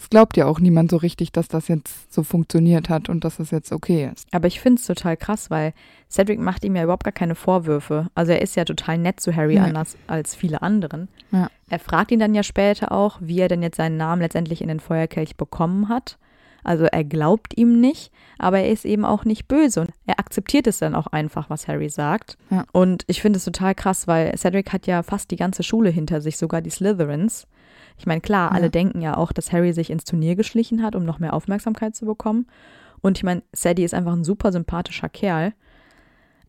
Es 0.00 0.08
glaubt 0.10 0.36
ja 0.36 0.46
auch 0.46 0.60
niemand 0.60 0.90
so 0.90 0.96
richtig, 0.96 1.32
dass 1.32 1.48
das 1.48 1.66
jetzt 1.68 2.12
so 2.12 2.22
funktioniert 2.22 2.88
hat 2.88 3.08
und 3.08 3.24
dass 3.24 3.40
es 3.40 3.50
jetzt 3.50 3.72
okay 3.72 4.08
ist. 4.12 4.28
Aber 4.32 4.46
ich 4.46 4.60
finde 4.60 4.80
es 4.80 4.86
total 4.86 5.16
krass, 5.16 5.50
weil 5.50 5.72
Cedric 6.08 6.38
macht 6.38 6.64
ihm 6.64 6.76
ja 6.76 6.84
überhaupt 6.84 7.04
gar 7.04 7.12
keine 7.12 7.34
Vorwürfe. 7.34 8.06
Also 8.14 8.32
er 8.32 8.40
ist 8.40 8.54
ja 8.54 8.64
total 8.64 8.98
nett 8.98 9.20
zu 9.20 9.34
Harry, 9.34 9.56
ja. 9.56 9.64
anders 9.64 9.96
als 10.06 10.36
viele 10.36 10.62
anderen. 10.62 11.08
Ja. 11.32 11.50
Er 11.68 11.78
fragt 11.80 12.12
ihn 12.12 12.20
dann 12.20 12.34
ja 12.34 12.44
später 12.44 12.92
auch, 12.92 13.18
wie 13.20 13.40
er 13.40 13.48
denn 13.48 13.62
jetzt 13.62 13.76
seinen 13.76 13.96
Namen 13.96 14.22
letztendlich 14.22 14.62
in 14.62 14.68
den 14.68 14.80
Feuerkelch 14.80 15.36
bekommen 15.36 15.88
hat. 15.88 16.16
Also 16.64 16.84
er 16.84 17.04
glaubt 17.04 17.56
ihm 17.56 17.80
nicht, 17.80 18.12
aber 18.38 18.60
er 18.60 18.70
ist 18.70 18.84
eben 18.84 19.04
auch 19.04 19.24
nicht 19.24 19.48
böse 19.48 19.80
und 19.80 19.90
er 20.06 20.18
akzeptiert 20.18 20.66
es 20.66 20.78
dann 20.78 20.94
auch 20.94 21.06
einfach, 21.08 21.50
was 21.50 21.66
Harry 21.66 21.88
sagt. 21.88 22.36
Ja. 22.50 22.64
Und 22.72 23.04
ich 23.06 23.22
finde 23.22 23.38
es 23.38 23.44
total 23.44 23.74
krass, 23.74 24.06
weil 24.06 24.36
Cedric 24.36 24.72
hat 24.72 24.86
ja 24.86 25.02
fast 25.02 25.30
die 25.30 25.36
ganze 25.36 25.62
Schule 25.62 25.90
hinter 25.90 26.20
sich, 26.20 26.36
sogar 26.36 26.60
die 26.60 26.70
Slytherins. 26.70 27.46
Ich 27.98 28.06
meine, 28.06 28.20
klar, 28.20 28.52
alle 28.52 28.70
denken 28.70 29.00
ja 29.00 29.16
auch, 29.16 29.32
dass 29.32 29.52
Harry 29.52 29.72
sich 29.72 29.90
ins 29.90 30.04
Turnier 30.04 30.36
geschlichen 30.36 30.82
hat, 30.82 30.94
um 30.94 31.04
noch 31.04 31.18
mehr 31.18 31.34
Aufmerksamkeit 31.34 31.96
zu 31.96 32.06
bekommen. 32.06 32.46
Und 33.00 33.18
ich 33.18 33.24
meine, 33.24 33.42
Sadie 33.52 33.84
ist 33.84 33.94
einfach 33.94 34.12
ein 34.12 34.24
super 34.24 34.52
sympathischer 34.52 35.08
Kerl. 35.08 35.52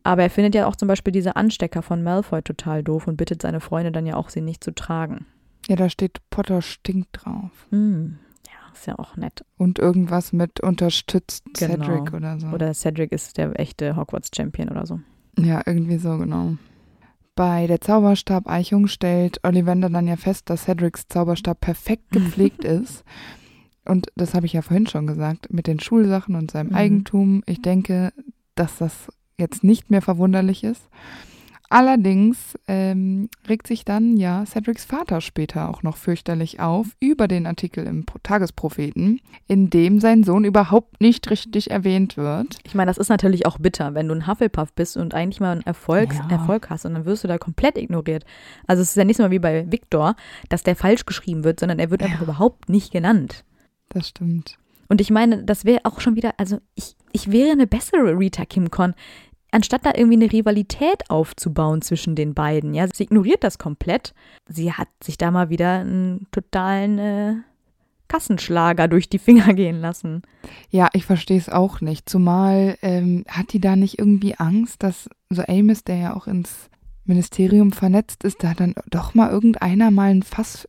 Aber 0.02 0.22
er 0.22 0.30
findet 0.30 0.54
ja 0.54 0.66
auch 0.66 0.76
zum 0.76 0.88
Beispiel 0.88 1.12
diese 1.12 1.36
Anstecker 1.36 1.82
von 1.82 2.02
Malfoy 2.02 2.42
total 2.42 2.82
doof 2.82 3.06
und 3.06 3.16
bittet 3.16 3.42
seine 3.42 3.60
Freunde 3.60 3.92
dann 3.92 4.06
ja 4.06 4.16
auch, 4.16 4.30
sie 4.30 4.40
nicht 4.40 4.64
zu 4.64 4.74
tragen. 4.74 5.26
Ja, 5.68 5.76
da 5.76 5.90
steht 5.90 6.18
Potter 6.30 6.62
stinkt 6.62 7.08
drauf. 7.12 7.66
Mm, 7.70 8.14
ja, 8.46 8.72
ist 8.72 8.86
ja 8.86 8.98
auch 8.98 9.16
nett. 9.16 9.44
Und 9.58 9.78
irgendwas 9.78 10.32
mit 10.32 10.60
unterstützt 10.60 11.44
genau. 11.58 11.84
Cedric 11.84 12.14
oder 12.14 12.40
so. 12.40 12.46
Oder 12.48 12.72
Cedric 12.72 13.12
ist 13.12 13.36
der 13.36 13.58
echte 13.60 13.96
Hogwarts-Champion 13.96 14.70
oder 14.70 14.86
so. 14.86 15.00
Ja, 15.38 15.60
irgendwie 15.66 15.98
so, 15.98 16.16
genau. 16.16 16.54
Bei 17.40 17.66
der 17.66 17.80
Zauberstab-Eichung 17.80 18.86
stellt 18.86 19.40
Ollivander 19.44 19.88
dann 19.88 20.06
ja 20.06 20.16
fest, 20.16 20.50
dass 20.50 20.64
Cedrics 20.64 21.08
Zauberstab 21.08 21.58
perfekt 21.58 22.10
gepflegt 22.10 22.64
ist. 22.64 23.02
Und 23.86 24.08
das 24.14 24.34
habe 24.34 24.44
ich 24.44 24.52
ja 24.52 24.60
vorhin 24.60 24.86
schon 24.86 25.06
gesagt, 25.06 25.50
mit 25.50 25.66
den 25.66 25.80
Schulsachen 25.80 26.34
und 26.34 26.50
seinem 26.50 26.68
Mhm. 26.68 26.74
Eigentum. 26.74 27.42
Ich 27.46 27.62
denke, 27.62 28.12
dass 28.56 28.76
das 28.76 29.08
jetzt 29.38 29.64
nicht 29.64 29.90
mehr 29.90 30.02
verwunderlich 30.02 30.64
ist. 30.64 30.82
Allerdings 31.72 32.58
ähm, 32.66 33.28
regt 33.48 33.68
sich 33.68 33.84
dann 33.84 34.16
ja 34.16 34.44
Cedrics 34.44 34.84
Vater 34.84 35.20
später 35.20 35.68
auch 35.68 35.84
noch 35.84 35.96
fürchterlich 35.96 36.58
auf 36.58 36.88
über 36.98 37.28
den 37.28 37.46
Artikel 37.46 37.86
im 37.86 38.04
Pro- 38.04 38.18
Tagespropheten, 38.24 39.20
in 39.46 39.70
dem 39.70 40.00
sein 40.00 40.24
Sohn 40.24 40.44
überhaupt 40.44 41.00
nicht 41.00 41.30
richtig 41.30 41.70
erwähnt 41.70 42.16
wird. 42.16 42.58
Ich 42.64 42.74
meine, 42.74 42.90
das 42.90 42.98
ist 42.98 43.08
natürlich 43.08 43.46
auch 43.46 43.58
bitter, 43.58 43.94
wenn 43.94 44.08
du 44.08 44.14
ein 44.16 44.26
Hufflepuff 44.26 44.72
bist 44.72 44.96
und 44.96 45.14
eigentlich 45.14 45.38
mal 45.38 45.52
einen 45.52 45.62
Erfolg, 45.62 46.12
Ja. 46.12 46.28
Erfolg 46.28 46.70
hast 46.70 46.86
und 46.86 46.94
dann 46.94 47.04
wirst 47.04 47.22
du 47.22 47.28
da 47.28 47.38
komplett 47.38 47.78
ignoriert. 47.78 48.24
Also 48.66 48.82
es 48.82 48.90
ist 48.90 48.96
ja 48.96 49.04
nicht 49.04 49.18
so 49.18 49.22
mal 49.22 49.30
wie 49.30 49.38
bei 49.38 49.70
Victor, 49.70 50.16
dass 50.48 50.64
der 50.64 50.74
falsch 50.74 51.06
geschrieben 51.06 51.44
wird, 51.44 51.60
sondern 51.60 51.78
er 51.78 51.92
wird 51.92 52.02
einfach 52.02 52.22
überhaupt 52.22 52.68
nicht 52.68 52.90
genannt. 52.92 53.44
Das 53.90 54.08
stimmt. 54.08 54.58
Und 54.88 55.00
ich 55.00 55.10
meine, 55.10 55.44
das 55.44 55.64
wäre 55.64 55.82
auch 55.84 56.00
schon 56.00 56.16
wieder, 56.16 56.32
also 56.36 56.58
ich, 56.74 56.96
ich 57.12 57.30
wäre 57.30 57.52
eine 57.52 57.68
bessere 57.68 58.18
Rita 58.18 58.44
Kimcon, 58.44 58.94
anstatt 59.50 59.84
da 59.84 59.92
irgendwie 59.94 60.16
eine 60.16 60.32
Rivalität 60.32 61.08
aufzubauen 61.08 61.82
zwischen 61.82 62.14
den 62.14 62.34
beiden. 62.34 62.74
Ja, 62.74 62.86
sie 62.92 63.04
ignoriert 63.04 63.44
das 63.44 63.58
komplett. 63.58 64.14
Sie 64.48 64.72
hat 64.72 64.88
sich 65.02 65.18
da 65.18 65.30
mal 65.30 65.50
wieder 65.50 65.80
einen 65.80 66.26
totalen 66.30 66.98
äh, 66.98 67.34
Kassenschlager 68.08 68.88
durch 68.88 69.08
die 69.08 69.18
Finger 69.18 69.54
gehen 69.54 69.80
lassen. 69.80 70.22
Ja, 70.70 70.88
ich 70.92 71.06
verstehe 71.06 71.38
es 71.38 71.48
auch 71.48 71.80
nicht. 71.80 72.08
Zumal 72.08 72.76
ähm, 72.82 73.24
hat 73.28 73.52
die 73.52 73.60
da 73.60 73.76
nicht 73.76 73.98
irgendwie 73.98 74.34
Angst, 74.36 74.82
dass 74.82 75.08
so 75.30 75.42
Amos, 75.46 75.84
der 75.84 75.96
ja 75.96 76.16
auch 76.16 76.26
ins 76.26 76.68
Ministerium 77.04 77.72
vernetzt 77.72 78.24
ist, 78.24 78.42
da 78.44 78.54
dann 78.54 78.74
doch 78.90 79.14
mal 79.14 79.30
irgendeiner 79.30 79.90
mal 79.90 80.10
ein 80.10 80.22
Fass 80.22 80.68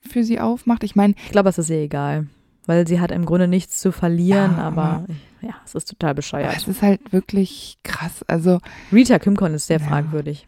für 0.00 0.24
sie 0.24 0.40
aufmacht? 0.40 0.84
Ich 0.84 0.96
meine, 0.96 1.14
Ich 1.24 1.32
glaube, 1.32 1.48
es 1.48 1.58
ist 1.58 1.70
ihr 1.70 1.82
egal, 1.82 2.26
weil 2.66 2.86
sie 2.86 3.00
hat 3.00 3.10
im 3.10 3.24
Grunde 3.24 3.48
nichts 3.48 3.78
zu 3.78 3.92
verlieren, 3.92 4.56
Ja, 4.56 4.62
aber 4.64 5.04
ja, 5.40 5.54
es 5.64 5.74
ist 5.74 5.88
total 5.90 6.14
bescheuert. 6.14 6.56
es 6.56 6.68
ist 6.68 6.82
halt 6.82 7.12
wirklich 7.12 7.78
krass. 7.82 8.24
Also 8.28 8.58
Rita 8.92 9.18
Kimcon 9.18 9.54
ist 9.54 9.66
sehr 9.66 9.80
Ja. 9.80 9.86
fragwürdig. 9.86 10.46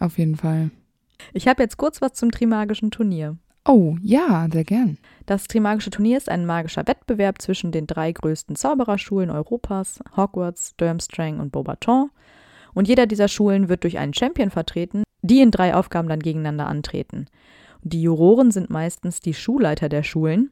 auf 0.00 0.18
jeden 0.18 0.36
Fall. 0.36 0.70
Ich 1.32 1.46
habe 1.46 1.62
jetzt 1.62 1.76
kurz 1.76 2.02
was 2.02 2.14
zum 2.14 2.30
Trimagischen 2.32 2.90
Turnier. 2.90 3.36
Oh, 3.64 3.94
ja, 4.02 4.48
sehr 4.52 4.64
gern. 4.64 4.98
Das 5.26 5.44
Trimagische 5.46 5.90
Turnier 5.90 6.16
ist 6.16 6.28
ein 6.28 6.46
magischer 6.46 6.84
Wettbewerb 6.88 7.40
zwischen 7.40 7.70
den 7.70 7.86
drei 7.86 8.10
größten 8.10 8.56
Zaubererschulen 8.56 9.30
Europas, 9.30 10.00
Hogwarts, 10.16 10.74
Durmstrang 10.78 11.38
und 11.38 11.52
Beauxbaton. 11.52 12.10
Und 12.74 12.88
jeder 12.88 13.06
dieser 13.06 13.28
Schulen 13.28 13.68
wird 13.68 13.84
durch 13.84 13.98
einen 13.98 14.14
Champion 14.14 14.50
vertreten, 14.50 15.04
die 15.20 15.40
in 15.42 15.52
drei 15.52 15.76
Aufgaben 15.76 16.08
dann 16.08 16.18
gegeneinander 16.18 16.66
antreten. 16.66 17.26
Die 17.82 18.02
Juroren 18.02 18.50
sind 18.50 18.68
meistens 18.70 19.20
die 19.20 19.34
Schulleiter 19.34 19.88
der 19.88 20.02
Schulen. 20.02 20.50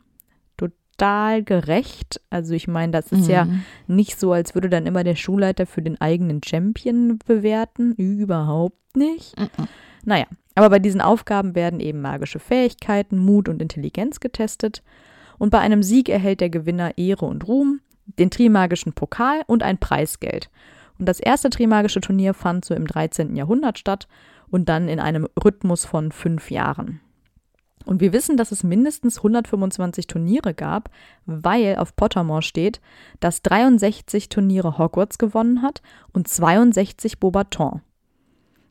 Total 1.01 1.43
gerecht. 1.43 2.21
Also 2.31 2.53
ich 2.55 2.69
meine, 2.69 2.93
das 2.93 3.11
ist 3.11 3.27
ja 3.29 3.47
Mhm. 3.47 3.63
nicht 3.87 4.21
so, 4.21 4.33
als 4.33 4.55
würde 4.55 4.69
dann 4.69 4.87
immer 4.87 5.03
der 5.03 5.17
Schulleiter 5.17 5.65
für 5.67 5.81
den 5.83 6.01
eigenen 6.01 6.43
Champion 6.45 7.19
bewerten. 7.27 7.93
Überhaupt 7.95 8.97
nicht. 8.97 9.39
Mhm. 9.39 9.69
Naja, 10.05 10.27
aber 10.55 10.69
bei 10.71 10.79
diesen 10.79 11.01
Aufgaben 11.01 11.55
werden 11.55 11.81
eben 11.81 12.01
magische 12.03 12.39
Fähigkeiten, 12.39 13.19
Mut 13.19 13.49
und 13.49 13.63
Intelligenz 13.63 14.21
getestet. 14.21 14.83
Und 15.39 15.51
bei 15.51 15.59
einem 15.61 15.83
Sieg 15.83 16.09
erhält 16.11 16.41
der 16.43 16.51
Gewinner 16.51 16.99
Ehre 16.99 17.25
und 17.25 17.49
Ruhm, 17.49 17.81
den 18.19 18.31
Trimagischen 18.31 18.93
Pokal 18.93 19.43
und 19.47 19.63
ein 19.63 19.79
Preisgeld. 19.79 20.51
Und 20.99 21.07
das 21.09 21.19
erste 21.19 21.49
Trimagische 21.49 22.03
Turnier 22.03 22.35
fand 22.35 22.65
so 22.67 22.75
im 22.75 22.87
13. 22.87 23.37
Jahrhundert 23.37 23.79
statt 23.79 24.07
und 24.51 24.69
dann 24.69 24.89
in 24.89 25.01
einem 25.01 25.27
Rhythmus 25.43 25.87
von 25.87 26.13
fünf 26.13 26.51
Jahren. 26.51 27.01
Und 27.87 28.01
wir 28.01 28.13
wissen, 28.13 28.37
dass 28.37 28.53
es 28.53 28.63
mindestens 28.63 29.19
125 29.19 30.07
Turniere 30.07 30.55
gab, 30.55 30.91
weil 31.27 31.77
auf 31.77 31.97
Pottermore 31.97 32.43
steht, 32.43 32.81
dass 33.21 33.43
63 33.43 34.29
Turniere 34.29 34.79
Hogwarts 34.79 35.19
gewonnen 35.19 35.63
hat 35.63 35.83
und 36.13 36.29
62 36.29 37.19
Beauxbaton. 37.19 37.81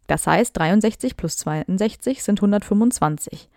Das 0.08 0.26
heißt, 0.26 0.58
63 0.58 1.18
plus 1.18 1.38
62 1.38 2.24
sind 2.24 2.40
125. 2.40 3.50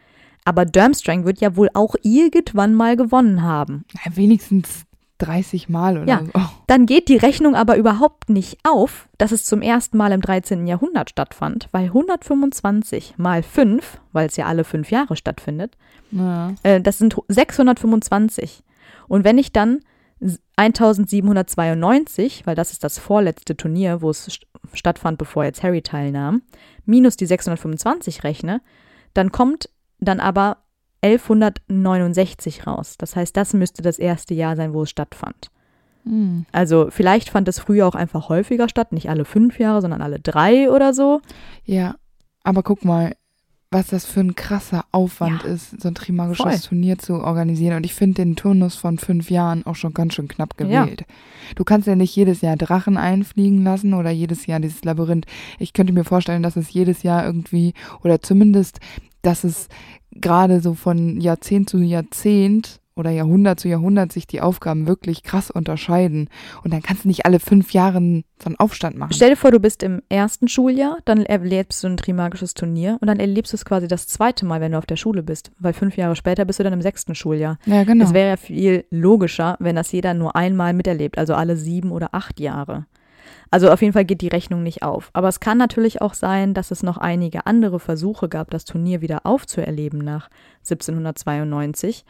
Aber 0.44 0.64
Durmstrang 0.64 1.24
wird 1.24 1.40
ja 1.40 1.56
wohl 1.56 1.70
auch 1.72 1.94
irgendwann 2.02 2.74
mal 2.74 2.96
gewonnen 2.96 3.42
haben. 3.42 3.84
Ja, 4.04 4.16
wenigstens 4.16 4.84
30 5.22 5.68
Mal 5.68 5.96
oder 5.98 6.06
Ja. 6.08 6.20
so. 6.24 6.40
Dann 6.66 6.86
geht 6.86 7.08
die 7.08 7.16
Rechnung 7.16 7.54
aber 7.54 7.76
überhaupt 7.76 8.28
nicht 8.28 8.58
auf, 8.64 9.08
dass 9.18 9.32
es 9.32 9.44
zum 9.44 9.62
ersten 9.62 9.96
Mal 9.96 10.12
im 10.12 10.20
13. 10.20 10.66
Jahrhundert 10.66 11.10
stattfand, 11.10 11.68
weil 11.72 11.86
125 11.86 13.14
mal 13.18 13.42
5, 13.42 14.00
weil 14.12 14.26
es 14.28 14.36
ja 14.36 14.46
alle 14.46 14.64
fünf 14.64 14.90
Jahre 14.90 15.16
stattfindet, 15.16 15.76
Ja. 16.10 16.52
äh, 16.62 16.80
das 16.80 16.98
sind 16.98 17.16
625. 17.28 18.62
Und 19.08 19.24
wenn 19.24 19.38
ich 19.38 19.52
dann 19.52 19.80
1792, 20.56 22.46
weil 22.46 22.54
das 22.54 22.72
ist 22.72 22.84
das 22.84 22.98
vorletzte 22.98 23.56
Turnier, 23.56 24.02
wo 24.02 24.10
es 24.10 24.24
st 24.26 24.46
stattfand, 24.74 25.18
bevor 25.18 25.44
jetzt 25.44 25.62
Harry 25.62 25.82
teilnahm, 25.82 26.42
minus 26.86 27.16
die 27.16 27.26
625 27.26 28.24
rechne, 28.24 28.60
dann 29.12 29.32
kommt 29.32 29.68
dann 29.98 30.20
aber 30.20 30.58
1169 31.02 32.66
raus. 32.66 32.96
Das 32.98 33.16
heißt, 33.16 33.36
das 33.36 33.52
müsste 33.54 33.82
das 33.82 33.98
erste 33.98 34.34
Jahr 34.34 34.56
sein, 34.56 34.72
wo 34.72 34.82
es 34.82 34.90
stattfand. 34.90 35.50
Hm. 36.04 36.46
Also 36.52 36.88
vielleicht 36.90 37.28
fand 37.30 37.48
es 37.48 37.58
früher 37.58 37.86
auch 37.86 37.94
einfach 37.94 38.28
häufiger 38.28 38.68
statt, 38.68 38.92
nicht 38.92 39.08
alle 39.08 39.24
fünf 39.24 39.58
Jahre, 39.58 39.80
sondern 39.80 40.02
alle 40.02 40.18
drei 40.20 40.70
oder 40.70 40.94
so. 40.94 41.20
Ja, 41.64 41.94
aber 42.42 42.62
guck 42.62 42.84
mal, 42.84 43.14
was 43.70 43.86
das 43.86 44.04
für 44.04 44.20
ein 44.20 44.34
krasser 44.34 44.84
Aufwand 44.92 45.44
ist, 45.44 45.80
so 45.80 45.88
ein 45.88 45.94
trimagisches 45.94 46.44
Voll. 46.44 46.58
Turnier 46.58 46.98
zu 46.98 47.14
organisieren. 47.14 47.76
Und 47.78 47.86
ich 47.86 47.94
finde 47.94 48.16
den 48.22 48.36
Turnus 48.36 48.74
von 48.74 48.98
fünf 48.98 49.30
Jahren 49.30 49.64
auch 49.64 49.76
schon 49.76 49.94
ganz 49.94 50.14
schön 50.14 50.28
knapp 50.28 50.54
Ja. 50.60 50.84
gewählt. 50.84 51.04
Du 51.56 51.64
kannst 51.64 51.86
ja 51.88 51.96
nicht 51.96 52.14
jedes 52.14 52.42
Jahr 52.42 52.56
Drachen 52.56 52.98
einfliegen 52.98 53.64
lassen 53.64 53.94
oder 53.94 54.10
jedes 54.10 54.44
Jahr 54.46 54.60
dieses 54.60 54.84
Labyrinth. 54.84 55.24
Ich 55.58 55.72
könnte 55.72 55.94
mir 55.94 56.04
vorstellen, 56.04 56.42
dass 56.42 56.56
es 56.56 56.70
jedes 56.72 57.02
Jahr 57.02 57.24
irgendwie, 57.24 57.72
oder 58.02 58.20
zumindest, 58.20 58.78
dass 59.22 59.42
es 59.42 59.68
gerade 60.14 60.60
so 60.60 60.74
von 60.74 61.20
Jahrzehnt 61.20 61.70
zu 61.70 61.78
Jahrzehnt 61.78 62.80
oder 62.94 63.10
Jahrhundert 63.10 63.58
zu 63.58 63.68
Jahrhundert 63.68 64.12
sich 64.12 64.26
die 64.26 64.40
Aufgaben 64.40 64.86
wirklich 64.86 65.22
krass 65.22 65.50
unterscheiden. 65.50 66.28
Und 66.62 66.72
dann 66.72 66.82
kannst 66.82 67.04
du 67.04 67.08
nicht 67.08 67.24
alle 67.24 67.40
fünf 67.40 67.72
Jahre 67.72 67.98
so 68.40 68.46
einen 68.46 68.56
Aufstand 68.56 68.96
machen. 68.96 69.12
Stell 69.12 69.30
dir 69.30 69.36
vor, 69.36 69.50
du 69.50 69.60
bist 69.60 69.82
im 69.82 70.02
ersten 70.08 70.48
Schuljahr, 70.48 70.98
dann 71.04 71.24
erlebst 71.24 71.82
du 71.82 71.88
ein 71.88 71.96
Trimagisches 71.96 72.54
Turnier 72.54 72.98
und 73.00 73.08
dann 73.08 73.18
erlebst 73.18 73.52
du 73.52 73.56
es 73.56 73.64
quasi 73.64 73.88
das 73.88 74.06
zweite 74.06 74.44
Mal, 74.44 74.60
wenn 74.60 74.72
du 74.72 74.78
auf 74.78 74.86
der 74.86 74.96
Schule 74.96 75.22
bist. 75.22 75.52
Weil 75.58 75.72
fünf 75.72 75.96
Jahre 75.96 76.16
später 76.16 76.44
bist 76.44 76.58
du 76.58 76.64
dann 76.64 76.72
im 76.72 76.82
sechsten 76.82 77.14
Schuljahr. 77.14 77.58
ja, 77.66 77.84
genau. 77.84 78.04
Es 78.04 78.12
wäre 78.12 78.30
ja 78.30 78.36
viel 78.36 78.84
logischer, 78.90 79.56
wenn 79.58 79.76
das 79.76 79.90
jeder 79.92 80.14
nur 80.14 80.36
einmal 80.36 80.74
miterlebt, 80.74 81.18
also 81.18 81.34
alle 81.34 81.56
sieben 81.56 81.92
oder 81.92 82.10
acht 82.12 82.40
Jahre. 82.40 82.86
Also 83.52 83.70
auf 83.70 83.82
jeden 83.82 83.92
Fall 83.92 84.06
geht 84.06 84.22
die 84.22 84.28
Rechnung 84.28 84.62
nicht 84.62 84.82
auf. 84.82 85.10
Aber 85.12 85.28
es 85.28 85.38
kann 85.38 85.58
natürlich 85.58 86.00
auch 86.00 86.14
sein, 86.14 86.54
dass 86.54 86.70
es 86.70 86.82
noch 86.82 86.96
einige 86.96 87.46
andere 87.46 87.78
Versuche 87.78 88.30
gab, 88.30 88.50
das 88.50 88.64
Turnier 88.64 89.02
wieder 89.02 89.26
aufzuerleben 89.26 90.00
nach 90.00 90.30
1792, 90.60 92.06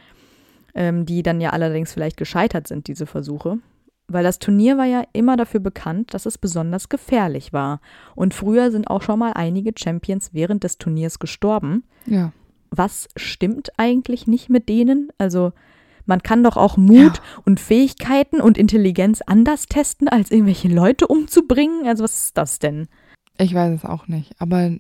ähm, 0.74 1.05
die 1.05 1.24
dann 1.24 1.40
ja 1.40 1.50
allerdings 1.50 1.92
vielleicht 1.92 2.16
gescheitert 2.16 2.68
sind, 2.68 2.87
diese 2.87 3.07
Versuche. 3.07 3.59
Weil 4.07 4.22
das 4.22 4.38
Turnier 4.38 4.78
war 4.78 4.85
ja 4.85 5.02
immer 5.12 5.37
dafür 5.37 5.59
bekannt, 5.59 6.14
dass 6.14 6.26
es 6.26 6.38
besonders 6.38 6.88
gefährlich 6.88 7.52
war. 7.52 7.81
Und 8.14 8.35
früher 8.35 8.70
sind 8.70 8.88
auch 8.88 9.02
schon 9.02 9.18
mal 9.18 9.33
einige 9.33 9.72
Champions 9.76 10.31
während 10.33 10.62
des 10.62 10.78
Turniers 10.78 11.18
gestorben 11.18 11.83
ja. 12.07 12.33
was 12.70 13.09
stimmt 13.16 13.72
eigentlich 13.78 14.28
nicht 14.28 14.48
mit 14.48 14.68
denen? 14.68 15.11
Also 15.18 15.52
man 16.06 16.22
kann 16.22 16.42
doch 16.42 16.56
auch 16.56 16.76
Mut 16.76 17.20
und 17.44 17.60
Fähigkeiten 17.60 18.40
und 18.40 18.58
Intelligenz 18.58 19.22
anders 19.22 19.66
testen, 19.66 20.08
als 20.08 20.30
irgendwelche 20.30 20.68
Leute 20.68 21.06
umzubringen. 21.06 21.86
Also 21.86 22.04
was 22.04 22.24
ist 22.24 22.38
das 22.38 22.58
denn? 22.58 22.88
Ich 23.38 23.54
weiß 23.54 23.74
es 23.74 23.84
auch 23.84 24.08
nicht, 24.08 24.32
aber 24.38 24.70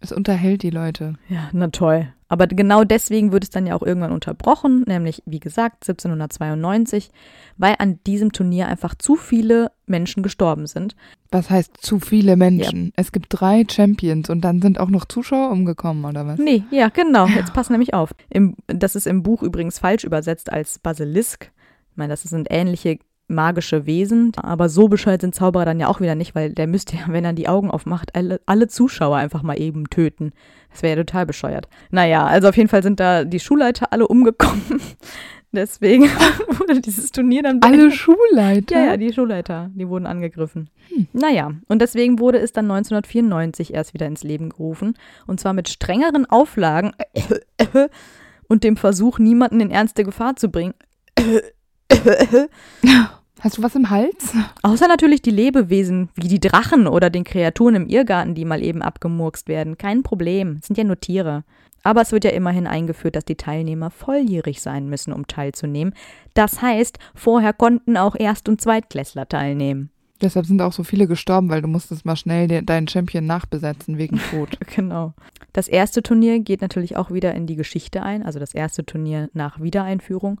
es 0.00 0.12
unterhält 0.12 0.62
die 0.62 0.70
Leute. 0.70 1.14
Ja, 1.28 1.48
na 1.52 1.68
toll. 1.68 2.12
Aber 2.28 2.46
genau 2.46 2.84
deswegen 2.84 3.32
wird 3.32 3.44
es 3.44 3.50
dann 3.50 3.66
ja 3.66 3.74
auch 3.74 3.82
irgendwann 3.82 4.12
unterbrochen, 4.12 4.84
nämlich 4.86 5.22
wie 5.24 5.40
gesagt 5.40 5.88
1792, 5.88 7.10
weil 7.56 7.74
an 7.78 7.98
diesem 8.06 8.32
Turnier 8.32 8.68
einfach 8.68 8.94
zu 8.94 9.16
viele 9.16 9.72
Menschen 9.86 10.22
gestorben 10.22 10.66
sind. 10.66 10.94
Was 11.30 11.48
heißt 11.48 11.78
zu 11.80 12.00
viele 12.00 12.36
Menschen? 12.36 12.92
Es 12.96 13.12
gibt 13.12 13.28
drei 13.30 13.64
Champions 13.68 14.28
und 14.28 14.42
dann 14.42 14.60
sind 14.60 14.78
auch 14.78 14.90
noch 14.90 15.06
Zuschauer 15.06 15.50
umgekommen, 15.50 16.04
oder 16.04 16.26
was? 16.26 16.38
Nee, 16.38 16.64
ja, 16.70 16.90
genau. 16.90 17.26
Jetzt 17.26 17.54
pass 17.54 17.70
nämlich 17.70 17.94
auf. 17.94 18.14
Im, 18.28 18.56
das 18.66 18.94
ist 18.94 19.06
im 19.06 19.22
Buch 19.22 19.42
übrigens 19.42 19.78
falsch 19.78 20.04
übersetzt 20.04 20.52
als 20.52 20.78
Basilisk. 20.78 21.50
Ich 21.90 21.96
meine, 21.96 22.12
das 22.12 22.22
sind 22.22 22.48
ähnliche 22.50 22.98
magische 23.28 23.86
Wesen, 23.86 24.32
aber 24.36 24.68
so 24.68 24.88
bescheuert 24.88 25.20
sind 25.20 25.34
Zauberer 25.34 25.66
dann 25.66 25.80
ja 25.80 25.88
auch 25.88 26.00
wieder 26.00 26.14
nicht, 26.14 26.34
weil 26.34 26.52
der 26.52 26.66
müsste 26.66 26.96
ja, 26.96 27.02
wenn 27.08 27.24
er 27.24 27.34
die 27.34 27.48
Augen 27.48 27.70
aufmacht, 27.70 28.14
alle, 28.14 28.40
alle 28.46 28.68
Zuschauer 28.68 29.16
einfach 29.16 29.42
mal 29.42 29.60
eben 29.60 29.88
töten. 29.90 30.32
Das 30.70 30.82
wäre 30.82 30.96
ja 30.96 31.04
total 31.04 31.26
bescheuert. 31.26 31.68
Naja, 31.90 32.26
also 32.26 32.48
auf 32.48 32.56
jeden 32.56 32.68
Fall 32.68 32.82
sind 32.82 33.00
da 33.00 33.24
die 33.24 33.40
Schulleiter 33.40 33.92
alle 33.92 34.08
umgekommen. 34.08 34.80
Deswegen 35.52 36.02
wurde 36.58 36.80
dieses 36.80 37.10
Turnier 37.10 37.42
dann 37.42 37.60
Alle. 37.62 37.90
Schulleiter? 37.90 38.78
Ja, 38.78 38.86
ja, 38.86 38.96
die 38.98 39.12
Schulleiter, 39.12 39.70
die 39.74 39.88
wurden 39.88 40.06
angegriffen. 40.06 40.68
Naja, 41.14 41.52
und 41.68 41.80
deswegen 41.80 42.18
wurde 42.18 42.38
es 42.38 42.52
dann 42.52 42.66
1994 42.66 43.72
erst 43.72 43.94
wieder 43.94 44.06
ins 44.06 44.24
Leben 44.24 44.50
gerufen. 44.50 44.94
Und 45.26 45.40
zwar 45.40 45.54
mit 45.54 45.70
strengeren 45.70 46.26
Auflagen 46.26 46.92
und 48.48 48.62
dem 48.62 48.76
Versuch, 48.76 49.18
niemanden 49.18 49.60
in 49.60 49.70
ernste 49.70 50.04
Gefahr 50.04 50.36
zu 50.36 50.50
bringen. 50.50 50.74
Hast 53.40 53.58
du 53.58 53.62
was 53.62 53.76
im 53.76 53.90
Hals? 53.90 54.34
Außer 54.62 54.88
natürlich 54.88 55.22
die 55.22 55.30
Lebewesen, 55.30 56.08
wie 56.16 56.28
die 56.28 56.40
Drachen 56.40 56.88
oder 56.88 57.08
den 57.08 57.24
Kreaturen 57.24 57.76
im 57.76 57.86
Irrgarten, 57.86 58.34
die 58.34 58.44
mal 58.44 58.62
eben 58.62 58.82
abgemurkst 58.82 59.48
werden. 59.48 59.78
Kein 59.78 60.02
Problem, 60.02 60.60
sind 60.62 60.76
ja 60.76 60.84
nur 60.84 60.98
Tiere. 60.98 61.44
Aber 61.84 62.02
es 62.02 62.10
wird 62.10 62.24
ja 62.24 62.30
immerhin 62.30 62.66
eingeführt, 62.66 63.14
dass 63.14 63.24
die 63.24 63.36
Teilnehmer 63.36 63.90
volljährig 63.90 64.60
sein 64.60 64.88
müssen, 64.88 65.12
um 65.12 65.26
teilzunehmen. 65.26 65.94
Das 66.34 66.60
heißt, 66.60 66.98
vorher 67.14 67.52
konnten 67.52 67.96
auch 67.96 68.16
Erst- 68.18 68.48
und 68.48 68.60
Zweitklässler 68.60 69.28
teilnehmen. 69.28 69.90
Deshalb 70.20 70.46
sind 70.46 70.60
auch 70.60 70.72
so 70.72 70.82
viele 70.82 71.06
gestorben, 71.06 71.48
weil 71.48 71.62
du 71.62 71.68
musstest 71.68 72.04
mal 72.04 72.16
schnell 72.16 72.48
den, 72.48 72.66
deinen 72.66 72.88
Champion 72.88 73.24
nachbesetzen 73.24 73.98
wegen 73.98 74.20
Tod. 74.30 74.58
genau. 74.74 75.14
Das 75.52 75.68
erste 75.68 76.02
Turnier 76.02 76.40
geht 76.40 76.60
natürlich 76.60 76.96
auch 76.96 77.12
wieder 77.12 77.34
in 77.34 77.46
die 77.46 77.56
Geschichte 77.56 78.02
ein, 78.02 78.24
also 78.24 78.40
das 78.40 78.52
erste 78.52 78.84
Turnier 78.84 79.30
nach 79.32 79.60
Wiedereinführung. 79.60 80.40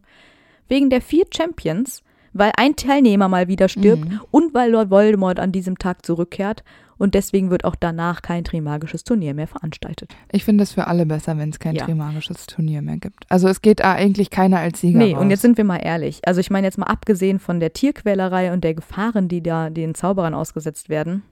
Wegen 0.66 0.90
der 0.90 1.00
vier 1.00 1.26
Champions, 1.34 2.02
weil 2.38 2.52
ein 2.56 2.76
Teilnehmer 2.76 3.28
mal 3.28 3.48
wieder 3.48 3.68
stirbt 3.68 4.04
Mhm. 4.08 4.20
und 4.30 4.54
weil 4.54 4.70
Lord 4.70 4.90
Voldemort 4.90 5.38
an 5.40 5.52
diesem 5.52 5.78
Tag 5.78 6.04
zurückkehrt. 6.06 6.62
Und 7.00 7.14
deswegen 7.14 7.50
wird 7.50 7.64
auch 7.64 7.76
danach 7.76 8.22
kein 8.22 8.42
Trimagisches 8.42 9.04
Turnier 9.04 9.32
mehr 9.32 9.46
veranstaltet. 9.46 10.16
Ich 10.32 10.44
finde 10.44 10.64
es 10.64 10.72
für 10.72 10.88
alle 10.88 11.06
besser, 11.06 11.38
wenn 11.38 11.50
es 11.50 11.60
kein 11.60 11.76
Ja. 11.76 11.84
Trimagisches 11.84 12.46
Turnier 12.46 12.82
mehr 12.82 12.96
gibt. 12.96 13.24
Also 13.28 13.46
es 13.46 13.62
geht 13.62 13.78
da 13.78 13.92
eigentlich 13.92 14.30
keiner 14.30 14.58
als 14.58 14.80
Sieger 14.80 14.98
Nee, 14.98 15.12
raus. 15.12 15.20
und 15.22 15.30
jetzt 15.30 15.42
sind 15.42 15.56
wir 15.58 15.62
mal 15.64 15.76
ehrlich. 15.76 16.20
Also 16.26 16.40
ich 16.40 16.50
meine 16.50 16.66
jetzt 16.66 16.76
mal 16.76 16.86
abgesehen 16.86 17.38
von 17.38 17.60
der 17.60 17.72
Tierquälerei 17.72 18.52
und 18.52 18.64
der 18.64 18.74
Gefahren, 18.74 19.28
die 19.28 19.44
da 19.44 19.70
den 19.70 19.94
Zauberern 19.94 20.34
ausgesetzt 20.34 20.88
werden. 20.88 21.22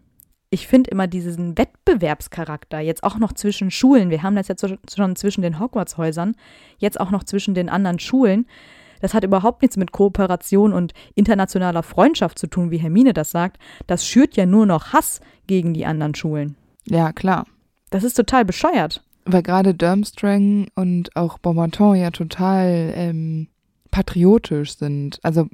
Ich 0.51 0.69
finde 0.69 0.89
immer 0.93 1.09
diesen 1.09 1.59
Wettbewerbscharakter 1.59 2.79
jetzt 2.79 3.03
auch 3.03 3.19
noch 3.19 3.33
zwischen 3.33 3.73
Schulen. 3.73 4.11
Wir 4.11 4.23
haben 4.23 4.37
das 4.37 4.47
jetzt 4.47 4.65
schon 4.95 5.17
zwischen 5.17 5.43
den 5.43 5.59
Hogwarts-Häusern, 5.59 6.37
jetzt 6.79 7.01
auch 7.01 7.11
noch 7.11 7.25
zwischen 7.25 7.55
den 7.55 7.69
anderen 7.69 7.99
Schulen. 7.99 8.47
Das 9.07 9.15
hat 9.15 9.23
überhaupt 9.23 9.63
nichts 9.63 9.77
mit 9.77 9.93
Kooperation 9.93 10.73
und 10.73 10.93
internationaler 11.15 11.85
Freundschaft 11.85 12.41
zu 12.41 12.49
tun, 12.49 12.73
wie 12.73 12.79
Hermine 12.79 13.13
das 13.13 13.31
sagt. 13.31 13.57
Das 13.87 14.05
schürt 14.05 14.35
ja 14.35 14.47
nur 14.47 14.67
noch 14.67 14.93
Hass 14.93 15.21
gegen 15.47 15.75
die 15.75 15.87
anderen 15.87 16.17
Schulen. 16.17 16.57
ja, 16.87 17.13
klar. 17.13 17.47
Das 17.91 18.03
ist 18.03 18.15
total 18.15 18.45
bescheuert. 18.45 19.05
Weil 19.25 19.45
gerade 19.45 19.75
Durmstrang 19.75 20.67
und 20.75 21.15
auch 21.15 21.39
Beaumonton 21.39 21.95
ja 21.95 22.11
total 22.11 22.93
ähm, 22.97 23.47
patriotisch 23.93 24.77
sind. 24.77 25.21
Also 25.23 25.47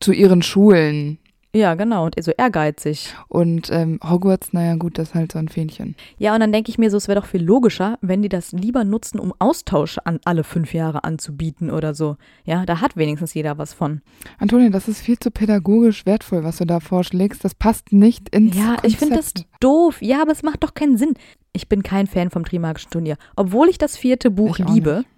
zu 0.00 0.12
ihren 0.12 0.42
Schulen. 0.42 1.18
Ja, 1.54 1.74
genau, 1.74 2.04
und 2.04 2.22
so 2.22 2.30
ehrgeizig. 2.32 3.14
Und 3.28 3.70
ähm, 3.70 3.98
Hogwarts, 4.06 4.52
naja 4.52 4.74
gut, 4.76 4.98
das 4.98 5.08
ist 5.08 5.14
halt 5.14 5.32
so 5.32 5.38
ein 5.38 5.48
Fähnchen. 5.48 5.96
Ja, 6.18 6.34
und 6.34 6.40
dann 6.40 6.52
denke 6.52 6.70
ich 6.70 6.76
mir 6.76 6.90
so, 6.90 6.98
es 6.98 7.08
wäre 7.08 7.18
doch 7.20 7.26
viel 7.26 7.42
logischer, 7.42 7.98
wenn 8.02 8.20
die 8.20 8.28
das 8.28 8.52
lieber 8.52 8.84
nutzen, 8.84 9.18
um 9.18 9.32
Austausch 9.38 9.96
an 10.04 10.20
alle 10.24 10.44
fünf 10.44 10.74
Jahre 10.74 11.04
anzubieten 11.04 11.70
oder 11.70 11.94
so. 11.94 12.16
Ja, 12.44 12.66
da 12.66 12.82
hat 12.82 12.96
wenigstens 12.96 13.32
jeder 13.32 13.56
was 13.56 13.72
von. 13.72 14.02
Antonia, 14.38 14.68
das 14.68 14.88
ist 14.88 15.00
viel 15.00 15.18
zu 15.18 15.30
pädagogisch 15.30 16.04
wertvoll, 16.04 16.44
was 16.44 16.58
du 16.58 16.66
da 16.66 16.80
vorschlägst. 16.80 17.42
Das 17.44 17.54
passt 17.54 17.92
nicht 17.92 18.28
ins 18.28 18.54
Ja, 18.54 18.76
ich 18.82 18.98
finde 18.98 19.16
das 19.16 19.32
Konzept. 19.32 19.48
doof. 19.60 20.02
Ja, 20.02 20.20
aber 20.20 20.32
es 20.32 20.42
macht 20.42 20.62
doch 20.62 20.74
keinen 20.74 20.98
Sinn. 20.98 21.14
Ich 21.54 21.66
bin 21.68 21.82
kein 21.82 22.06
Fan 22.06 22.28
vom 22.30 22.44
Trimagischen 22.44 22.90
Turnier, 22.90 23.16
obwohl 23.36 23.68
ich 23.70 23.78
das 23.78 23.96
vierte 23.96 24.30
Buch 24.30 24.58
liebe. 24.58 24.98
nicht. 24.98 25.08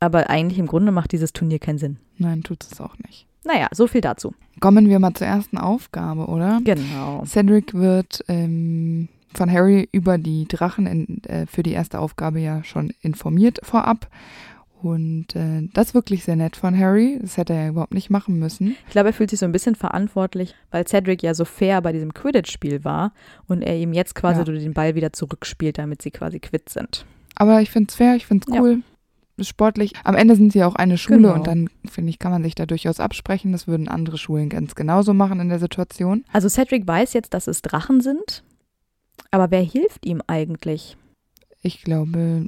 Aber 0.00 0.30
eigentlich 0.30 0.60
im 0.60 0.66
Grunde 0.68 0.92
macht 0.92 1.10
dieses 1.10 1.32
Turnier 1.32 1.58
keinen 1.58 1.78
Sinn. 1.78 1.98
Nein, 2.16 2.44
tut 2.44 2.62
es 2.64 2.80
auch 2.80 2.96
nicht. 2.98 3.26
Naja, 3.48 3.68
so 3.72 3.86
viel 3.86 4.02
dazu. 4.02 4.34
Kommen 4.60 4.88
wir 4.90 4.98
mal 4.98 5.14
zur 5.14 5.26
ersten 5.26 5.56
Aufgabe, 5.56 6.26
oder? 6.26 6.60
Genau. 6.62 7.24
Cedric 7.24 7.72
wird 7.72 8.22
ähm, 8.28 9.08
von 9.34 9.50
Harry 9.50 9.88
über 9.90 10.18
die 10.18 10.46
Drachen 10.46 10.86
in, 10.86 11.24
äh, 11.24 11.46
für 11.46 11.62
die 11.62 11.72
erste 11.72 11.98
Aufgabe 11.98 12.40
ja 12.40 12.62
schon 12.62 12.92
informiert 13.00 13.58
vorab. 13.62 14.08
Und 14.82 15.34
äh, 15.34 15.68
das 15.72 15.88
ist 15.88 15.94
wirklich 15.94 16.24
sehr 16.24 16.36
nett 16.36 16.56
von 16.56 16.78
Harry. 16.78 17.18
Das 17.22 17.36
hätte 17.38 17.52
er 17.54 17.62
ja 17.64 17.68
überhaupt 17.70 17.94
nicht 17.94 18.10
machen 18.10 18.38
müssen. 18.38 18.76
Ich 18.86 18.92
glaube, 18.92 19.08
er 19.08 19.12
fühlt 19.12 19.30
sich 19.30 19.40
so 19.40 19.46
ein 19.46 19.50
bisschen 19.52 19.74
verantwortlich, 19.74 20.54
weil 20.70 20.86
Cedric 20.86 21.22
ja 21.22 21.34
so 21.34 21.44
fair 21.46 21.80
bei 21.82 21.92
diesem 21.92 22.12
Quidditch-Spiel 22.14 22.84
war 22.84 23.12
und 23.48 23.62
er 23.62 23.76
ihm 23.76 23.92
jetzt 23.94 24.14
quasi 24.14 24.40
Ja. 24.40 24.44
den 24.44 24.74
Ball 24.74 24.94
wieder 24.94 25.12
zurückspielt, 25.12 25.78
damit 25.78 26.02
sie 26.02 26.10
quasi 26.10 26.38
quitt 26.38 26.68
sind. 26.68 27.06
Aber 27.34 27.60
ich 27.62 27.70
finde 27.70 27.88
es 27.88 27.96
fair, 27.96 28.14
ich 28.14 28.26
finde 28.26 28.46
es 28.48 28.54
Ja. 28.54 28.60
cool. 28.60 28.72
Ist 28.74 28.97
sportlich. 29.40 29.92
Am 30.04 30.14
Ende 30.14 30.36
sind 30.36 30.52
sie 30.52 30.64
auch 30.64 30.74
eine 30.74 30.98
Schule 30.98 31.18
Genau. 31.20 31.34
und 31.34 31.46
dann, 31.46 31.68
finde 31.88 32.10
ich, 32.10 32.18
kann 32.18 32.32
man 32.32 32.42
sich 32.42 32.54
da 32.54 32.66
durchaus 32.66 33.00
absprechen. 33.00 33.52
Das 33.52 33.66
würden 33.66 33.88
andere 33.88 34.18
Schulen 34.18 34.48
ganz 34.48 34.74
genauso 34.74 35.14
machen 35.14 35.40
in 35.40 35.48
der 35.48 35.58
Situation. 35.58 36.24
Also 36.32 36.48
Cedric 36.48 36.86
weiß 36.86 37.12
jetzt, 37.12 37.34
dass 37.34 37.46
es 37.46 37.62
Drachen 37.62 38.00
sind, 38.00 38.42
aber 39.30 39.50
wer 39.50 39.62
hilft 39.62 40.06
ihm 40.06 40.22
eigentlich? 40.26 40.96
Ich 41.62 41.82
glaube, 41.82 42.46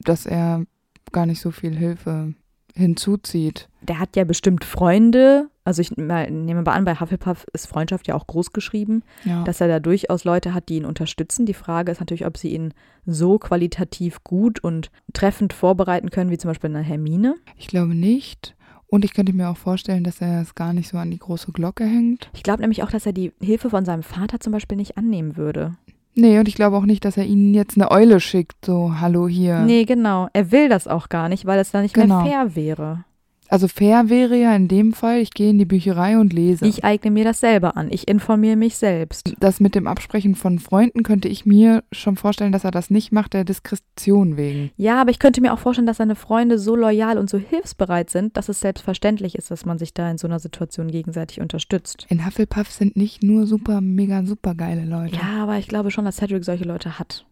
dass 0.00 0.26
er 0.26 0.64
gar 1.12 1.26
nicht 1.26 1.40
so 1.40 1.50
viel 1.50 1.76
Hilfe 1.76 2.34
hinzuzieht. 2.74 3.68
Der 3.82 3.98
hat 3.98 4.16
ja 4.16 4.24
bestimmt 4.24 4.64
Freunde. 4.64 5.48
Also 5.64 5.80
ich 5.80 5.92
nehme 5.96 6.62
mal 6.62 6.72
an, 6.72 6.84
bei 6.84 6.96
Hufflepuff 6.98 7.46
ist 7.52 7.66
Freundschaft 7.68 8.08
ja 8.08 8.14
auch 8.16 8.26
groß 8.26 8.52
geschrieben, 8.52 9.02
Ja. 9.24 9.44
dass 9.44 9.60
er 9.60 9.68
da 9.68 9.78
durchaus 9.80 10.24
Leute 10.24 10.54
hat, 10.54 10.68
die 10.68 10.76
ihn 10.76 10.84
unterstützen. 10.84 11.46
Die 11.46 11.54
Frage 11.54 11.92
ist 11.92 12.00
natürlich, 12.00 12.26
ob 12.26 12.36
sie 12.36 12.48
ihn 12.52 12.74
so 13.06 13.38
qualitativ 13.38 14.24
gut 14.24 14.58
und 14.64 14.90
treffend 15.12 15.52
vorbereiten 15.52 16.10
können, 16.10 16.30
wie 16.30 16.38
zum 16.38 16.48
Beispiel 16.50 16.70
eine 16.70 16.80
Hermine. 16.82 17.36
Ich 17.56 17.68
glaube 17.68 17.94
nicht. 17.94 18.56
Und 18.88 19.04
ich 19.06 19.14
könnte 19.14 19.32
mir 19.32 19.48
auch 19.48 19.56
vorstellen, 19.56 20.04
dass 20.04 20.20
er 20.20 20.42
es 20.42 20.54
gar 20.54 20.72
nicht 20.74 20.88
so 20.88 20.98
an 20.98 21.10
die 21.10 21.18
große 21.18 21.52
Glocke 21.52 21.84
hängt. 21.84 22.28
Ich 22.34 22.42
glaube 22.42 22.60
nämlich 22.60 22.82
auch, 22.82 22.90
dass 22.90 23.06
er 23.06 23.12
die 23.12 23.32
Hilfe 23.40 23.70
von 23.70 23.84
seinem 23.84 24.02
Vater 24.02 24.40
zum 24.40 24.52
Beispiel 24.52 24.76
nicht 24.76 24.98
annehmen 24.98 25.36
würde. 25.36 25.76
Nee, 26.14 26.38
und 26.38 26.46
ich 26.46 26.56
glaube 26.56 26.76
auch 26.76 26.84
nicht, 26.84 27.04
dass 27.06 27.16
er 27.16 27.24
ihnen 27.24 27.54
jetzt 27.54 27.78
eine 27.78 27.90
Eule 27.90 28.20
schickt, 28.20 28.66
so, 28.66 29.00
hallo 29.00 29.28
hier. 29.28 29.60
Nee, 29.60 29.84
genau. 29.86 30.28
Er 30.34 30.50
will 30.52 30.68
das 30.68 30.86
auch 30.88 31.08
gar 31.08 31.30
nicht, 31.30 31.46
weil 31.46 31.58
es 31.58 31.70
dann 31.70 31.82
nicht 31.82 31.94
Genau. 31.94 32.20
mehr 32.22 32.30
fair 32.32 32.54
wäre. 32.54 33.04
Also 33.52 33.68
fair 33.68 34.08
wäre 34.08 34.34
ja 34.34 34.56
in 34.56 34.66
dem 34.66 34.94
Fall, 34.94 35.18
ich 35.18 35.32
gehe 35.32 35.50
in 35.50 35.58
die 35.58 35.66
Bücherei 35.66 36.18
und 36.18 36.32
lese. 36.32 36.66
Ich 36.66 36.86
eigne 36.86 37.10
mir 37.10 37.24
das 37.24 37.40
selber 37.40 37.76
an. 37.76 37.88
Ich 37.90 38.08
informiere 38.08 38.56
mich 38.56 38.78
selbst. 38.78 39.34
das 39.40 39.60
mit 39.60 39.74
dem 39.74 39.86
Absprechen 39.86 40.34
von 40.36 40.58
Freunden 40.58 41.02
könnte 41.02 41.28
ich 41.28 41.44
mir 41.44 41.84
schon 41.92 42.16
vorstellen, 42.16 42.52
dass 42.52 42.64
er 42.64 42.70
das 42.70 42.88
nicht 42.88 43.12
macht, 43.12 43.34
der 43.34 43.44
Diskretion 43.44 44.38
wegen. 44.38 44.70
Ja, 44.78 45.02
aber 45.02 45.10
ich 45.10 45.18
könnte 45.18 45.42
mir 45.42 45.52
auch 45.52 45.58
vorstellen, 45.58 45.86
dass 45.86 45.98
seine 45.98 46.14
Freunde 46.14 46.58
so 46.58 46.74
loyal 46.74 47.18
und 47.18 47.28
so 47.28 47.36
hilfsbereit 47.36 48.08
sind, 48.08 48.38
dass 48.38 48.48
es 48.48 48.58
selbstverständlich 48.60 49.34
ist, 49.34 49.50
dass 49.50 49.66
man 49.66 49.78
sich 49.78 49.92
da 49.92 50.10
in 50.10 50.16
so 50.16 50.26
einer 50.26 50.38
Situation 50.38 50.88
gegenseitig 50.88 51.42
unterstützt. 51.42 52.06
In 52.08 52.24
Hufflepuff 52.24 52.70
sind 52.70 52.96
nicht 52.96 53.22
nur 53.22 53.46
super, 53.46 53.82
mega, 53.82 54.24
super 54.24 54.54
geile 54.54 54.86
Leute. 54.86 55.16
Ja, 55.16 55.42
aber 55.42 55.58
ich 55.58 55.68
glaube 55.68 55.90
schon, 55.90 56.06
dass 56.06 56.16
Cedric 56.16 56.46
solche 56.46 56.64
Leute 56.64 56.98
hat. 56.98 57.26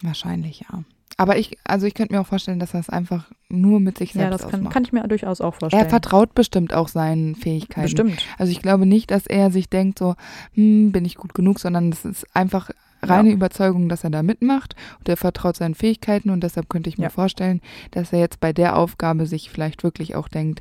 Wahrscheinlich, 0.00 0.60
ja. 0.60 0.84
Aber 1.18 1.38
ich, 1.38 1.56
also 1.64 1.86
ich 1.86 1.94
könnte 1.94 2.12
mir 2.14 2.20
auch 2.20 2.26
vorstellen, 2.26 2.58
dass 2.58 2.74
er 2.74 2.80
es 2.80 2.90
einfach 2.90 3.30
nur 3.48 3.80
mit 3.80 3.96
sich 3.98 4.12
Ja, 4.12 4.28
selbst 4.28 4.44
das 4.44 4.50
kann, 4.50 4.68
kann 4.68 4.84
ich 4.84 4.92
mir 4.92 5.02
durchaus 5.08 5.40
auch 5.40 5.54
vorstellen. 5.54 5.84
er 5.84 5.88
vertraut 5.88 6.34
bestimmt 6.34 6.74
auch 6.74 6.88
seinen 6.88 7.34
Fähigkeiten. 7.34 7.82
Bestimmt. 7.82 8.22
Also 8.38 8.52
ich 8.52 8.60
glaube 8.60 8.84
nicht, 8.86 9.10
dass 9.10 9.26
er 9.26 9.50
sich 9.50 9.70
denkt 9.70 9.98
so, 9.98 10.14
hm, 10.52 10.92
bin 10.92 11.04
ich 11.06 11.14
gut 11.16 11.32
genug, 11.32 11.58
sondern 11.58 11.90
es 11.90 12.04
ist 12.04 12.26
einfach 12.36 12.70
reine 13.02 13.28
Ja. 13.30 13.34
Überzeugung, 13.34 13.88
dass 13.88 14.04
er 14.04 14.10
da 14.10 14.22
mitmacht 14.22 14.74
und 14.98 15.08
er 15.08 15.16
vertraut 15.16 15.56
seinen 15.56 15.74
Fähigkeiten 15.74 16.28
und 16.30 16.42
deshalb 16.42 16.68
könnte 16.68 16.90
ich 16.90 16.98
mir 16.98 17.04
Ja. 17.04 17.10
vorstellen, 17.10 17.60
dass 17.92 18.12
er 18.12 18.18
jetzt 18.18 18.40
bei 18.40 18.52
der 18.52 18.76
Aufgabe 18.76 19.26
sich 19.26 19.48
vielleicht 19.50 19.84
wirklich 19.84 20.16
auch 20.16 20.28
denkt, 20.28 20.60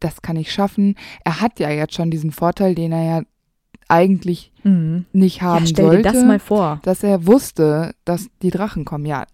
das 0.00 0.22
kann 0.22 0.36
ich 0.36 0.52
schaffen. 0.52 0.94
Er 1.24 1.40
hat 1.40 1.60
ja 1.60 1.70
jetzt 1.70 1.94
schon 1.94 2.10
diesen 2.10 2.32
Vorteil, 2.32 2.74
den 2.74 2.92
er 2.92 3.04
ja 3.04 3.22
eigentlich 3.88 4.52
Mhm. 4.64 5.04
nicht 5.12 5.42
haben 5.42 5.64
Ja, 5.64 5.66
stell 5.70 5.84
sollte, 5.84 6.02
dir 6.02 6.12
das 6.12 6.24
mal 6.24 6.38
vor. 6.38 6.80
dass 6.82 7.02
er 7.02 7.26
wusste, 7.26 7.94
dass 8.04 8.28
die 8.42 8.50
Drachen 8.50 8.84
kommen. 8.84 9.04
Ja, 9.06 9.26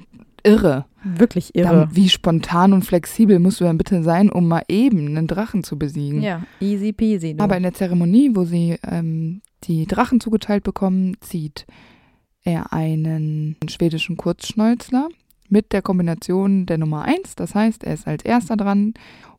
irre. 0.44 0.87
Wirklich 1.05 1.55
irre. 1.55 1.87
Dann, 1.87 1.96
wie 1.96 2.09
spontan 2.09 2.72
und 2.72 2.85
flexibel 2.85 3.38
musst 3.38 3.61
du 3.61 3.64
denn 3.64 3.79
bitte 3.79 4.03
sein, 4.03 4.31
um 4.31 4.48
mal 4.48 4.62
eben 4.68 5.07
einen 5.07 5.27
Drachen 5.27 5.62
zu 5.62 5.79
besiegen? 5.79 6.22
Ja, 6.22 6.42
easy 6.61 6.92
peasy. 6.92 7.35
Du. 7.35 7.44
Aber 7.44 7.57
in 7.57 7.62
der 7.62 7.74
Zeremonie, 7.74 8.31
wo 8.35 8.44
sie 8.44 8.77
ähm, 8.87 9.42
die 9.64 9.87
Drachen 9.87 10.20
zugeteilt 10.20 10.64
bekommen, 10.64 11.16
zieht 11.20 11.66
er 12.42 12.72
einen 12.72 13.57
schwedischen 13.68 14.16
Kurzschnäuzler 14.16 15.09
mit 15.48 15.72
der 15.72 15.83
Kombination 15.83 16.66
der 16.66 16.79
Nummer 16.79 17.03
1. 17.05 17.37
Das 17.37 17.55
heißt, 17.55 17.85
er 17.85 17.94
ist 17.94 18.07
als 18.07 18.24
erster 18.24 18.57
dran 18.57 18.94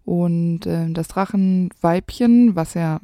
und 0.05 0.65
äh, 0.65 0.89
das 0.91 1.07
Drachenweibchen, 1.09 2.55
was 2.55 2.73
ja 2.73 2.99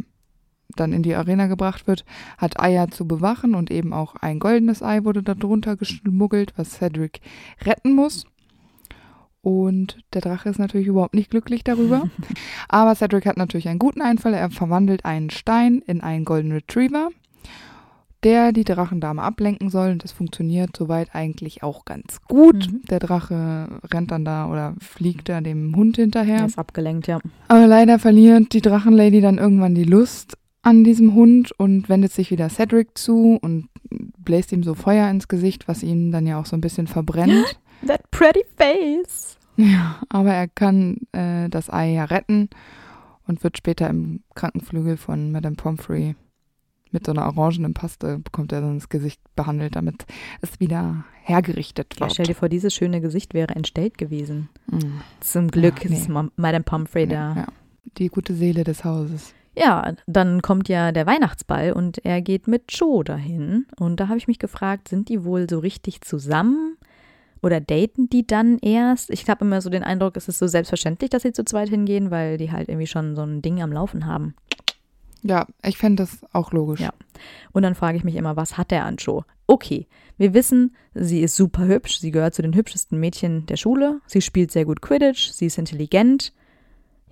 dann 0.75 0.93
in 0.93 1.03
die 1.03 1.15
Arena 1.15 1.47
gebracht 1.47 1.87
wird, 1.87 2.05
hat 2.37 2.59
Eier 2.59 2.89
zu 2.89 3.07
bewachen 3.07 3.55
und 3.55 3.71
eben 3.71 3.93
auch 3.93 4.15
ein 4.15 4.39
goldenes 4.39 4.81
Ei 4.83 5.03
wurde 5.03 5.23
da 5.23 5.33
drunter 5.35 5.75
geschmuggelt, 5.75 6.53
was 6.57 6.71
Cedric 6.71 7.21
retten 7.65 7.93
muss. 7.93 8.25
Und 9.41 9.99
der 10.13 10.21
Drache 10.21 10.49
ist 10.49 10.57
natürlich 10.57 10.87
überhaupt 10.87 11.13
nicht 11.13 11.29
glücklich 11.29 11.63
darüber. 11.63 12.09
Aber 12.67 12.95
Cedric 12.95 13.27
hat 13.27 13.37
natürlich 13.37 13.67
einen 13.69 13.77
guten 13.77 14.01
Einfall. 14.01 14.33
Er 14.33 14.49
verwandelt 14.49 15.05
einen 15.05 15.29
Stein 15.29 15.83
in 15.85 16.01
einen 16.01 16.25
Golden 16.25 16.51
Retriever, 16.51 17.09
der 18.23 18.51
die 18.53 18.63
Drachendame 18.63 19.21
ablenken 19.21 19.69
soll. 19.69 19.91
Und 19.91 20.03
das 20.03 20.13
funktioniert 20.13 20.75
soweit 20.75 21.13
eigentlich 21.13 21.61
auch 21.61 21.85
ganz 21.85 22.21
gut. 22.27 22.71
Mhm. 22.71 22.81
Der 22.89 22.97
Drache 22.97 23.67
rennt 23.93 24.09
dann 24.09 24.25
da 24.25 24.49
oder 24.49 24.73
fliegt 24.79 25.29
da 25.29 25.39
dem 25.41 25.75
Hund 25.75 25.99
Er 25.99 26.05
hinterher. 26.05 26.43
ist 26.45 26.57
abgelenkt, 26.57 27.05
ja. 27.05 27.19
Aber 27.47 27.67
leider 27.67 27.99
verliert 27.99 28.51
die 28.51 28.61
Drachenlady 28.61 29.21
dann 29.21 29.37
irgendwann 29.37 29.75
die 29.75 29.83
Lust 29.83 30.39
an 30.65 30.83
diesem 30.83 31.13
Hund 31.13 31.51
und 31.57 31.87
wendet 31.89 32.11
sich 32.11 32.31
wieder 32.31 32.49
Cedric 32.49 32.97
zu 32.97 33.37
und 33.41 33.69
bläst 34.17 34.51
ihm 34.51 34.63
so 34.63 34.73
Feuer 34.73 35.09
ins 35.09 35.27
Gesicht, 35.27 35.67
was 35.67 35.83
ihn 35.83 36.11
dann 36.11 36.25
ja 36.25 36.39
auch 36.39 36.45
so 36.47 36.57
ein 36.57 36.61
bisschen 36.61 36.87
verbrennt. 36.87 37.59
That 37.87 38.09
pretty 38.11 38.41
face. 38.57 39.37
Ja, 39.57 40.01
aber 40.09 40.33
er 40.33 40.47
kann 40.47 40.97
äh, 41.11 41.49
das 41.49 41.69
Ei 41.71 41.91
ja 41.93 42.05
retten 42.05 42.49
und 43.27 43.43
wird 43.43 43.57
später 43.57 43.89
im 43.89 44.21
Krankenflügel 44.33 44.97
von 44.97 45.31
Madame 45.31 45.55
Pomfrey 45.55 46.15
mit 46.91 47.05
so 47.05 47.11
einer 47.11 47.25
orangenen 47.25 47.73
Paste 47.73 48.19
bekommt 48.19 48.51
er 48.53 48.61
dann 48.61 48.75
das 48.79 48.89
Gesicht 48.89 49.19
behandelt, 49.35 49.75
damit 49.75 50.05
es 50.41 50.59
wieder 50.59 51.03
hergerichtet 51.23 51.99
wird. 51.99 52.09
Ja, 52.09 52.13
stell 52.13 52.25
dir 52.25 52.35
vor, 52.35 52.47
dieses 52.49 52.73
schöne 52.73 53.01
Gesicht 53.01 53.33
wäre 53.33 53.53
entstellt 53.53 53.97
gewesen. 53.97 54.49
Mm. 54.71 54.77
Zum 55.19 55.49
Glück 55.51 55.83
Ja, 55.83 55.89
nee. 55.89 55.97
ist 55.97 56.09
Ma- 56.09 56.29
Madame 56.37 56.63
Pomfrey 56.63 57.05
da. 57.07 57.13
Ja, 57.15 57.35
ja. 57.35 57.47
Die 57.97 58.07
gute 58.07 58.33
Seele 58.33 58.63
des 58.63 58.83
Hauses. 58.85 59.33
Ja, 59.55 59.93
dann 60.05 60.41
kommt 60.41 60.67
ja 60.67 60.91
der 60.91 61.05
Weihnachtsball 61.05 61.71
und 61.71 62.03
er 62.05 62.21
geht 62.21 62.47
mit 62.47 62.63
Joe 62.69 63.03
dahin. 63.03 63.65
Und 63.79 63.99
da 63.99 64.09
habe 64.09 64.17
ich 64.17 64.27
mich 64.27 64.39
gefragt, 64.39 64.89
sind 64.89 65.07
die 65.09 65.23
wohl 65.23 65.49
so 65.49 65.59
richtig 65.59 66.01
zusammen? 66.01 66.77
Oder 67.41 67.61
daten 67.61 68.09
die 68.09 68.25
dann 68.25 68.57
erst? 68.59 69.11
Ich 69.11 69.29
habe 69.29 69.45
immer 69.45 69.61
so 69.61 69.69
den 69.69 69.83
Eindruck, 69.83 70.17
es 70.17 70.27
ist 70.27 70.39
so 70.39 70.47
selbstverständlich, 70.47 71.09
dass 71.09 71.21
sie 71.21 71.31
zu 71.31 71.45
zweit 71.45 71.69
hingehen, 71.69 72.11
weil 72.11 72.37
die 72.37 72.51
halt 72.51 72.69
irgendwie 72.69 72.87
schon 72.87 73.15
so 73.15 73.21
ein 73.21 73.41
Ding 73.41 73.61
am 73.61 73.71
Laufen 73.71 74.05
haben. 74.05 74.35
Ja, 75.21 75.47
ich 75.63 75.77
fände 75.77 76.03
das 76.03 76.19
auch 76.33 76.51
logisch. 76.51 76.81
Ja. 76.81 76.93
Und 77.51 77.63
dann 77.63 77.75
frage 77.75 77.97
ich 77.97 78.03
mich 78.03 78.15
immer, 78.15 78.35
was 78.35 78.57
hat 78.57 78.71
der 78.71 78.85
an 78.85 78.97
Joe? 78.97 79.25
Okay, 79.47 79.87
wir 80.17 80.33
wissen, 80.33 80.75
sie 80.93 81.21
ist 81.21 81.35
super 81.35 81.65
hübsch, 81.65 81.99
sie 81.99 82.11
gehört 82.11 82.35
zu 82.35 82.41
den 82.41 82.55
hübschesten 82.55 82.99
Mädchen 82.99 83.45
der 83.47 83.57
Schule, 83.57 84.01
sie 84.05 84.21
spielt 84.21 84.51
sehr 84.51 84.65
gut 84.65 84.81
Quidditch, 84.81 85.31
sie 85.31 85.47
ist 85.47 85.57
intelligent. 85.57 86.33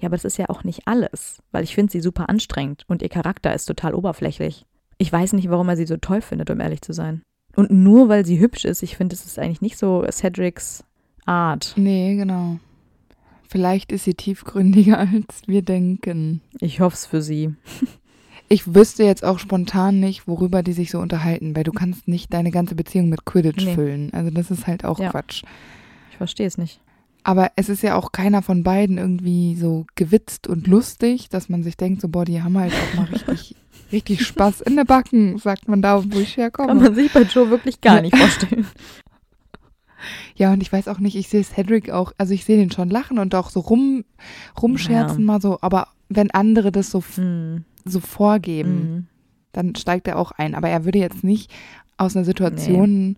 Ja, 0.03 0.07
aber 0.09 0.17
das 0.17 0.25
ist 0.25 0.37
ja 0.37 0.49
auch 0.49 0.65
nicht 0.65 0.81
alles, 0.85 1.41
weil 1.53 1.63
ich 1.63 1.73
finde 1.75 1.89
sie 1.93 2.01
super 2.01 2.27
anstrengend 2.27 2.83
und 2.87 3.01
ihr 3.01 3.07
Charakter 3.07 3.53
ist 3.53 3.67
total 3.67 3.95
oberflächlich. 3.95 4.65
Ich 4.97 5.09
weiß 5.13 5.31
nicht, 5.31 5.49
warum 5.49 5.69
er 5.69 5.77
sie 5.77 5.85
so 5.85 5.95
toll 5.95 6.19
findet, 6.21 6.49
um 6.49 6.59
ehrlich 6.59 6.81
zu 6.81 6.91
sein. 6.91 7.21
Und 7.55 7.71
nur 7.71 8.09
weil 8.09 8.25
sie 8.25 8.37
hübsch 8.37 8.65
ist, 8.65 8.83
ich 8.83 8.97
finde, 8.97 9.15
es 9.15 9.25
ist 9.25 9.39
eigentlich 9.39 9.61
nicht 9.61 9.77
so 9.77 10.05
Cedrics 10.11 10.83
Art. 11.25 11.71
Nee, 11.77 12.15
genau. 12.17 12.59
Vielleicht 13.47 13.93
ist 13.93 14.03
sie 14.03 14.13
tiefgründiger, 14.13 14.99
als 15.13 15.43
wir 15.47 15.61
denken. 15.61 16.41
Ich 16.59 16.81
hoffe 16.81 16.95
es 16.95 17.05
für 17.05 17.21
sie. 17.21 17.55
Ich 18.49 18.75
wüsste 18.75 19.03
jetzt 19.05 19.23
auch 19.23 19.39
spontan 19.39 20.01
nicht, 20.01 20.27
worüber 20.27 20.63
die 20.63 20.73
sich 20.73 20.91
so 20.91 20.99
unterhalten, 20.99 21.55
weil 21.55 21.63
du 21.63 21.71
kannst 21.71 22.09
nicht 22.09 22.33
deine 22.33 22.51
ganze 22.51 22.75
Beziehung 22.75 23.07
mit 23.07 23.23
Quidditch 23.23 23.63
Nee. 23.65 23.75
füllen. 23.75 24.11
Also 24.13 24.31
das 24.31 24.51
ist 24.51 24.67
halt 24.67 24.83
auch 24.83 24.99
Ja. 24.99 25.11
Quatsch. 25.11 25.43
Ich 26.11 26.17
verstehe 26.17 26.47
es 26.47 26.57
nicht. 26.57 26.81
Aber 27.23 27.51
es 27.55 27.69
ist 27.69 27.81
ja 27.83 27.95
auch 27.95 28.11
keiner 28.11 28.41
von 28.41 28.63
beiden 28.63 28.97
irgendwie 28.97 29.55
so 29.55 29.85
gewitzt 29.95 30.47
und 30.47 30.67
lustig, 30.67 31.29
dass 31.29 31.47
man 31.49 31.63
sich 31.63 31.77
denkt, 31.77 32.01
so 32.01 32.09
boah, 32.09 32.25
die 32.25 32.41
haben 32.43 32.57
halt 32.57 32.73
auch 32.73 32.97
mal 32.97 33.05
richtig, 33.05 33.55
richtig 33.91 34.25
Spaß 34.25 34.61
in 34.61 34.75
der 34.75 34.83
Backen, 34.85 35.37
sagt 35.37 35.67
man 35.67 35.81
da, 35.81 36.03
wo 36.03 36.19
ich 36.19 36.35
Kann 36.35 36.43
herkomme. 36.43 36.73
man 36.75 36.95
sich 36.95 37.11
bei 37.13 37.21
Joe 37.21 37.49
wirklich 37.49 37.79
gar 37.81 38.01
nicht 38.01 38.15
vorstellen. 38.17 38.67
Ja, 40.35 40.51
und 40.51 40.61
ich 40.61 40.73
weiß 40.73 40.89
auch 40.89 40.99
nicht, 40.99 41.15
ich 41.15 41.29
sehe 41.29 41.43
Cedric 41.43 41.89
auch, 41.89 42.11
also 42.17 42.33
ich 42.33 42.43
sehe 42.43 42.57
den 42.57 42.71
schon 42.71 42.89
lachen 42.89 43.19
und 43.19 43.33
auch 43.35 43.49
so 43.49 43.61
rum, 43.61 44.03
rumscherzen 44.61 45.19
Ja. 45.19 45.25
mal 45.25 45.41
so, 45.41 45.59
aber 45.61 45.87
wenn 46.09 46.29
andere 46.31 46.71
das 46.73 46.91
so, 46.91 47.01
Hm. 47.15 47.63
so 47.85 47.99
vorgeben, 48.01 48.81
Mhm. 48.81 49.07
dann 49.53 49.75
steigt 49.75 50.07
er 50.09 50.17
auch 50.19 50.31
ein. 50.31 50.55
Aber 50.55 50.67
er 50.67 50.83
würde 50.83 50.99
jetzt 50.99 51.23
nicht 51.23 51.51
aus 51.95 52.15
einer 52.17 52.25
Situation 52.25 53.17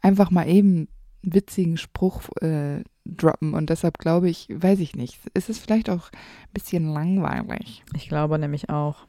einfach 0.00 0.30
mal 0.30 0.48
eben 0.48 0.88
einen 1.22 1.34
witzigen 1.34 1.76
Spruch 1.76 2.22
äh, 2.40 2.82
droppen. 3.04 3.54
Und 3.54 3.70
deshalb 3.70 3.98
glaube 3.98 4.28
ich, 4.28 4.48
weiß 4.50 4.80
ich 4.80 4.94
nicht, 4.94 5.18
ist 5.34 5.50
es 5.50 5.58
vielleicht 5.58 5.90
auch 5.90 6.10
ein 6.12 6.52
bisschen 6.54 6.92
langweilig. 6.92 7.84
Ich 7.94 8.08
glaube 8.08 8.38
nämlich 8.38 8.70
auch. 8.70 9.06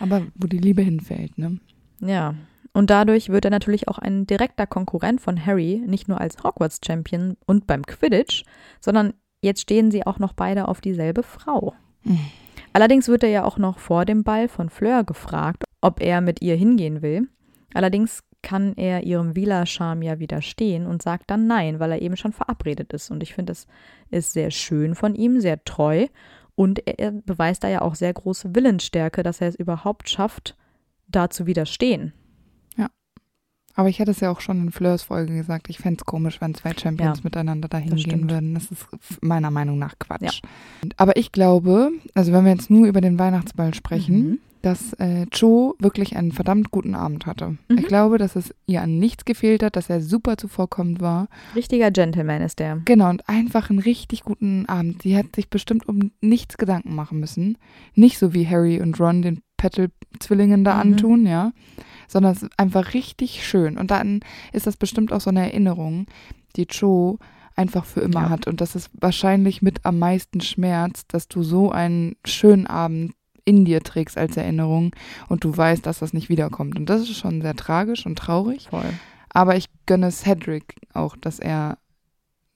Aber 0.00 0.22
wo 0.34 0.46
die 0.46 0.58
Liebe 0.58 0.82
hinfällt, 0.82 1.38
ne? 1.38 1.58
Ja. 2.00 2.34
Und 2.72 2.90
dadurch 2.90 3.30
wird 3.30 3.46
er 3.46 3.50
natürlich 3.50 3.88
auch 3.88 3.98
ein 3.98 4.26
direkter 4.26 4.66
Konkurrent 4.66 5.20
von 5.20 5.44
Harry, 5.44 5.82
nicht 5.86 6.08
nur 6.08 6.20
als 6.20 6.42
Hogwarts-Champion 6.42 7.36
und 7.46 7.66
beim 7.66 7.86
Quidditch, 7.86 8.44
sondern 8.80 9.14
jetzt 9.40 9.62
stehen 9.62 9.90
sie 9.90 10.06
auch 10.06 10.18
noch 10.18 10.34
beide 10.34 10.68
auf 10.68 10.82
dieselbe 10.82 11.22
Frau. 11.22 11.74
Mhm. 12.04 12.20
Allerdings 12.74 13.08
wird 13.08 13.22
er 13.22 13.30
ja 13.30 13.44
auch 13.44 13.56
noch 13.56 13.78
vor 13.78 14.04
dem 14.04 14.22
Ball 14.22 14.48
von 14.48 14.68
Fleur 14.68 15.04
gefragt, 15.04 15.64
ob 15.80 16.02
er 16.02 16.20
mit 16.20 16.42
ihr 16.42 16.56
hingehen 16.56 17.00
will. 17.00 17.28
Allerdings 17.72 18.20
kann 18.46 18.74
er 18.76 19.02
ihrem 19.02 19.34
Vila-Charme 19.34 20.02
ja 20.02 20.20
widerstehen 20.20 20.86
und 20.86 21.02
sagt 21.02 21.32
dann 21.32 21.48
nein, 21.48 21.80
weil 21.80 21.90
er 21.90 22.00
eben 22.00 22.16
schon 22.16 22.32
verabredet 22.32 22.92
ist. 22.92 23.10
Und 23.10 23.20
ich 23.24 23.34
finde, 23.34 23.50
das 23.50 23.66
ist 24.10 24.34
sehr 24.34 24.52
schön 24.52 24.94
von 24.94 25.16
ihm, 25.16 25.40
sehr 25.40 25.64
treu. 25.64 26.06
Und 26.54 26.86
er, 26.86 27.00
er 27.00 27.10
beweist 27.10 27.64
da 27.64 27.68
ja 27.68 27.82
auch 27.82 27.96
sehr 27.96 28.14
große 28.14 28.54
Willensstärke, 28.54 29.24
dass 29.24 29.40
er 29.40 29.48
es 29.48 29.56
überhaupt 29.56 30.08
schafft, 30.08 30.56
da 31.08 31.28
zu 31.28 31.46
widerstehen. 31.46 32.12
Aber 33.78 33.90
ich 33.90 34.00
hatte 34.00 34.10
es 34.12 34.20
ja 34.20 34.30
auch 34.30 34.40
schon 34.40 34.62
in 34.62 34.72
Fleurs 34.72 35.02
Folge 35.02 35.34
gesagt, 35.34 35.68
ich 35.68 35.76
fände 35.76 35.98
es 36.00 36.06
komisch, 36.06 36.40
wenn 36.40 36.54
zwei 36.54 36.72
Champions 36.72 37.18
Ja, 37.18 37.24
miteinander 37.24 37.68
dahin 37.68 37.94
gehen 37.94 38.30
würden. 38.30 38.54
Das 38.54 38.70
ist 38.70 38.86
meiner 39.20 39.50
Meinung 39.50 39.78
nach 39.78 39.98
Quatsch. 39.98 40.40
Aber 40.96 41.16
ich 41.18 41.30
glaube, 41.30 41.90
also 42.14 42.32
wenn 42.32 42.46
wir 42.46 42.52
jetzt 42.52 42.70
nur 42.70 42.86
über 42.86 43.02
den 43.02 43.18
Weihnachtsball 43.18 43.74
sprechen, 43.74 44.16
Mhm. 44.30 44.38
Dass 44.66 44.92
äh, 44.94 45.26
Joe 45.32 45.74
wirklich 45.78 46.16
einen 46.16 46.32
verdammt 46.32 46.72
guten 46.72 46.94
Abend 46.96 47.24
hatte. 47.26 47.56
Mhm. 47.68 47.78
Ich 47.78 47.86
glaube, 47.86 48.18
dass 48.18 48.34
es 48.34 48.52
ihr 48.66 48.82
an 48.82 48.98
nichts 48.98 49.24
gefehlt 49.24 49.62
hat, 49.62 49.76
dass 49.76 49.88
er 49.88 50.00
super 50.02 50.36
zuvorkommend 50.36 51.00
war. 51.00 51.28
Richtiger 51.54 51.90
Gentleman 51.92 52.42
ist 52.42 52.58
der. 52.58 52.80
Genau, 52.84 53.08
und 53.10 53.28
einfach 53.28 53.70
einen 53.70 53.78
richtig 53.78 54.22
guten 54.24 54.66
Abend. 54.66 55.02
Sie 55.02 55.16
hat 55.16 55.34
sich 55.36 55.48
bestimmt 55.50 55.88
um 55.88 56.10
nichts 56.20 56.58
Gedanken 56.58 56.94
machen 56.94 57.20
müssen. 57.20 57.58
Nicht 57.94 58.18
so 58.18 58.34
wie 58.34 58.46
Harry 58.48 58.80
und 58.80 58.98
Ron 58.98 59.22
den 59.22 59.40
Petal-Zwillingen 59.56 60.64
da 60.64 60.74
Mhm. 60.74 60.80
antun, 60.80 61.26
ja. 61.26 61.52
Sondern 62.08 62.32
es 62.32 62.42
ist 62.42 62.52
einfach 62.58 62.92
richtig 62.94 63.46
schön. 63.46 63.78
Und 63.78 63.90
dann 63.90 64.20
ist 64.52 64.66
das 64.66 64.76
bestimmt 64.76 65.12
auch 65.12 65.20
so 65.20 65.30
eine 65.30 65.40
Erinnerung, 65.42 66.06
die 66.56 66.66
Joe 66.68 67.18
einfach 67.54 67.84
für 67.84 68.00
immer 68.00 68.22
Ja. 68.22 68.28
hat. 68.30 68.46
Und 68.46 68.60
das 68.60 68.74
ist 68.76 68.90
wahrscheinlich 69.00 69.62
mit 69.62 69.84
am 69.86 69.98
meisten 69.98 70.40
Schmerz, 70.40 71.06
dass 71.08 71.28
du 71.28 71.42
so 71.42 71.70
einen 71.70 72.16
schönen 72.24 72.66
Abend 72.66 73.12
in 73.46 73.64
dir 73.64 73.80
trägst 73.80 74.18
als 74.18 74.36
Erinnerung 74.36 74.90
und 75.28 75.44
du 75.44 75.56
weißt, 75.56 75.86
dass 75.86 76.00
das 76.00 76.12
nicht 76.12 76.28
wiederkommt. 76.28 76.76
Und 76.76 76.90
das 76.90 77.02
ist 77.02 77.16
schon 77.16 77.40
sehr 77.40 77.54
tragisch 77.56 78.04
und 78.04 78.18
traurig. 78.18 78.68
Voll. 78.68 78.92
Aber 79.30 79.56
ich 79.56 79.66
gönne 79.86 80.10
Cedric 80.10 80.74
auch, 80.92 81.16
dass 81.16 81.38
er 81.38 81.78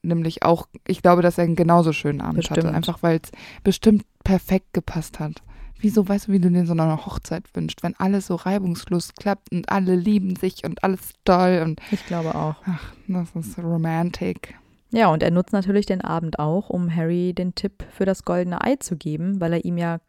nämlich 0.03 0.43
auch, 0.43 0.67
ich 0.87 1.01
glaube, 1.03 1.23
dass 1.23 1.39
er 1.39 1.45
einen 1.45 1.57
genauso 1.57 1.93
schönen 1.93 2.21
Abend 2.21 2.51
hatte. 2.51 2.55
Bestimmt. 2.61 2.75
Einfach 2.75 3.03
weil 3.03 3.21
es 3.23 3.31
bestimmt 3.63 4.05
perfekt 4.25 4.73
gepasst 4.73 5.21
hat. 5.21 5.43
Wieso, 5.79 6.07
weißt 6.07 6.29
du, 6.29 6.33
wie 6.33 6.41
du 6.41 6.51
dir 6.51 6.67
so 6.67 6.73
eine 6.73 7.07
Hochzeit 7.07 7.45
wünschst, 7.55 7.83
wenn 7.83 7.97
alles 7.99 8.27
so 8.27 8.35
reibungslos 8.35 9.15
klappt 9.15 9.51
und 9.51 9.71
alle 9.71 9.95
lieben 9.95 10.37
sich 10.37 10.65
und 10.65 10.85
alles 10.85 11.13
toll 11.25 11.63
und 11.65 11.81
Ich 11.91 12.05
glaube 12.07 12.35
auch. 12.35 12.57
ach, 12.67 12.93
das 13.09 13.35
ist 13.35 13.59
romantic. 13.59 14.55
Ja, 14.93 15.09
und 15.09 15.23
er 15.23 15.31
nutzt 15.31 15.53
natürlich 15.53 15.87
den 15.87 16.01
Abend 16.01 16.39
auch, 16.39 16.69
um 16.69 16.95
Harry 16.95 17.33
den 17.33 17.55
Tipp 17.55 17.85
für 17.93 18.05
das 18.05 18.25
goldene 18.25 18.63
Ei 18.63 18.77
zu 18.77 18.97
geben, 18.97 19.41
weil 19.41 19.55
er 19.55 19.65
ihm 19.65 19.79
ja 19.79 20.01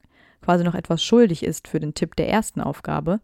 quasi 0.41 0.63
noch 0.63 0.75
etwas 0.75 1.03
schuldig 1.03 1.43
ist 1.43 1.67
für 1.67 1.79
den 1.79 1.93
Tipp 1.93 2.15
der 2.15 2.29
ersten 2.29 2.61
Aufgabe. 2.61 3.19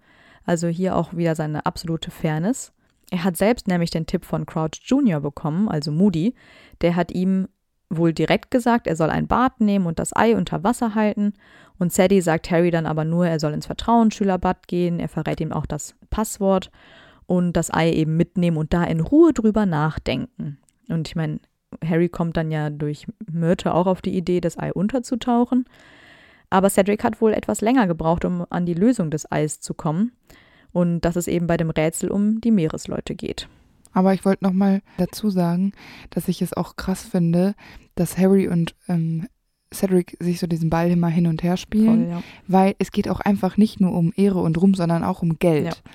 Also 0.45 0.67
hier 0.67 0.95
auch 0.95 1.13
wieder 1.15 1.35
seine 1.35 1.65
absolute 1.65 2.11
Fairness. 2.11 2.71
Er 3.09 3.23
hat 3.23 3.37
selbst 3.37 3.67
nämlich 3.67 3.89
den 3.89 4.05
Tipp 4.05 4.25
von 4.25 4.45
Crouch 4.45 4.81
Jr. 4.83 5.19
bekommen, 5.19 5.69
also 5.69 5.91
Moody. 5.91 6.35
Der 6.81 6.95
hat 6.95 7.11
ihm 7.11 7.47
wohl 7.89 8.13
direkt 8.13 8.51
gesagt, 8.51 8.87
er 8.87 8.95
soll 8.95 9.09
ein 9.09 9.27
Bad 9.27 9.61
nehmen 9.61 9.85
und 9.85 9.99
das 9.99 10.15
Ei 10.15 10.35
unter 10.35 10.63
Wasser 10.63 10.93
halten. 10.95 11.33
Und 11.79 11.93
Sadie 11.93 12.21
sagt 12.21 12.51
Harry 12.51 12.71
dann 12.71 12.85
aber 12.85 13.05
nur, 13.05 13.27
er 13.27 13.39
soll 13.39 13.53
ins 13.53 13.65
Vertrauensschülerbad 13.65 14.67
gehen. 14.67 14.99
Er 14.99 15.09
verrät 15.09 15.39
ihm 15.39 15.53
auch 15.53 15.65
das 15.65 15.95
Passwort 16.09 16.69
und 17.27 17.53
das 17.53 17.73
Ei 17.73 17.91
eben 17.91 18.17
mitnehmen 18.17 18.57
und 18.57 18.73
da 18.73 18.83
in 18.83 18.99
Ruhe 18.99 19.33
drüber 19.33 19.65
nachdenken. 19.65 20.57
Und 20.89 21.07
ich 21.07 21.15
meine, 21.15 21.39
Harry 21.85 22.09
kommt 22.09 22.37
dann 22.37 22.51
ja 22.51 22.69
durch 22.69 23.05
Myrte 23.31 23.73
auch 23.73 23.87
auf 23.87 24.01
die 24.01 24.15
Idee, 24.15 24.41
das 24.41 24.57
Ei 24.57 24.73
unterzutauchen. 24.73 25.65
Aber 26.49 26.69
Cedric 26.69 27.03
hat 27.03 27.21
wohl 27.21 27.33
etwas 27.33 27.61
länger 27.61 27.87
gebraucht, 27.87 28.25
um 28.25 28.45
an 28.49 28.65
die 28.65 28.73
Lösung 28.73 29.11
des 29.11 29.31
Eis 29.31 29.59
zu 29.59 29.73
kommen. 29.73 30.13
Und 30.71 31.01
dass 31.01 31.15
es 31.15 31.27
eben 31.27 31.47
bei 31.47 31.57
dem 31.57 31.69
Rätsel 31.69 32.11
um 32.11 32.39
die 32.41 32.51
Meeresleute 32.51 33.15
geht. 33.15 33.47
Aber 33.93 34.13
ich 34.13 34.25
wollte 34.25 34.43
nochmal 34.43 34.81
dazu 34.97 35.29
sagen, 35.29 35.71
dass 36.11 36.27
ich 36.27 36.41
es 36.41 36.53
auch 36.53 36.75
krass 36.75 37.03
finde, 37.03 37.55
dass 37.95 38.17
Harry 38.17 38.47
und 38.47 38.75
ähm, 38.87 39.27
Cedric 39.73 40.17
sich 40.19 40.39
so 40.39 40.47
diesen 40.47 40.69
Ball 40.69 40.91
immer 40.91 41.07
hin 41.07 41.27
und 41.27 41.43
her 41.43 41.57
spielen, 41.57 42.05
Voll, 42.05 42.11
ja. 42.11 42.23
weil 42.47 42.75
es 42.79 42.91
geht 42.91 43.09
auch 43.09 43.19
einfach 43.19 43.57
nicht 43.57 43.81
nur 43.81 43.93
um 43.93 44.13
Ehre 44.15 44.39
und 44.39 44.61
Ruhm, 44.61 44.75
sondern 44.75 45.03
auch 45.03 45.21
um 45.21 45.39
Geld. 45.39 45.65
Ja. 45.65 45.91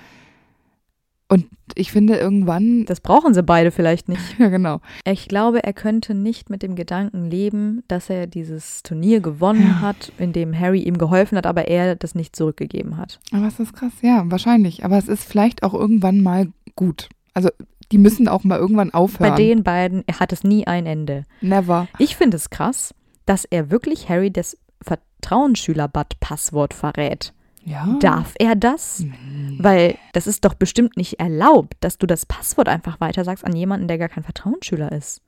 Und 1.33 1.47
ich 1.73 1.91
finde 1.91 2.15
irgendwann, 2.17 2.85
Das 2.85 2.99
brauchen 3.01 3.33
sie 3.33 3.41
beide 3.41 3.71
vielleicht 3.71 4.07
nicht. 4.07 4.21
ja 4.37 4.49
genau, 4.49 4.81
Ich 5.03 5.27
glaube, 5.27 5.63
er 5.63 5.73
könnte 5.73 6.13
nicht 6.13 6.51
mit 6.51 6.61
dem 6.61 6.75
Gedanken 6.75 7.25
leben, 7.25 7.81
dass 7.87 8.09
er 8.11 8.27
dieses 8.27 8.83
Turnier 8.83 9.19
gewonnen 9.19 9.61
Ja. 9.67 9.81
hat, 9.81 10.11
in 10.19 10.31
dem 10.31 10.57
Harry 10.57 10.81
ihm 10.83 10.99
geholfen 10.99 11.35
hat, 11.37 11.47
aber 11.47 11.67
er 11.67 11.95
das 11.95 12.13
nicht 12.13 12.35
zurückgegeben 12.35 12.97
hat. 12.97 13.19
aber 13.31 13.47
es 13.47 13.59
ist 13.59 13.73
krass, 13.73 13.93
ja, 14.01 14.23
wahrscheinlich. 14.27 14.85
Aber 14.85 14.97
es 14.99 15.07
ist 15.07 15.23
vielleicht 15.23 15.63
auch 15.63 15.73
irgendwann 15.73 16.21
mal 16.21 16.49
gut. 16.75 17.09
Also 17.33 17.49
die 17.91 17.97
müssen 17.97 18.27
auch 18.27 18.43
mal 18.43 18.59
irgendwann 18.59 18.93
aufhören. 18.93 19.31
Bei 19.31 19.35
den 19.35 19.63
beiden 19.63 20.03
er 20.05 20.19
hat 20.19 20.33
es 20.33 20.43
nie 20.43 20.67
ein 20.67 20.85
Ende. 20.85 21.23
Never. 21.41 21.87
Ich 21.97 22.15
finde 22.15 22.37
es 22.37 22.51
krass, 22.51 22.93
dass 23.25 23.45
er 23.45 23.71
wirklich 23.71 24.07
Harry 24.09 24.29
das 24.31 24.57
Vertrauensschülerbad-Passwort 24.81 26.73
verrät. 26.73 27.33
Ja. 27.65 27.97
Darf 27.99 28.33
er 28.39 28.55
das? 28.55 29.05
Weil 29.57 29.97
das 30.11 30.27
ist 30.27 30.43
doch 30.43 30.53
bestimmt 30.53 30.97
nicht 30.97 31.19
erlaubt, 31.19 31.75
dass 31.79 31.97
du 31.97 32.05
das 32.05 32.25
Passwort 32.25 32.67
einfach 32.67 32.99
weitersagst 32.99 33.45
an 33.45 33.55
jemanden, 33.55 33.87
der 33.87 33.97
gar 33.97 34.09
kein 34.09 34.23
Vertrauensschüler 34.23 34.91
ist. 34.91 35.21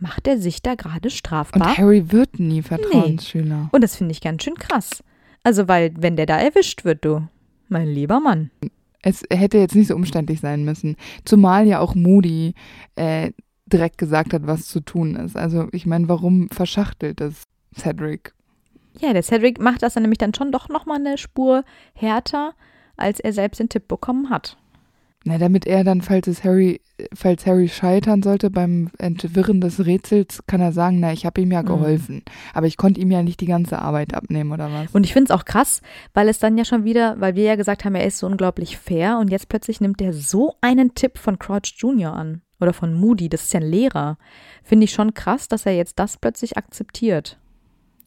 macht 0.00 0.26
er 0.28 0.38
sich 0.38 0.62
da 0.62 0.74
gerade 0.74 1.10
strafbar. 1.10 1.70
Und 1.70 1.78
Harry 1.78 2.12
wird 2.12 2.38
nie 2.38 2.62
Vertrauensschüler. 2.62 3.62
Nee. 3.62 3.68
Und 3.72 3.82
das 3.82 3.96
finde 3.96 4.12
ich 4.12 4.20
ganz 4.20 4.42
schön 4.44 4.54
krass. 4.54 5.02
Also, 5.42 5.68
weil, 5.68 5.92
wenn 5.96 6.16
der 6.16 6.26
da 6.26 6.38
erwischt 6.38 6.84
wird, 6.84 7.04
du, 7.04 7.26
mein 7.68 7.88
lieber 7.88 8.20
Mann. 8.20 8.50
Es 9.02 9.22
hätte 9.30 9.58
jetzt 9.58 9.74
nicht 9.74 9.88
so 9.88 9.94
umständlich 9.94 10.40
sein 10.40 10.64
müssen. 10.64 10.96
Zumal 11.24 11.66
ja 11.66 11.78
auch 11.80 11.94
Moody 11.94 12.54
äh, 12.96 13.30
direkt 13.66 13.98
gesagt 13.98 14.32
hat, 14.34 14.46
was 14.46 14.66
zu 14.66 14.80
tun 14.80 15.14
ist. 15.16 15.36
Also, 15.36 15.68
ich 15.72 15.86
meine, 15.86 16.08
warum 16.08 16.48
verschachtelt 16.50 17.20
das 17.20 17.44
Cedric? 17.76 18.34
Ja, 18.98 19.12
der 19.12 19.22
Cedric 19.22 19.60
macht 19.60 19.82
das 19.82 19.94
dann 19.94 20.02
nämlich 20.02 20.18
dann 20.18 20.34
schon 20.34 20.52
doch 20.52 20.68
nochmal 20.68 20.98
eine 20.98 21.18
Spur 21.18 21.64
härter, 21.94 22.54
als 22.96 23.20
er 23.20 23.32
selbst 23.32 23.60
den 23.60 23.68
Tipp 23.68 23.88
bekommen 23.88 24.30
hat. 24.30 24.56
Na, 25.24 25.36
damit 25.36 25.66
er 25.66 25.84
dann, 25.84 26.00
falls 26.00 26.26
es 26.28 26.44
Harry, 26.44 26.80
falls 27.12 27.44
Harry 27.44 27.68
scheitern 27.68 28.22
sollte 28.22 28.50
beim 28.50 28.90
Entwirren 28.98 29.60
des 29.60 29.84
Rätsels, 29.84 30.44
kann 30.46 30.60
er 30.60 30.72
sagen, 30.72 31.00
na, 31.00 31.12
ich 31.12 31.26
habe 31.26 31.40
ihm 31.40 31.50
ja 31.50 31.62
mhm. 31.62 31.66
geholfen. 31.66 32.14
Mhm. 32.16 32.22
Aber 32.54 32.66
ich 32.66 32.76
konnte 32.76 33.00
ihm 33.00 33.10
ja 33.10 33.22
nicht 33.22 33.40
die 33.40 33.46
ganze 33.46 33.80
Arbeit 33.80 34.14
abnehmen, 34.14 34.52
oder 34.52 34.72
was? 34.72 34.94
Und 34.94 35.04
ich 35.04 35.12
finde 35.12 35.32
es 35.32 35.38
auch 35.38 35.44
krass, 35.44 35.82
weil 36.14 36.28
es 36.28 36.38
dann 36.38 36.56
ja 36.56 36.64
schon 36.64 36.84
wieder, 36.84 37.20
weil 37.20 37.34
wir 37.34 37.44
ja 37.44 37.56
gesagt 37.56 37.84
haben, 37.84 37.94
er 37.94 38.06
ist 38.06 38.18
so 38.18 38.26
unglaublich 38.26 38.78
fair 38.78 39.18
und 39.18 39.30
jetzt 39.30 39.48
plötzlich 39.48 39.80
nimmt 39.80 40.00
er 40.00 40.12
so 40.12 40.54
einen 40.60 40.94
Tipp 40.94 41.18
von 41.18 41.38
Crouch 41.38 41.74
Jr. 41.76 42.12
an. 42.12 42.42
Oder 42.60 42.72
von 42.72 42.94
Moody, 42.94 43.28
das 43.28 43.42
ist 43.44 43.52
ja 43.52 43.60
ein 43.60 43.70
Lehrer. 43.70 44.18
Finde 44.64 44.84
ich 44.84 44.92
schon 44.92 45.14
krass, 45.14 45.46
dass 45.46 45.66
er 45.66 45.76
jetzt 45.76 45.98
das 45.98 46.16
plötzlich 46.16 46.56
akzeptiert. 46.56 47.38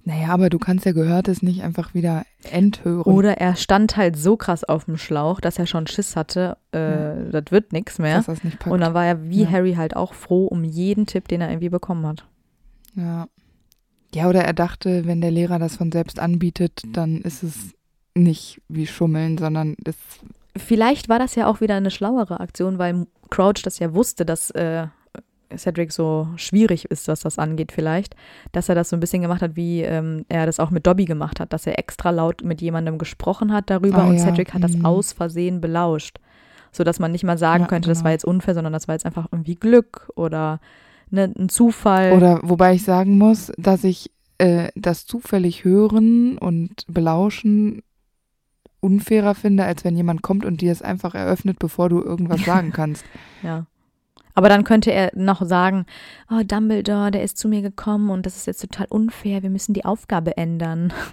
Naja, 0.04 0.30
aber 0.30 0.50
du 0.50 0.58
kannst 0.58 0.86
ja 0.86 0.94
Gehörtes 0.94 1.44
nicht 1.44 1.62
einfach 1.62 1.94
wieder 1.94 2.24
enthören. 2.50 3.04
Oder 3.04 3.38
er 3.38 3.56
stand 3.56 3.98
halt 3.98 4.18
so 4.18 4.36
krass 4.36 4.64
auf 4.64 4.86
dem 4.86 4.98
Schlauch, 4.98 5.40
dass 5.40 5.60
er 5.60 5.68
schon 5.68 5.86
Schiss 5.86 6.16
hatte, 6.16 6.58
äh, 6.74 6.80
ja. 6.80 7.42
das 7.42 7.52
wird 7.52 7.72
nichts 7.72 8.00
mehr. 8.00 8.18
Dass 8.18 8.26
das 8.26 8.44
nicht 8.44 8.60
packt. 8.60 8.74
Und 8.74 8.82
dann 8.82 8.94
war 8.94 9.06
er 9.06 9.30
wie 9.30 9.44
ja. 9.44 9.52
Harry 9.52 9.74
halt 9.74 9.96
auch 9.96 10.14
froh 10.14 10.46
um 10.48 10.64
jeden 10.64 11.06
Tipp, 11.06 11.28
den 11.28 11.42
er 11.42 11.50
irgendwie 11.50 11.70
bekommen 11.70 12.06
hat. 12.08 12.26
Ja. 12.96 13.28
Ja, 14.14 14.28
oder 14.28 14.44
er 14.44 14.54
dachte, 14.54 15.06
wenn 15.06 15.22
der 15.22 15.32
Lehrer 15.32 15.60
das 15.60 15.78
von 15.78 15.92
selbst 15.92 16.20
anbietet, 16.20 16.82
dann 16.92 17.22
ist 17.22 17.44
es 17.44 17.74
nicht 18.14 18.62
wie 18.68 18.88
Schummeln, 18.88 19.38
sondern 19.38 19.76
es. 19.86 19.96
Vielleicht 20.58 21.08
war 21.08 21.18
das 21.18 21.36
ja 21.36 21.48
auch 21.48 21.62
wieder 21.62 21.76
eine 21.76 21.92
schlauere 21.92 22.42
Aktion, 22.42 22.78
weil 22.78 23.08
Crouch 23.30 23.64
das 23.64 23.80
ja 23.80 23.94
wusste, 23.94 24.26
dass 24.26 24.52
äh, 24.52 24.88
Cedric 25.58 25.92
so 25.92 26.28
schwierig 26.36 26.86
ist, 26.86 27.08
was 27.08 27.22
das 27.22 27.40
angeht 27.40 27.72
vielleicht, 27.72 28.16
dass 28.52 28.70
er 28.70 28.76
das 28.76 28.90
so 28.90 28.96
ein 28.96 29.00
bisschen 29.00 29.22
gemacht 29.22 29.42
hat, 29.42 29.56
wie 29.56 29.82
ähm, 29.82 30.26
er 30.30 30.46
das 30.46 30.60
auch 30.60 30.70
mit 30.70 30.86
Dobby 30.88 31.06
gemacht 31.06 31.40
hat, 31.40 31.54
dass 31.54 31.68
er 31.68 31.80
extra 31.80 32.10
laut 32.10 32.44
mit 32.44 32.62
jemandem 32.62 32.98
gesprochen 32.98 33.54
hat 33.54 33.70
darüber 33.70 34.06
oh, 34.06 34.10
und 34.10 34.18
ja. 34.18 34.26
Cedric 34.26 34.54
hat 34.54 34.64
das 34.64 34.76
mhm. 34.76 34.86
aus 34.86 35.14
Versehen 35.14 35.62
belauscht, 35.62 36.20
sodass 36.72 37.00
man 37.00 37.12
nicht 37.12 37.24
mal 37.24 37.38
sagen 37.38 37.64
ja, 37.64 37.68
könnte, 37.68 37.88
genau. 37.88 37.98
das 37.98 38.04
war 38.04 38.12
jetzt 38.12 38.26
unfair, 38.26 38.54
sondern 38.54 38.74
das 38.74 38.88
war 38.88 38.96
jetzt 38.96 39.06
einfach 39.06 39.28
irgendwie 39.32 39.56
Glück 39.56 40.10
oder 40.16 40.60
ne, 41.10 41.32
ein 41.38 41.50
Zufall. 41.50 42.14
Oder 42.14 42.40
wobei 42.44 42.76
ich 42.76 42.84
sagen 42.84 43.18
muss, 43.18 43.52
dass 43.58 43.84
ich 43.84 44.12
äh, 44.38 44.70
das 44.76 45.06
zufällig 45.06 45.64
hören 45.64 46.38
und 46.38 46.86
belauschen 46.88 47.84
unfairer 48.80 49.36
finde, 49.36 49.64
als 49.64 49.86
wenn 49.86 49.96
jemand 49.96 50.24
kommt 50.24 50.44
und 50.44 50.62
dir 50.62 50.72
es 50.72 50.82
einfach 50.82 51.14
eröffnet, 51.14 51.60
bevor 51.60 51.90
du 51.90 52.02
irgendwas 52.02 52.42
sagen 52.46 52.72
kannst. 52.72 53.06
ja. 53.44 53.66
Aber 54.34 54.50
dann 54.50 54.64
könnte 54.64 54.92
er 54.92 55.12
noch 55.16 55.46
sagen, 55.46 55.86
oh, 56.30 56.42
Dumbledore, 56.44 57.12
der 57.12 57.24
ist 57.24 57.38
zu 57.38 57.48
mir 57.48 57.62
gekommen 57.62 58.10
und 58.10 58.26
das 58.26 58.38
ist 58.38 58.48
jetzt 58.48 58.62
total 58.62 58.88
unfair, 58.90 59.44
wir 59.44 59.50
müssen 59.50 59.74
die 59.74 59.86
Aufgabe 59.86 60.38
ändern. 60.38 60.94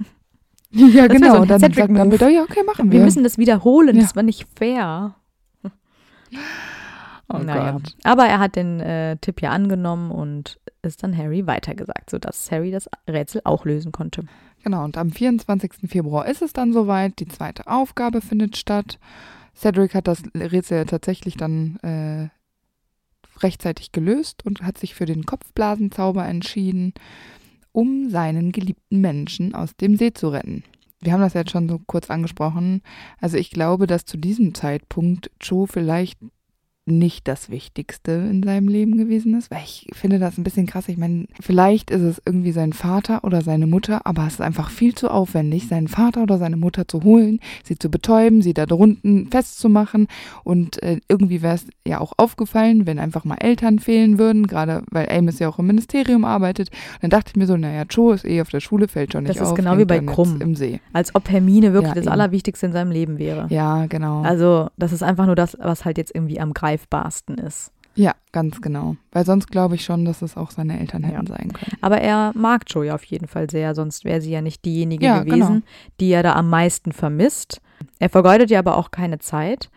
Ja, 0.71 1.09
das 1.09 1.17
genau. 1.17 1.39
So 1.39 1.45
dann 1.47 1.61
sagt 1.61 1.79
Dumbledore, 1.79 2.31
ja, 2.31 2.43
okay, 2.43 2.63
machen 2.63 2.93
wir. 2.93 2.99
Wir 2.99 3.05
müssen 3.07 3.25
das 3.25 3.39
wiederholen, 3.39 3.97
ja. 3.97 4.03
das 4.03 4.15
war 4.15 4.23
nicht 4.23 4.47
fair. 4.55 5.15
Oh 7.31 7.39
naja. 7.39 7.73
Gott. 7.73 7.95
Aber 8.05 8.27
er 8.27 8.39
hat 8.39 8.57
den 8.57 8.81
äh, 8.81 9.17
Tipp 9.19 9.43
ja 9.43 9.51
angenommen 9.51 10.11
und 10.11 10.59
ist 10.83 11.03
dann 11.03 11.17
Harry 11.17 11.47
weitergesagt, 11.47 12.11
sodass 12.11 12.51
Harry 12.51 12.71
das 12.71 12.89
Rätsel 13.09 13.43
auch 13.45 13.65
lösen 13.65 13.93
konnte. 13.93 14.25
Genau, 14.65 14.85
und 14.85 14.97
am 14.97 15.11
24. 15.11 15.89
Februar 15.89 16.27
ist 16.27 16.43
es 16.43 16.53
dann 16.53 16.73
soweit. 16.73 17.19
Die 17.21 17.29
zweite 17.29 17.67
Aufgabe 17.67 18.21
findet 18.21 18.57
statt. 18.57 18.99
Cedric 19.55 19.95
hat 19.95 20.09
das 20.09 20.23
Rätsel 20.35 20.87
tatsächlich 20.87 21.37
dann 21.37 21.77
äh, 21.83 22.29
rechtzeitig 23.43 23.93
gelöst 23.93 24.45
und 24.45 24.63
hat 24.63 24.79
sich 24.79 24.95
für 24.95 25.07
den 25.07 25.25
Kopfblasenzauber 25.25 26.25
entschieden, 26.27 26.95
um 27.73 28.11
seinen 28.11 28.53
geliebten 28.53 29.01
Menschen 29.01 29.55
aus 29.55 29.77
dem 29.77 29.97
See 29.97 30.13
zu 30.13 30.29
retten. 30.29 30.65
Wir 31.01 31.13
haben 31.13 31.21
das 31.21 31.35
jetzt 31.35 31.53
schon 31.53 31.69
so 31.69 31.79
kurz 31.87 32.11
angesprochen. 32.11 32.83
Also 33.21 33.37
ich 33.37 33.51
glaube, 33.51 33.87
dass 33.87 34.05
zu 34.05 34.17
diesem 34.17 34.55
Zeitpunkt 34.55 35.31
Joe 35.41 35.67
vielleicht 35.69 36.19
nicht 36.89 37.29
das 37.29 37.51
Wichtigste 37.51 38.13
in 38.13 38.43
seinem 38.43 38.69
Leben 38.69 38.97
gewesen 38.97 39.37
ist. 39.37 39.51
Weil 39.51 39.63
ich 39.65 39.89
finde 39.93 40.19
das 40.19 40.39
ein 40.39 40.45
bisschen 40.45 40.67
krass. 40.67 40.89
Ich 40.89 40.97
meine, 40.97 41.27
vielleicht 41.41 41.91
ist 41.91 42.03
es 42.03 42.23
irgendwie 42.25 42.53
sein 42.53 42.73
Vater 42.73 43.25
oder 43.25 43.43
seine 43.43 43.67
Mutter, 43.67 44.07
aber 44.07 44.27
es 44.27 44.35
ist 44.35 44.41
einfach 44.41 44.71
viel 44.71 44.95
zu 44.95 45.11
aufwendig, 45.11 45.69
seinen 45.69 45.89
Vater 45.89 46.23
oder 46.23 46.39
seine 46.39 46.57
Mutter 46.57 46.89
zu 46.89 47.03
holen, 47.05 47.41
sie 47.65 47.79
zu 47.79 47.91
betäuben, 47.91 48.43
sie 48.43 48.55
da 48.55 48.67
drunten 48.67 49.29
festzumachen. 49.31 50.09
Und 50.45 50.83
äh, 50.83 51.01
irgendwie 51.09 51.43
wäre 51.43 51.55
es 51.57 51.67
ja 51.87 52.01
auch 52.01 52.13
aufgefallen, 52.17 52.87
wenn 52.87 52.99
einfach 52.99 53.25
mal 53.25 53.37
Eltern 53.37 53.79
fehlen 53.79 54.19
würden, 54.19 54.47
gerade 54.47 54.83
weil 54.91 55.09
Amos 55.11 55.39
ja 55.39 55.49
auch 55.49 55.59
im 55.59 55.67
Ministerium 55.67 56.25
arbeitet. 56.25 56.71
Und 56.71 57.03
dann 57.03 57.11
dachte 57.11 57.33
ich 57.33 57.37
mir 57.37 57.47
so, 57.47 57.57
naja, 57.57 57.85
Joe 57.89 58.15
ist 58.15 58.25
eh 58.25 58.41
auf 58.41 58.51
der 58.51 58.61
Schule, 58.61 58.89
fällt 58.89 59.13
schon 59.13 59.25
nicht 59.25 59.33
auf. 59.33 59.39
Das 59.39 59.49
ist 59.51 59.55
genau 59.57 59.79
wie 59.79 59.85
bei 59.85 60.01
Krumm. 60.01 60.41
Im 60.41 60.55
See. 60.55 60.81
Als 60.93 61.15
ob 61.15 61.29
Hermine 61.31 61.73
wirklich 61.73 61.91
ja, 61.91 61.95
das 61.95 62.05
eben. 62.05 62.13
Allerwichtigste 62.13 62.67
in 62.67 62.73
seinem 62.73 62.91
Leben 62.91 63.19
wäre. 63.19 63.47
Ja, 63.51 63.87
genau. 63.87 64.23
Also 64.23 64.69
das 64.77 64.93
ist 64.93 65.03
einfach 65.03 65.27
nur 65.27 65.35
das, 65.35 65.57
was 65.61 65.85
halt 65.85 65.99
jetzt 65.99 66.15
irgendwie 66.15 66.41
am 66.41 66.55
Greifen 66.55 66.78
greifbarsten 66.79 67.39
ist. 67.39 67.73
Ja, 67.95 68.15
ganz 68.31 68.61
genau. 68.61 68.97
Weil 69.11 69.27
sonst 69.27 69.49
glaube 69.51 69.75
ich 69.75 69.85
schon, 69.85 70.05
dass 70.05 70.23
es 70.23 70.37
auch 70.37 70.53
seine 70.53 70.79
Eltern 70.79 71.03
hätten 71.03 71.27
ja. 71.27 71.37
sein 71.37 71.53
können. 71.53 71.77
Aber 71.81 72.01
er 72.01 72.33
mag 72.35 72.63
Joey 72.69 72.93
auf 72.93 73.03
jeden 73.05 73.27
Fall 73.27 73.51
sehr, 73.51 73.75
sonst 73.75 74.05
wäre 74.05 74.21
sie 74.21 74.31
ja 74.31 74.41
nicht 74.41 74.65
diejenige 74.65 75.05
ja, 75.05 75.23
gewesen, 75.23 75.47
genau. 75.47 75.67
die 75.99 76.11
er 76.11 76.23
da 76.23 76.35
am 76.35 76.49
meisten 76.49 76.93
vermisst. 76.93 77.61
Er 77.99 78.09
vergeudet 78.09 78.51
ja 78.51 78.61
aber 78.61 78.77
auch 78.77 78.93
keine 78.93 79.19
Zeit, 79.19 79.69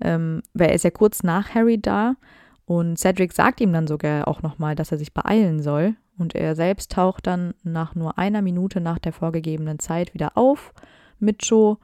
ähm, 0.00 0.42
weil 0.52 0.68
er 0.68 0.74
ist 0.74 0.84
ja 0.84 0.90
kurz 0.90 1.24
nach 1.24 1.54
Harry 1.54 1.80
da 1.80 2.14
und 2.64 2.96
Cedric 2.96 3.32
sagt 3.32 3.60
ihm 3.60 3.72
dann 3.72 3.88
sogar 3.88 4.28
auch 4.28 4.42
nochmal, 4.42 4.76
dass 4.76 4.92
er 4.92 4.98
sich 4.98 5.12
beeilen 5.12 5.60
soll. 5.60 5.94
Und 6.16 6.36
er 6.36 6.54
selbst 6.54 6.92
taucht 6.92 7.26
dann 7.26 7.54
nach 7.64 7.96
nur 7.96 8.18
einer 8.18 8.40
Minute 8.40 8.80
nach 8.80 9.00
der 9.00 9.12
vorgegebenen 9.12 9.80
Zeit 9.80 10.14
wieder 10.14 10.38
auf 10.38 10.72
mit 11.18 11.44
Joe 11.44 11.76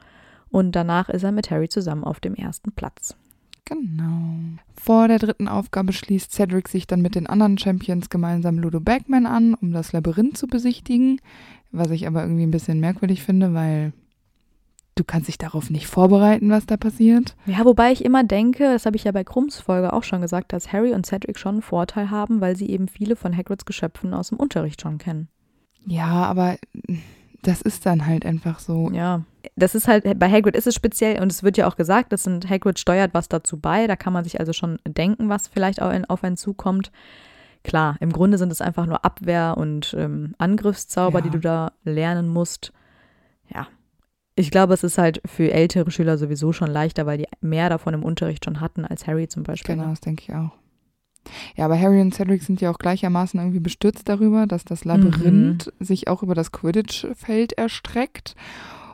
und 0.50 0.72
danach 0.72 1.08
ist 1.08 1.24
er 1.24 1.32
mit 1.32 1.50
Harry 1.50 1.68
zusammen 1.68 2.04
auf 2.04 2.20
dem 2.20 2.34
ersten 2.34 2.72
Platz. 2.72 3.16
Genau. 3.64 4.58
Vor 4.80 5.08
der 5.08 5.18
dritten 5.18 5.48
Aufgabe 5.48 5.92
schließt 5.92 6.32
Cedric 6.32 6.68
sich 6.68 6.86
dann 6.86 7.02
mit 7.02 7.14
den 7.14 7.26
anderen 7.26 7.58
Champions 7.58 8.10
gemeinsam 8.10 8.58
Ludo 8.58 8.80
Bagman 8.80 9.26
an, 9.26 9.54
um 9.54 9.72
das 9.72 9.92
Labyrinth 9.92 10.36
zu 10.36 10.46
besichtigen. 10.46 11.20
Was 11.72 11.90
ich 11.90 12.06
aber 12.06 12.22
irgendwie 12.22 12.42
ein 12.42 12.50
bisschen 12.50 12.80
merkwürdig 12.80 13.22
finde, 13.22 13.54
weil 13.54 13.92
du 14.96 15.04
kannst 15.04 15.28
dich 15.28 15.38
darauf 15.38 15.70
nicht 15.70 15.86
vorbereiten, 15.86 16.50
was 16.50 16.66
da 16.66 16.76
passiert. 16.76 17.36
Ja, 17.46 17.64
wobei 17.64 17.92
ich 17.92 18.04
immer 18.04 18.24
denke, 18.24 18.64
das 18.64 18.86
habe 18.86 18.96
ich 18.96 19.04
ja 19.04 19.12
bei 19.12 19.24
Krumms 19.24 19.58
Folge 19.58 19.92
auch 19.92 20.02
schon 20.04 20.20
gesagt, 20.20 20.52
dass 20.52 20.72
Harry 20.72 20.92
und 20.92 21.06
Cedric 21.06 21.38
schon 21.38 21.56
einen 21.56 21.62
Vorteil 21.62 22.10
haben, 22.10 22.40
weil 22.40 22.56
sie 22.56 22.68
eben 22.68 22.88
viele 22.88 23.16
von 23.16 23.36
Hagrids 23.36 23.64
Geschöpfen 23.64 24.12
aus 24.14 24.28
dem 24.28 24.38
Unterricht 24.38 24.80
schon 24.82 24.98
kennen. 24.98 25.28
Ja, 25.86 26.24
aber 26.24 26.58
das 27.42 27.62
ist 27.62 27.86
dann 27.86 28.06
halt 28.06 28.26
einfach 28.26 28.58
so. 28.58 28.90
Ja, 28.92 29.22
das 29.56 29.74
ist 29.74 29.88
halt, 29.88 30.18
bei 30.18 30.30
Hagrid 30.30 30.56
ist 30.56 30.66
es 30.66 30.74
speziell 30.74 31.20
und 31.20 31.32
es 31.32 31.42
wird 31.42 31.56
ja 31.56 31.66
auch 31.66 31.76
gesagt, 31.76 32.12
das 32.12 32.24
sind, 32.24 32.48
Hagrid 32.48 32.78
steuert 32.78 33.14
was 33.14 33.28
dazu 33.28 33.58
bei, 33.58 33.86
da 33.86 33.96
kann 33.96 34.12
man 34.12 34.24
sich 34.24 34.40
also 34.40 34.52
schon 34.52 34.78
denken, 34.86 35.28
was 35.28 35.48
vielleicht 35.48 35.80
auch 35.80 35.92
in, 35.92 36.04
auf 36.04 36.24
einen 36.24 36.36
zukommt. 36.36 36.90
Klar, 37.62 37.96
im 38.00 38.12
Grunde 38.12 38.38
sind 38.38 38.52
es 38.52 38.60
einfach 38.60 38.86
nur 38.86 39.04
Abwehr- 39.04 39.56
und 39.56 39.94
ähm, 39.98 40.34
Angriffszauber, 40.38 41.18
ja. 41.18 41.24
die 41.24 41.30
du 41.30 41.40
da 41.40 41.72
lernen 41.84 42.28
musst. 42.28 42.72
Ja, 43.52 43.66
ich 44.34 44.50
glaube, 44.50 44.72
es 44.72 44.82
ist 44.82 44.96
halt 44.96 45.20
für 45.26 45.52
ältere 45.52 45.90
Schüler 45.90 46.16
sowieso 46.16 46.52
schon 46.52 46.70
leichter, 46.70 47.04
weil 47.04 47.18
die 47.18 47.26
mehr 47.40 47.68
davon 47.68 47.94
im 47.94 48.02
Unterricht 48.02 48.44
schon 48.44 48.60
hatten 48.60 48.84
als 48.84 49.06
Harry 49.06 49.28
zum 49.28 49.42
Beispiel. 49.42 49.76
Genau, 49.76 49.90
das 49.90 50.00
denke 50.00 50.24
ich 50.26 50.34
auch. 50.34 50.52
Ja, 51.56 51.64
aber 51.64 51.78
Harry 51.78 52.00
und 52.00 52.14
Cedric 52.14 52.42
sind 52.42 52.60
ja 52.60 52.70
auch 52.70 52.78
gleichermaßen 52.78 53.38
irgendwie 53.38 53.60
bestürzt 53.60 54.08
darüber, 54.08 54.46
dass 54.46 54.64
das 54.64 54.84
Labyrinth 54.84 55.72
mhm. 55.78 55.84
sich 55.84 56.08
auch 56.08 56.22
über 56.22 56.34
das 56.34 56.52
Quidditch-Feld 56.52 57.52
erstreckt. 57.54 58.34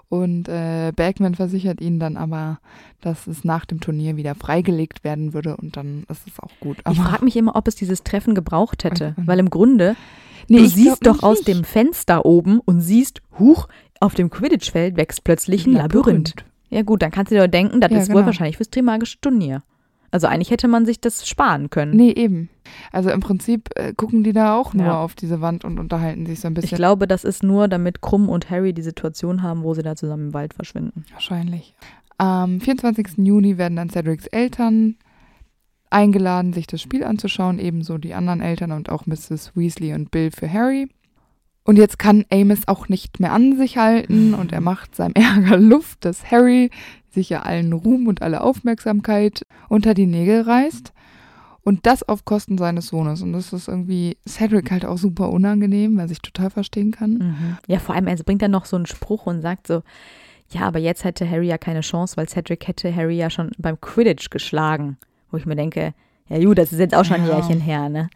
Und 0.08 0.48
äh, 0.48 0.92
Bergman 0.94 1.34
versichert 1.34 1.80
ihnen 1.80 1.98
dann 1.98 2.16
aber, 2.16 2.60
dass 3.00 3.26
es 3.26 3.42
nach 3.44 3.64
dem 3.64 3.80
Turnier 3.80 4.16
wieder 4.16 4.36
freigelegt 4.36 5.02
werden 5.02 5.34
würde 5.34 5.56
und 5.56 5.76
dann 5.76 6.04
ist 6.08 6.26
es 6.28 6.38
auch 6.38 6.52
gut. 6.60 6.78
Aber 6.84 6.94
ich 6.94 7.00
frage 7.00 7.24
mich 7.24 7.36
immer, 7.36 7.56
ob 7.56 7.66
es 7.66 7.74
dieses 7.74 8.04
Treffen 8.04 8.34
gebraucht 8.34 8.84
hätte, 8.84 9.14
weil 9.16 9.40
im 9.40 9.50
Grunde, 9.50 9.96
nee, 10.48 10.58
du 10.58 10.68
siehst 10.68 11.04
doch 11.04 11.24
aus 11.24 11.40
dem 11.40 11.64
Fenster 11.64 12.24
oben 12.24 12.60
und 12.60 12.80
siehst, 12.80 13.20
huch, 13.38 13.66
auf 13.98 14.14
dem 14.14 14.30
Quidditch-Feld 14.30 14.96
wächst 14.96 15.24
plötzlich 15.24 15.66
ein 15.66 15.72
Labyrinth. 15.72 16.06
Labyrinth. 16.06 16.44
Ja 16.70 16.82
gut, 16.82 17.02
dann 17.02 17.10
kannst 17.10 17.32
du 17.32 17.36
dir 17.36 17.48
denken, 17.48 17.80
das 17.80 17.90
ja, 17.90 17.98
ist 17.98 18.06
genau. 18.06 18.20
wohl 18.20 18.26
wahrscheinlich 18.26 18.56
fürs 18.56 18.70
Trimagische 18.70 19.20
Turnier. 19.20 19.62
Also 20.16 20.28
eigentlich 20.28 20.50
hätte 20.50 20.66
man 20.66 20.86
sich 20.86 20.98
das 20.98 21.28
sparen 21.28 21.68
können. 21.68 21.94
Nee, 21.94 22.10
eben. 22.12 22.48
Also 22.90 23.10
im 23.10 23.20
Prinzip 23.20 23.68
äh, 23.74 23.92
gucken 23.92 24.24
die 24.24 24.32
da 24.32 24.56
auch 24.56 24.72
nur 24.72 24.86
ja. 24.86 24.98
auf 24.98 25.14
diese 25.14 25.42
Wand 25.42 25.62
und 25.62 25.78
unterhalten 25.78 26.24
sich 26.24 26.40
so 26.40 26.48
ein 26.48 26.54
bisschen. 26.54 26.70
Ich 26.70 26.74
glaube, 26.74 27.06
das 27.06 27.22
ist 27.22 27.42
nur, 27.42 27.68
damit 27.68 28.00
Krumm 28.00 28.30
und 28.30 28.48
Harry 28.48 28.72
die 28.72 28.80
Situation 28.80 29.42
haben, 29.42 29.62
wo 29.62 29.74
sie 29.74 29.82
da 29.82 29.94
zusammen 29.94 30.28
im 30.28 30.32
Wald 30.32 30.54
verschwinden. 30.54 31.04
Wahrscheinlich. 31.12 31.74
Am 32.16 32.62
24. 32.62 33.18
Juni 33.18 33.58
werden 33.58 33.76
dann 33.76 33.90
Cedrics 33.90 34.26
Eltern 34.28 34.96
eingeladen, 35.90 36.54
sich 36.54 36.66
das 36.66 36.80
Spiel 36.80 37.04
anzuschauen, 37.04 37.58
ebenso 37.58 37.98
die 37.98 38.14
anderen 38.14 38.40
Eltern 38.40 38.72
und 38.72 38.88
auch 38.88 39.04
Mrs. 39.04 39.52
Weasley 39.54 39.92
und 39.92 40.10
Bill 40.10 40.30
für 40.30 40.50
Harry. 40.50 40.88
Und 41.62 41.76
jetzt 41.76 41.98
kann 41.98 42.24
Amos 42.32 42.62
auch 42.68 42.88
nicht 42.88 43.20
mehr 43.20 43.32
an 43.32 43.58
sich 43.58 43.76
halten 43.76 44.32
und 44.32 44.50
er 44.54 44.62
macht 44.62 44.96
seinem 44.96 45.12
Ärger 45.14 45.58
Luft, 45.58 46.06
dass 46.06 46.30
Harry 46.30 46.70
sich 47.16 47.30
ja 47.30 47.42
allen 47.42 47.72
Ruhm 47.72 48.06
und 48.06 48.22
alle 48.22 48.40
Aufmerksamkeit 48.42 49.42
unter 49.68 49.92
die 49.94 50.06
Nägel 50.06 50.42
reißt. 50.42 50.92
Und 51.62 51.84
das 51.84 52.04
auf 52.08 52.24
Kosten 52.24 52.56
seines 52.58 52.86
Sohnes. 52.86 53.22
Und 53.22 53.32
das 53.32 53.52
ist 53.52 53.66
irgendwie 53.66 54.16
Cedric 54.28 54.70
halt 54.70 54.84
auch 54.84 54.98
super 54.98 55.30
unangenehm, 55.30 55.96
was 55.96 56.12
ich 56.12 56.22
total 56.22 56.50
verstehen 56.50 56.92
kann. 56.92 57.14
Mhm. 57.14 57.56
Ja, 57.66 57.80
vor 57.80 57.96
allem, 57.96 58.06
er 58.06 58.16
bringt 58.18 58.42
dann 58.42 58.52
noch 58.52 58.66
so 58.66 58.76
einen 58.76 58.86
Spruch 58.86 59.26
und 59.26 59.42
sagt 59.42 59.66
so, 59.66 59.82
ja, 60.50 60.60
aber 60.60 60.78
jetzt 60.78 61.02
hätte 61.02 61.28
Harry 61.28 61.48
ja 61.48 61.58
keine 61.58 61.80
Chance, 61.80 62.16
weil 62.16 62.28
Cedric 62.28 62.68
hätte 62.68 62.94
Harry 62.94 63.16
ja 63.16 63.30
schon 63.30 63.50
beim 63.58 63.80
Quidditch 63.80 64.30
geschlagen. 64.30 64.96
Wo 65.32 65.38
ich 65.38 65.46
mir 65.46 65.56
denke, 65.56 65.92
ja 66.28 66.38
gut, 66.44 66.58
das 66.58 66.72
ist 66.72 66.78
jetzt 66.78 66.94
auch 66.94 67.04
schon 67.04 67.16
ein 67.16 67.26
Ja. 67.26 67.34
Jährchen 67.38 67.60
her, 67.60 67.88
ne? 67.88 68.10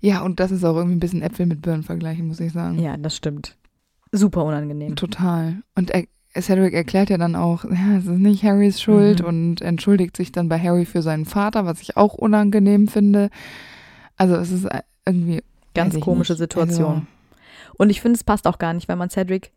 Ja, 0.00 0.22
und 0.22 0.40
das 0.40 0.50
ist 0.50 0.64
auch 0.64 0.74
irgendwie 0.74 0.96
ein 0.96 1.00
bisschen 1.00 1.22
Äpfel 1.22 1.46
mit 1.46 1.62
Birnen 1.62 1.84
vergleichen, 1.84 2.26
muss 2.26 2.40
ich 2.40 2.52
sagen. 2.52 2.80
Ja, 2.80 2.96
das 2.96 3.14
stimmt. 3.14 3.56
Super 4.10 4.44
unangenehm. 4.44 4.96
Total. 4.96 5.62
Und 5.76 5.92
er, 5.92 6.04
Cedric 6.42 6.74
erklärt 6.74 7.10
ja 7.10 7.18
dann 7.18 7.34
auch, 7.36 7.64
ja, 7.64 7.96
es 7.98 8.04
ist 8.06 8.10
nicht 8.18 8.42
Harrys 8.44 8.80
Schuld 8.80 9.20
Mhm. 9.22 9.26
und 9.28 9.60
entschuldigt 9.62 10.16
sich 10.16 10.32
dann 10.32 10.48
bei 10.48 10.58
Harry 10.58 10.84
für 10.84 11.02
seinen 11.02 11.24
Vater, 11.24 11.64
was 11.66 11.80
ich 11.80 11.96
auch 11.96 12.14
unangenehm 12.14 12.88
finde. 12.88 13.30
Also 14.16 14.34
es 14.36 14.50
ist 14.50 14.66
irgendwie 15.04 15.42
Ganz 15.74 15.98
komische 16.00 16.32
nicht. 16.32 16.38
Situation. 16.38 16.86
Also, 16.86 17.02
Und 17.78 17.90
ich 17.90 18.00
finde, 18.00 18.16
es 18.16 18.24
passt 18.24 18.46
auch 18.46 18.58
gar 18.58 18.72
nicht, 18.72 18.88
weil 18.88 18.96
man 18.96 19.10
Cedric 19.10 19.50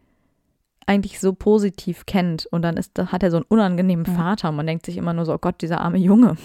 eigentlich 0.86 1.20
so 1.20 1.34
positiv 1.34 2.06
kennt 2.06 2.48
und 2.48 2.62
dann 2.64 2.76
ist, 2.76 2.98
hat 2.98 3.22
er 3.24 3.32
so 3.32 3.38
einen 3.38 3.46
unangenehmen 3.48 4.06
Ja. 4.06 4.14
Vater 4.14 4.50
und 4.50 4.56
man 4.56 4.66
denkt 4.68 4.86
sich 4.86 4.98
immer 4.98 5.14
nur 5.14 5.26
so, 5.26 5.34
oh 5.34 5.38
Gott, 5.40 5.62
dieser 5.62 5.82
arme 5.82 5.98
Junge. 6.00 6.36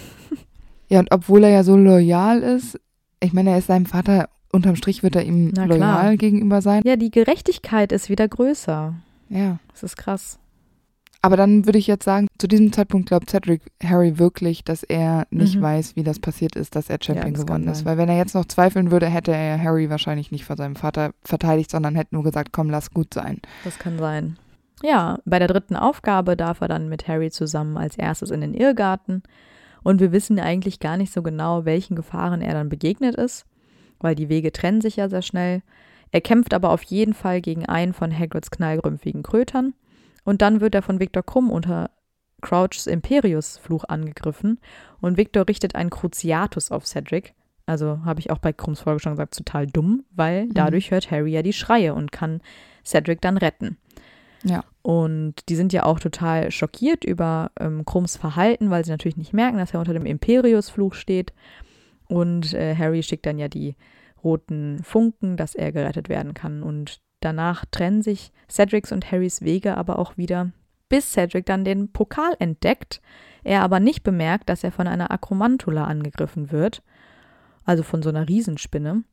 ja, 0.88 0.98
und 1.00 1.10
obwohl 1.12 1.44
er 1.44 1.50
ja 1.50 1.62
so 1.64 1.76
loyal 1.76 2.40
ist, 2.42 2.78
ich 3.20 3.32
meine, 3.32 3.50
er 3.50 3.58
ist 3.58 3.68
seinem 3.68 3.86
Vater, 3.86 4.28
unterm 4.52 4.76
Strich 4.76 5.02
wird 5.02 5.16
er 5.16 5.24
ihm 5.24 5.50
Na 5.56 5.64
loyal 5.64 5.78
klar. 5.78 6.16
gegenüber 6.16 6.60
sein. 6.62 6.82
Ja, 6.84 6.96
die 6.96 7.10
Gerechtigkeit 7.10 7.90
ist 7.90 8.08
wieder 8.10 8.28
größer. 8.28 8.94
Ja. 9.34 9.58
Das 9.72 9.82
ist 9.82 9.96
krass. 9.96 10.38
Aber 11.22 11.38
dann 11.38 11.64
würde 11.64 11.78
ich 11.78 11.86
jetzt 11.86 12.04
sagen, 12.04 12.26
zu 12.38 12.46
diesem 12.46 12.70
Zeitpunkt 12.72 13.08
glaubt 13.08 13.30
Cedric 13.30 13.62
Harry 13.82 14.18
wirklich, 14.18 14.62
dass 14.62 14.82
er 14.82 15.26
nicht 15.30 15.56
Mhm. 15.56 15.62
weiß, 15.62 15.96
wie 15.96 16.02
das 16.02 16.18
passiert 16.18 16.54
ist, 16.54 16.76
dass 16.76 16.90
er 16.90 16.98
Champion 17.02 17.32
das 17.32 17.40
kann 17.40 17.46
geworden 17.46 17.68
ist. 17.72 17.86
Weil 17.86 17.96
wenn 17.96 18.10
er 18.10 18.18
jetzt 18.18 18.34
noch 18.34 18.44
zweifeln 18.44 18.90
würde, 18.90 19.06
hätte 19.06 19.32
er 19.32 19.58
Harry 19.62 19.88
wahrscheinlich 19.88 20.30
nicht 20.30 20.44
vor 20.44 20.56
seinem 20.56 20.76
Vater 20.76 21.12
verteidigt, 21.22 21.70
sondern 21.70 21.94
hätte 21.94 22.14
nur 22.14 22.24
gesagt, 22.24 22.52
komm, 22.52 22.68
lass 22.68 22.90
gut 22.90 23.14
sein. 23.14 23.40
Das 23.64 23.78
kann 23.78 23.98
sein. 23.98 24.36
Ja, 24.82 25.18
bei 25.24 25.38
der 25.38 25.48
dritten 25.48 25.76
Aufgabe 25.76 26.36
darf 26.36 26.60
er 26.60 26.68
dann 26.68 26.90
mit 26.90 27.08
Harry 27.08 27.30
zusammen 27.30 27.78
als 27.78 27.96
erstes 27.96 28.30
in 28.30 28.42
den 28.42 28.52
Irrgarten. 28.52 29.22
Und 29.82 30.00
wir 30.00 30.12
wissen 30.12 30.38
eigentlich 30.38 30.78
gar 30.78 30.98
nicht 30.98 31.12
so 31.12 31.22
genau, 31.22 31.64
welchen 31.64 31.96
Gefahren 31.96 32.42
er 32.42 32.52
dann 32.52 32.68
begegnet 32.68 33.14
ist, 33.14 33.46
weil 33.98 34.14
die 34.14 34.28
Wege 34.28 34.52
trennen 34.52 34.82
sich 34.82 34.96
ja 34.96 35.08
sehr 35.08 35.22
schnell. 35.22 35.62
Er 36.14 36.20
kämpft 36.20 36.54
aber 36.54 36.70
auf 36.70 36.84
jeden 36.84 37.12
Fall 37.12 37.40
gegen 37.40 37.66
einen 37.66 37.92
von 37.92 38.16
Hagrids 38.16 38.52
knallgrümpfigen 38.52 39.24
Krötern. 39.24 39.74
Und 40.22 40.42
dann 40.42 40.60
wird 40.60 40.76
er 40.76 40.82
von 40.82 41.00
Viktor 41.00 41.24
Krumm 41.24 41.50
unter 41.50 41.90
Crouchs 42.40 42.86
Imperius-Fluch 42.86 43.82
angegriffen. 43.88 44.60
Und 45.00 45.16
Viktor 45.16 45.48
richtet 45.48 45.74
einen 45.74 45.90
Cruciatus 45.90 46.70
auf 46.70 46.86
Cedric. 46.86 47.34
Also 47.66 48.04
habe 48.04 48.20
ich 48.20 48.30
auch 48.30 48.38
bei 48.38 48.52
Krumms 48.52 48.78
Folge 48.78 49.00
schon 49.00 49.14
gesagt, 49.14 49.36
total 49.36 49.66
dumm, 49.66 50.04
weil 50.12 50.48
dadurch 50.50 50.92
hört 50.92 51.10
Harry 51.10 51.32
ja 51.32 51.42
die 51.42 51.52
Schreie 51.52 51.94
und 51.94 52.12
kann 52.12 52.42
Cedric 52.84 53.20
dann 53.20 53.36
retten. 53.36 53.76
Ja. 54.44 54.62
Und 54.82 55.34
die 55.48 55.56
sind 55.56 55.72
ja 55.72 55.82
auch 55.82 55.98
total 55.98 56.52
schockiert 56.52 57.02
über 57.02 57.50
ähm, 57.58 57.84
Krumms 57.84 58.16
Verhalten, 58.16 58.70
weil 58.70 58.84
sie 58.84 58.92
natürlich 58.92 59.16
nicht 59.16 59.32
merken, 59.32 59.58
dass 59.58 59.74
er 59.74 59.80
unter 59.80 59.94
dem 59.94 60.06
Imperius-Fluch 60.06 60.94
steht. 60.94 61.32
Und 62.06 62.54
äh, 62.54 62.76
Harry 62.76 63.02
schickt 63.02 63.26
dann 63.26 63.40
ja 63.40 63.48
die 63.48 63.74
roten 64.24 64.82
Funken, 64.82 65.36
dass 65.36 65.54
er 65.54 65.72
gerettet 65.72 66.08
werden 66.08 66.34
kann. 66.34 66.62
Und 66.62 67.00
danach 67.20 67.64
trennen 67.70 68.02
sich 68.02 68.32
Cedrics 68.50 68.92
und 68.92 69.10
Harrys 69.10 69.42
Wege 69.42 69.76
aber 69.76 69.98
auch 69.98 70.16
wieder, 70.16 70.52
bis 70.88 71.12
Cedric 71.12 71.46
dann 71.46 71.64
den 71.64 71.92
Pokal 71.92 72.34
entdeckt, 72.38 73.00
er 73.42 73.62
aber 73.62 73.80
nicht 73.80 74.02
bemerkt, 74.02 74.48
dass 74.48 74.64
er 74.64 74.72
von 74.72 74.86
einer 74.86 75.10
Akromantula 75.10 75.84
angegriffen 75.84 76.50
wird, 76.50 76.82
also 77.64 77.82
von 77.82 78.02
so 78.02 78.08
einer 78.08 78.28
Riesenspinne. 78.28 79.04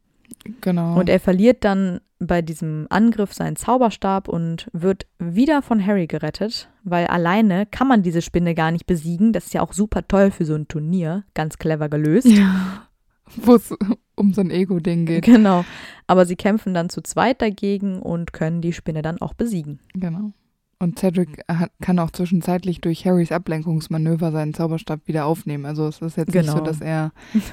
Genau. 0.61 0.97
Und 0.97 1.09
er 1.09 1.19
verliert 1.19 1.63
dann 1.65 1.99
bei 2.19 2.41
diesem 2.41 2.87
Angriff 2.89 3.33
seinen 3.33 3.55
Zauberstab 3.55 4.27
und 4.27 4.69
wird 4.73 5.07
wieder 5.17 5.61
von 5.61 5.85
Harry 5.85 6.07
gerettet, 6.07 6.69
weil 6.83 7.07
alleine 7.07 7.65
kann 7.65 7.87
man 7.87 8.03
diese 8.03 8.21
Spinne 8.21 8.55
gar 8.55 8.71
nicht 8.71 8.85
besiegen. 8.85 9.33
Das 9.33 9.47
ist 9.47 9.53
ja 9.53 9.61
auch 9.61 9.73
super 9.73 10.07
toll 10.07 10.31
für 10.31 10.45
so 10.45 10.53
ein 10.55 10.67
Turnier. 10.67 11.23
Ganz 11.33 11.57
clever 11.57 11.89
gelöst. 11.89 12.27
ja. 12.27 12.87
Wo 13.43 13.55
es 13.55 13.73
um 14.15 14.33
so 14.33 14.41
ein 14.41 14.51
Ego-Ding 14.51 15.05
geht. 15.05 15.23
Genau. 15.25 15.65
Aber 16.07 16.25
sie 16.25 16.35
kämpfen 16.35 16.73
dann 16.73 16.89
zu 16.89 17.01
zweit 17.01 17.41
dagegen 17.41 18.01
und 18.01 18.33
können 18.33 18.61
die 18.61 18.73
Spinne 18.73 19.01
dann 19.01 19.21
auch 19.21 19.33
besiegen. 19.33 19.79
Genau. 19.93 20.33
Und 20.79 20.97
Cedric 20.97 21.43
hat, 21.47 21.71
kann 21.79 21.99
auch 21.99 22.09
zwischenzeitlich 22.09 22.81
durch 22.81 23.05
Harrys 23.05 23.31
Ablenkungsmanöver 23.31 24.31
seinen 24.31 24.55
Zauberstab 24.55 25.01
wieder 25.07 25.25
aufnehmen. 25.25 25.65
Also 25.67 25.87
es 25.87 26.01
ist 26.01 26.17
jetzt 26.17 26.33
nicht 26.33 26.47
so, 26.47 26.53
Genau. 26.53 26.65
dass 26.65 26.81
er 26.81 27.11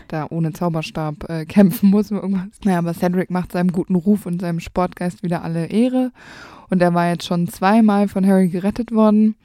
da 0.08 0.26
ohne 0.30 0.52
Zauberstab 0.54 1.28
äh, 1.28 1.44
kämpfen 1.44 1.90
muss 1.90 2.10
oder 2.10 2.22
irgendwas. 2.22 2.46
Naja, 2.64 2.78
aber 2.78 2.94
Cedric 2.94 3.30
macht 3.30 3.52
seinem 3.52 3.70
guten 3.70 3.96
Ruf 3.96 4.24
und 4.24 4.40
seinem 4.40 4.60
Sportgeist 4.60 5.22
wieder 5.22 5.42
alle 5.44 5.66
Ehre. 5.66 6.10
Und 6.70 6.80
er 6.80 6.94
war 6.94 7.10
jetzt 7.10 7.26
schon 7.26 7.48
zweimal 7.48 8.08
von 8.08 8.26
Harry 8.26 8.48
gerettet 8.48 8.92
worden 8.92 9.36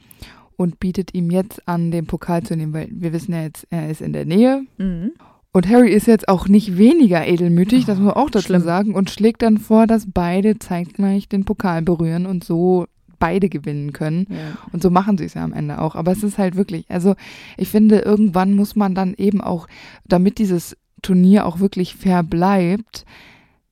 und 0.56 0.80
bietet 0.80 1.14
ihm 1.14 1.30
jetzt 1.30 1.68
an, 1.68 1.92
den 1.92 2.06
Pokal 2.08 2.44
zu 2.44 2.56
nehmen, 2.56 2.74
weil 2.74 2.88
wir 2.90 3.12
wissen 3.12 3.34
ja 3.34 3.42
jetzt, 3.44 3.68
er 3.70 3.90
ist 3.90 4.02
in 4.02 4.14
der 4.14 4.24
Nähe. 4.26 4.64
Mhm. 4.78 5.12
Und 5.54 5.70
Harry 5.70 5.92
ist 5.92 6.08
jetzt 6.08 6.28
auch 6.28 6.48
nicht 6.48 6.78
weniger 6.78 7.26
edelmütig, 7.28 7.86
das 7.86 8.00
muss 8.00 8.08
man 8.08 8.24
auch 8.24 8.32
dazu 8.32 8.48
schlimm. 8.48 8.64
sagen, 8.64 8.96
und 8.96 9.12
schlägt 9.12 9.44
dann 9.44 9.60
vor, 9.60 9.86
dass 9.86 10.08
beide 10.12 10.58
zeitgleich 10.58 11.30
den 11.30 11.46
Pokal 11.46 11.84
berühren 11.84 12.26
und 12.26 12.44
so 12.44 12.88
beide 13.20 13.50
gewinnen 13.50 13.94
können. 13.94 14.26
Ja. 14.30 14.58
Und 14.74 14.82
so 14.82 14.90
machen 14.90 15.18
sie 15.18 15.26
es 15.26 15.36
ja 15.36 15.44
am 15.44 15.54
Ende 15.54 15.80
auch. 15.80 15.96
Aber 15.96 16.12
es 16.12 16.24
ist 16.24 16.40
halt 16.40 16.56
wirklich, 16.56 16.86
also 16.90 17.16
ich 17.56 17.70
finde, 17.70 18.00
irgendwann 18.00 18.56
muss 18.56 18.76
man 18.76 18.96
dann 18.96 19.14
eben 19.14 19.42
auch, 19.42 19.68
damit 20.06 20.40
dieses 20.40 20.76
Turnier 21.04 21.46
auch 21.46 21.60
wirklich 21.60 21.96
fair 21.96 22.24
bleibt, 22.24 23.06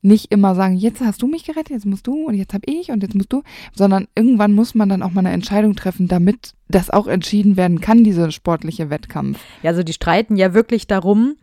nicht 0.03 0.31
immer 0.31 0.55
sagen, 0.55 0.75
jetzt 0.77 1.01
hast 1.01 1.21
du 1.21 1.27
mich 1.27 1.45
gerettet, 1.45 1.71
jetzt 1.71 1.85
musst 1.85 2.07
du 2.07 2.25
und 2.25 2.35
jetzt 2.35 2.53
hab 2.53 2.61
ich 2.65 2.91
und 2.91 3.01
jetzt 3.03 3.15
musst 3.15 3.33
du, 3.33 3.43
sondern 3.73 4.07
irgendwann 4.15 4.53
muss 4.53 4.75
man 4.75 4.87
dann 4.87 5.03
auch 5.03 5.11
mal 5.11 5.19
eine 5.19 5.31
Entscheidung 5.31 5.75
treffen, 5.75 6.07
damit 6.07 6.53
das 6.69 6.89
auch 6.89 7.07
entschieden 7.07 7.57
werden 7.57 7.81
kann, 7.81 8.03
dieser 8.03 8.31
sportliche 8.31 8.89
Wettkampf. 8.89 9.39
ja, 9.63 9.71
also 9.71 9.83
die 9.83 9.93
streiten 9.93 10.37
ja 10.37 10.53
wirklich 10.53 10.87
darum, 10.87 11.35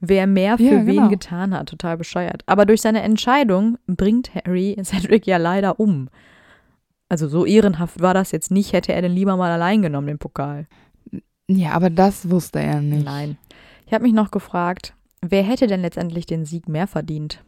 wer 0.00 0.26
mehr 0.26 0.56
für 0.58 0.62
Ja, 0.64 0.86
wen 0.86 0.96
genau. 0.96 1.08
getan 1.08 1.54
hat. 1.54 1.68
Total 1.68 1.96
bescheuert. 1.96 2.42
Aber 2.46 2.66
durch 2.66 2.80
seine 2.82 3.02
Entscheidung 3.02 3.78
bringt 3.86 4.34
Harry 4.34 4.76
Cedric 4.82 5.26
ja 5.26 5.36
leider 5.36 5.78
um. 5.80 6.08
Also 7.08 7.28
so 7.28 7.46
ehrenhaft 7.46 8.00
war 8.00 8.14
das 8.14 8.32
jetzt 8.32 8.50
nicht, 8.50 8.72
hätte 8.72 8.92
er 8.92 9.00
den 9.02 9.12
lieber 9.12 9.36
mal 9.36 9.50
allein 9.50 9.80
genommen, 9.82 10.08
den 10.08 10.18
Pokal. 10.18 10.66
Ja, 11.48 11.72
aber 11.72 11.88
das 11.88 12.28
wusste 12.30 12.60
er 12.60 12.80
nicht. 12.82 13.06
Nein. 13.06 13.38
Ich 13.86 13.94
habe 13.94 14.04
mich 14.04 14.12
noch 14.12 14.30
gefragt, 14.30 14.94
wer 15.22 15.42
hätte 15.42 15.66
denn 15.66 15.80
letztendlich 15.80 16.26
den 16.26 16.44
Sieg 16.44 16.68
mehr 16.68 16.86
verdient? 16.86 17.42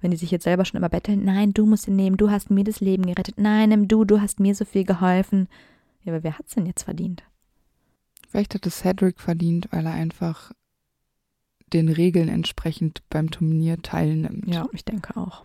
Wenn 0.00 0.10
die 0.10 0.16
sich 0.16 0.30
jetzt 0.30 0.44
selber 0.44 0.64
schon 0.64 0.78
immer 0.78 0.88
betteln, 0.88 1.24
nein, 1.24 1.52
du 1.52 1.66
musst 1.66 1.86
ihn 1.88 1.96
nehmen, 1.96 2.16
du 2.16 2.30
hast 2.30 2.50
mir 2.50 2.64
das 2.64 2.80
Leben 2.80 3.04
gerettet, 3.06 3.34
nein, 3.38 3.68
nimm 3.68 3.88
du, 3.88 4.04
du 4.04 4.20
hast 4.20 4.40
mir 4.40 4.54
so 4.54 4.64
viel 4.64 4.84
geholfen. 4.84 5.48
Ja, 6.02 6.12
aber 6.14 6.22
wer 6.24 6.38
hat's 6.38 6.54
denn 6.54 6.66
jetzt 6.66 6.84
verdient? 6.84 7.22
Vielleicht 8.28 8.54
hat 8.54 8.66
es 8.66 8.78
Cedric 8.78 9.20
verdient, 9.20 9.68
weil 9.70 9.86
er 9.86 9.92
einfach 9.92 10.52
den 11.72 11.88
Regeln 11.88 12.28
entsprechend 12.28 13.02
beim 13.10 13.30
Turnier 13.30 13.80
teilnimmt. 13.82 14.52
Ja, 14.54 14.66
ich 14.72 14.84
denke 14.84 15.16
auch. 15.16 15.44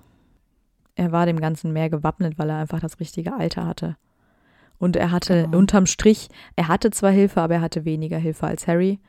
Er 0.96 1.12
war 1.12 1.26
dem 1.26 1.40
Ganzen 1.40 1.72
mehr 1.74 1.90
gewappnet, 1.90 2.38
weil 2.38 2.50
er 2.50 2.58
einfach 2.58 2.80
das 2.82 3.00
richtige 3.00 3.34
Alter 3.34 3.66
hatte. 3.66 3.96
Und 4.78 4.96
er 4.96 5.12
hatte 5.12 5.44
Genau. 5.44 5.58
unterm 5.58 5.86
Strich, 5.86 6.28
er 6.56 6.68
hatte 6.68 6.92
zwar 6.92 7.12
Hilfe, 7.12 7.42
aber 7.42 7.56
er 7.56 7.62
hatte 7.62 7.86
weniger 7.86 8.18
Hilfe 8.18 8.48
als 8.48 8.68
Harry. 8.68 9.00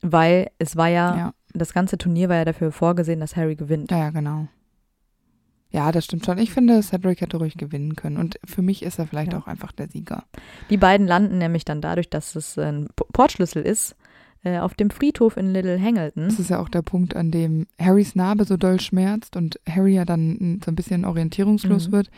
Weil 0.00 0.50
es 0.58 0.76
war 0.76 0.88
ja, 0.88 1.16
Ja, 1.16 1.34
das 1.54 1.72
ganze 1.72 1.96
Turnier 1.98 2.28
war 2.28 2.36
ja 2.36 2.44
dafür 2.44 2.72
vorgesehen, 2.72 3.20
dass 3.20 3.36
Harry 3.36 3.56
gewinnt. 3.56 3.90
ja, 3.90 3.98
ja, 3.98 4.10
genau. 4.10 4.48
Ja, 5.70 5.90
das 5.90 6.04
stimmt 6.04 6.26
schon. 6.26 6.36
Ich 6.36 6.50
finde, 6.52 6.82
Cedric 6.82 7.22
hätte 7.22 7.38
ruhig 7.38 7.56
gewinnen 7.56 7.96
können. 7.96 8.18
Und 8.18 8.38
für 8.44 8.60
mich 8.60 8.82
ist 8.82 8.98
er 8.98 9.06
vielleicht 9.06 9.32
Ja. 9.32 9.38
auch 9.38 9.46
einfach 9.46 9.72
der 9.72 9.88
Sieger. 9.88 10.24
Die 10.68 10.76
beiden 10.76 11.06
landen 11.06 11.38
nämlich 11.38 11.64
dann 11.64 11.80
dadurch, 11.80 12.10
dass 12.10 12.36
es 12.36 12.58
ein 12.58 12.88
Portschlüssel 12.94 13.62
ist, 13.62 13.96
äh, 14.44 14.58
auf 14.58 14.74
dem 14.74 14.90
Friedhof 14.90 15.36
in 15.36 15.52
Little 15.52 15.80
Hangleton. 15.80 16.24
Das 16.24 16.38
ist 16.38 16.50
ja 16.50 16.58
auch 16.60 16.68
der 16.68 16.82
Punkt, 16.82 17.14
an 17.16 17.30
dem 17.30 17.66
Harrys 17.80 18.14
Narbe 18.14 18.44
so 18.44 18.56
doll 18.56 18.80
schmerzt 18.80 19.36
und 19.36 19.60
Harry 19.68 19.94
ja 19.94 20.04
dann 20.04 20.60
so 20.64 20.70
ein 20.70 20.74
bisschen 20.76 21.04
orientierungslos 21.04 21.88
Mhm. 21.88 21.92
wird. 21.92 22.10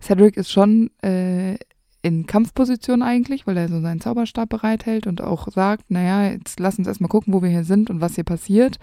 Cedric 0.00 0.36
ist 0.36 0.50
schon 0.50 0.90
äh, 1.02 1.56
in 2.02 2.26
Kampfposition 2.26 3.02
eigentlich, 3.02 3.46
weil 3.46 3.56
er 3.56 3.68
so 3.68 3.80
seinen 3.80 4.00
Zauberstab 4.00 4.48
bereithält 4.48 5.06
und 5.08 5.20
auch 5.22 5.48
sagt, 5.50 5.90
naja, 5.90 6.30
jetzt 6.30 6.60
lass 6.60 6.78
uns 6.78 6.86
erstmal 6.86 7.08
gucken, 7.08 7.32
wo 7.32 7.42
wir 7.42 7.48
hier 7.50 7.64
sind 7.64 7.90
und 7.90 8.00
was 8.00 8.14
hier 8.14 8.24
passiert. 8.24 8.78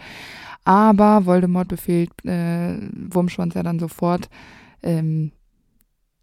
Aber 0.65 1.25
Voldemort 1.25 1.67
befehlt 1.69 2.09
äh, 2.25 2.75
Wurmschwanz 3.09 3.53
ja 3.53 3.63
dann 3.63 3.79
sofort, 3.79 4.29
ähm, 4.81 5.31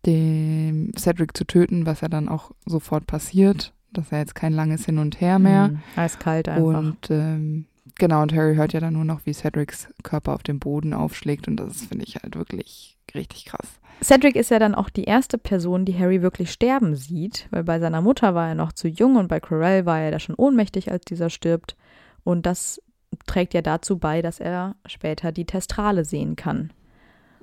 dem 0.06 0.92
Cedric 0.98 1.36
zu 1.36 1.44
töten, 1.44 1.86
was 1.86 2.00
ja 2.00 2.08
dann 2.08 2.28
auch 2.28 2.52
sofort 2.66 3.06
passiert. 3.06 3.72
Das 3.92 4.06
ist 4.06 4.12
ja 4.12 4.18
jetzt 4.18 4.34
kein 4.34 4.52
langes 4.52 4.84
Hin 4.84 4.98
und 4.98 5.20
Her 5.20 5.38
mehr. 5.38 5.68
Mhm. 5.68 5.80
Eiskalt 5.96 6.48
einfach. 6.48 6.62
Und 6.78 7.10
ähm, 7.10 7.66
genau, 7.96 8.22
und 8.22 8.34
Harry 8.34 8.54
hört 8.54 8.72
ja 8.72 8.80
dann 8.80 8.94
nur 8.94 9.04
noch, 9.04 9.26
wie 9.26 9.32
Cedrics 9.32 9.88
Körper 10.02 10.34
auf 10.34 10.42
dem 10.42 10.58
Boden 10.58 10.94
aufschlägt. 10.94 11.48
Und 11.48 11.56
das 11.56 11.82
finde 11.84 12.04
ich 12.04 12.16
halt 12.16 12.36
wirklich 12.36 12.96
richtig 13.14 13.46
krass. 13.46 13.66
Cedric 14.02 14.36
ist 14.36 14.50
ja 14.50 14.58
dann 14.58 14.74
auch 14.74 14.88
die 14.88 15.04
erste 15.04 15.36
Person, 15.36 15.84
die 15.84 15.98
Harry 15.98 16.22
wirklich 16.22 16.52
sterben 16.52 16.96
sieht, 16.96 17.48
weil 17.50 17.64
bei 17.64 17.78
seiner 17.80 18.00
Mutter 18.00 18.34
war 18.34 18.48
er 18.48 18.54
noch 18.54 18.72
zu 18.72 18.88
jung 18.88 19.16
und 19.16 19.28
bei 19.28 19.40
Corell 19.40 19.84
war 19.84 20.00
er 20.00 20.10
da 20.10 20.18
schon 20.18 20.36
ohnmächtig, 20.36 20.90
als 20.90 21.04
dieser 21.04 21.28
stirbt. 21.28 21.76
Und 22.24 22.46
das 22.46 22.80
trägt 23.26 23.52
ja 23.52 23.60
dazu 23.60 23.98
bei, 23.98 24.22
dass 24.22 24.40
er 24.40 24.76
später 24.86 25.32
die 25.32 25.44
Testrale 25.44 26.04
sehen 26.04 26.36
kann. 26.36 26.72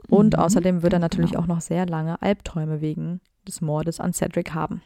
Und 0.09 0.33
Mhm, 0.33 0.39
außerdem 0.39 0.81
wird 0.81 0.93
er 0.93 0.99
natürlich 0.99 1.31
genau. 1.31 1.43
auch 1.43 1.47
noch 1.47 1.61
sehr 1.61 1.85
lange 1.85 2.21
Albträume 2.21 2.81
wegen 2.81 3.19
des 3.47 3.61
Mordes 3.61 3.99
an 3.99 4.13
Cedric 4.13 4.53
haben. 4.53 4.81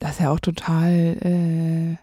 Das 0.00 0.12
ist 0.12 0.20
ja 0.20 0.30
auch 0.30 0.40
total 0.40 1.16
äh, 1.22 1.96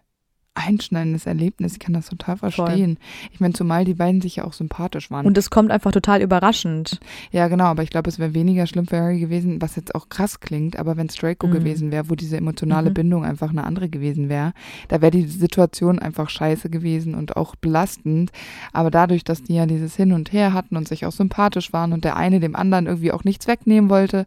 einschneidendes 0.54 1.26
Erlebnis. 1.26 1.74
Ich 1.74 1.80
kann 1.80 1.94
das 1.94 2.10
total 2.10 2.38
verstehen. 2.38 2.98
Ich 3.32 3.40
meine, 3.40 3.54
zumal 3.54 3.86
die 3.86 3.94
beiden 3.96 4.22
sich 4.22 4.38
ja 4.38 4.44
auch 4.44 4.54
sympathisch 4.54 5.10
waren. 5.12 5.26
Und 5.26 5.38
es 5.38 5.50
kommt 5.50 5.72
einfach 5.72 5.92
total 5.92 6.22
überraschend. 6.22 7.00
ja, 7.32 7.48
genau, 7.48 7.66
aber 7.66 7.82
ich 7.84 7.90
glaube, 7.90 8.10
es 8.10 8.18
wäre 8.20 8.34
weniger 8.36 8.66
schlimm 8.68 8.86
für 8.88 8.98
Harry 9.00 9.20
gewesen, 9.20 9.62
was 9.62 9.76
jetzt 9.76 9.94
auch 9.96 10.10
krass 10.10 10.40
klingt, 10.40 10.78
aber 10.78 10.96
wenn 10.98 11.08
es 11.08 11.16
Draco 11.16 11.48
Mhm. 11.48 11.52
gewesen 11.52 11.92
wäre, 11.92 12.10
wo 12.10 12.16
diese 12.16 12.38
emotionale 12.38 12.90
Mhm. 12.92 12.94
Bindung 12.96 13.24
einfach 13.26 13.50
eine 13.50 13.64
andere 13.64 13.90
gewesen 13.90 14.30
wäre, 14.30 14.54
da 14.90 15.02
wäre 15.02 15.12
die 15.12 15.26
Situation 15.28 16.00
einfach 16.00 16.30
scheiße 16.30 16.70
gewesen 16.70 17.14
und 17.16 17.36
auch 17.36 17.56
belastend. 17.56 18.32
Aber 18.74 18.90
dadurch, 18.92 19.24
dass 19.24 19.42
die 19.44 19.56
ja 19.56 19.66
dieses 19.66 19.96
Hin 19.96 20.12
und 20.14 20.32
Her 20.34 20.54
hatten 20.54 20.76
und 20.78 20.88
sich 20.88 21.06
auch 21.08 21.12
sympathisch 21.12 21.74
waren 21.74 21.94
und 21.94 22.04
der 22.04 22.16
eine 22.16 22.40
dem 22.40 22.56
anderen 22.56 22.86
irgendwie 22.88 23.12
auch 23.12 23.24
nichts 23.24 23.48
wegnehmen 23.48 23.90
wollte, 23.90 24.26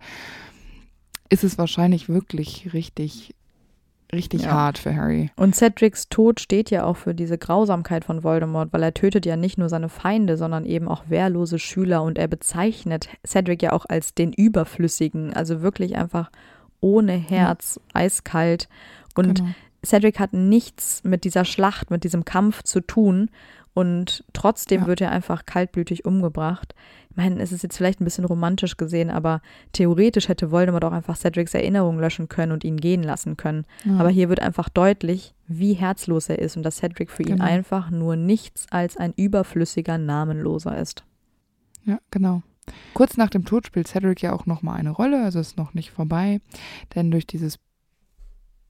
ist 1.29 1.45
es 1.45 1.59
wahrscheinlich 1.59 2.09
wirklich 2.09 2.71
richtig, 2.73 3.35
richtig 4.13 4.43
Ja. 4.43 4.53
hart 4.53 4.79
für 4.79 4.95
Harry. 4.95 5.31
Und 5.37 5.55
Cedrics 5.55 6.09
Tod 6.09 6.41
steht 6.41 6.71
ja 6.71 6.85
auch 6.85 6.97
für 6.97 7.15
diese 7.15 7.39
Grausamkeit 7.39 8.05
von 8.05 8.23
Voldemort, 8.25 8.73
weil 8.73 8.83
er 8.83 8.95
tötet 8.95 9.27
ja 9.27 9.37
nicht 9.37 9.59
nur 9.59 9.69
seine 9.69 9.89
Feinde, 9.89 10.37
sondern 10.37 10.65
eben 10.65 10.89
auch 10.89 11.05
wehrlose 11.09 11.59
Schüler 11.59 12.03
und 12.03 12.19
er 12.19 12.29
bezeichnet 12.29 13.09
Cedric 13.27 13.63
ja 13.63 13.73
auch 13.73 13.87
als 13.89 14.15
den 14.15 14.33
Überflüssigen, 14.33 15.33
also 15.35 15.63
wirklich 15.63 15.97
einfach 15.97 16.31
ohne 16.81 17.13
Herz, 17.13 17.79
eiskalt. 17.93 18.69
Und 19.15 19.39
Genau. 19.39 19.51
Cedric 19.85 20.19
hat 20.19 20.33
nichts 20.35 21.03
mit 21.05 21.25
dieser 21.25 21.45
Schlacht, 21.45 21.91
mit 21.91 22.05
diesem 22.05 22.25
Kampf 22.25 22.63
zu 22.63 22.81
tun 22.81 23.31
und 23.75 24.25
trotzdem 24.33 24.83
Ja. 24.83 24.87
wird 24.87 25.01
er 25.01 25.11
einfach 25.13 25.47
kaltblütig 25.47 26.05
umgebracht. 26.05 26.75
Ich 27.11 27.17
meine, 27.17 27.41
es 27.43 27.51
ist 27.53 27.63
jetzt 27.63 27.77
vielleicht 27.77 28.01
ein 28.01 28.05
bisschen 28.05 28.25
romantisch 28.25 28.77
gesehen, 28.77 29.11
aber 29.11 29.43
theoretisch 29.73 30.29
hätte 30.29 30.51
Voldemort 30.51 30.85
auch 30.85 30.93
einfach 30.93 31.17
Cedrics 31.17 31.55
Erinnerung 31.55 31.99
löschen 31.99 32.29
können 32.29 32.53
und 32.53 32.63
ihn 32.65 32.77
gehen 32.77 33.03
lassen 33.03 33.37
können. 33.37 33.65
Ja. 33.85 33.99
Aber 33.99 34.11
hier 34.11 34.29
wird 34.29 34.41
einfach 34.41 34.69
deutlich, 34.69 35.35
wie 35.47 35.73
herzlos 35.75 36.29
er 36.29 36.39
ist 36.39 36.57
und 36.57 36.63
dass 36.63 36.77
Cedric 36.79 37.11
für 37.11 37.23
ihn 37.23 37.31
Genau. 37.37 37.45
einfach 37.45 37.91
nur 37.91 38.17
nichts 38.17 38.67
als 38.71 38.97
ein 38.97 39.13
überflüssiger 39.17 39.99
Namenloser 39.99 40.77
ist. 40.79 41.05
Ja, 41.85 41.99
genau. 42.11 42.43
Kurz 42.95 43.17
nach 43.17 43.31
dem 43.31 43.45
Tod 43.45 43.67
spielt 43.67 43.89
Cedric 43.89 44.23
ja 44.23 44.33
auch 44.33 44.47
nochmal 44.47 44.79
eine 44.79 44.91
Rolle, 44.91 45.25
also 45.25 45.41
ist 45.41 45.57
noch 45.57 45.75
nicht 45.75 45.91
vorbei, 45.91 46.41
denn 46.95 47.11
durch 47.11 47.27
dieses 47.27 47.59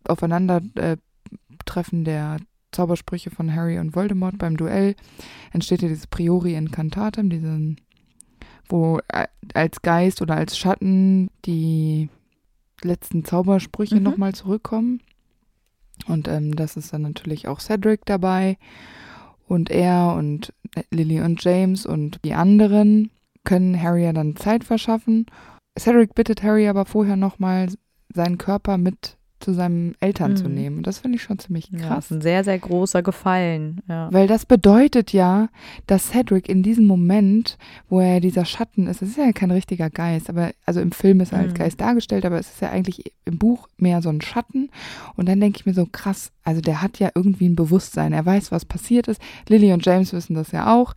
Aufeinandertreffen 0.08 2.04
der 2.04 2.38
Zaubersprüche 2.72 3.30
von 3.30 3.54
Harry 3.54 3.78
und 3.78 3.94
Voldemort 3.94 4.38
beim 4.38 4.56
Duell 4.56 4.94
entsteht 5.52 5.82
ja 5.82 5.88
dieses 5.88 6.06
Priori 6.06 6.54
Incantatem, 6.54 7.30
diesen, 7.30 7.80
wo 8.68 8.98
äh, 9.08 9.26
als 9.54 9.82
Geist 9.82 10.22
oder 10.22 10.36
als 10.36 10.56
Schatten 10.56 11.30
die 11.44 12.08
letzten 12.82 13.24
Zaubersprüche 13.24 13.96
Mhm. 13.96 14.02
nochmal 14.02 14.34
zurückkommen. 14.34 15.00
Und 16.06 16.28
ähm, 16.28 16.56
das 16.56 16.76
ist 16.76 16.92
dann 16.92 17.02
natürlich 17.02 17.46
auch 17.48 17.60
Cedric 17.60 18.06
dabei. 18.06 18.56
Und 19.46 19.70
er 19.70 20.14
und 20.14 20.52
Lily 20.90 21.20
und 21.20 21.42
James 21.44 21.84
und 21.84 22.20
die 22.24 22.34
anderen 22.34 23.10
können 23.44 23.80
Harry 23.82 24.04
ja 24.04 24.12
dann 24.12 24.36
Zeit 24.36 24.64
verschaffen. 24.64 25.26
Cedric 25.78 26.14
bittet 26.14 26.42
Harry 26.42 26.68
aber 26.68 26.84
vorher 26.84 27.16
nochmal, 27.16 27.68
seinen 28.12 28.38
Körper 28.38 28.78
mit 28.78 29.16
zu 29.40 29.54
seinen 29.54 29.94
Eltern 30.00 30.36
zu 30.36 30.48
Mhm. 30.48 30.54
nehmen. 30.54 30.76
Und 30.78 30.86
das 30.86 30.98
finde 30.98 31.16
ich 31.16 31.22
schon 31.22 31.38
ziemlich 31.38 31.68
Ja, 31.70 31.78
das 31.78 31.86
krass. 31.88 32.04
ist 32.06 32.10
ein 32.12 32.20
sehr, 32.20 32.44
sehr 32.44 32.58
großer 32.58 33.02
Gefallen. 33.02 33.80
Ja. 33.88 34.08
Weil 34.12 34.26
das 34.26 34.46
bedeutet 34.46 35.12
ja, 35.12 35.48
dass 35.86 36.10
Cedric 36.10 36.48
in 36.48 36.62
diesem 36.62 36.86
Moment, 36.86 37.58
wo 37.88 38.00
er 38.00 38.20
dieser 38.20 38.44
Schatten 38.44 38.86
ist, 38.86 39.02
es 39.02 39.10
ist 39.10 39.16
ja 39.18 39.32
kein 39.32 39.50
richtiger 39.50 39.90
Geist, 39.90 40.28
aber 40.28 40.50
also 40.66 40.80
im 40.80 40.92
Film 40.92 41.20
ist 41.20 41.32
er 41.32 41.40
als 41.40 41.52
Mhm. 41.52 41.56
Geist 41.58 41.80
dargestellt, 41.80 42.24
aber 42.24 42.38
es 42.38 42.48
ist 42.50 42.60
ja 42.60 42.70
eigentlich 42.70 43.12
im 43.24 43.38
Buch 43.38 43.68
mehr 43.78 44.02
so 44.02 44.08
ein 44.10 44.20
Schatten. 44.20 44.70
Und 45.16 45.28
dann 45.28 45.40
denke 45.40 45.58
ich 45.58 45.66
mir 45.66 45.74
so, 45.74 45.86
krass, 45.90 46.30
also 46.44 46.60
der 46.60 46.82
hat 46.82 46.98
ja 46.98 47.10
irgendwie 47.14 47.48
ein 47.48 47.56
Bewusstsein, 47.56 48.12
er 48.12 48.26
weiß, 48.26 48.52
was 48.52 48.64
passiert 48.64 49.08
ist. 49.08 49.20
Lily 49.48 49.72
und 49.72 49.84
James 49.84 50.12
wissen 50.12 50.34
das 50.34 50.52
ja 50.52 50.74
auch. 50.74 50.94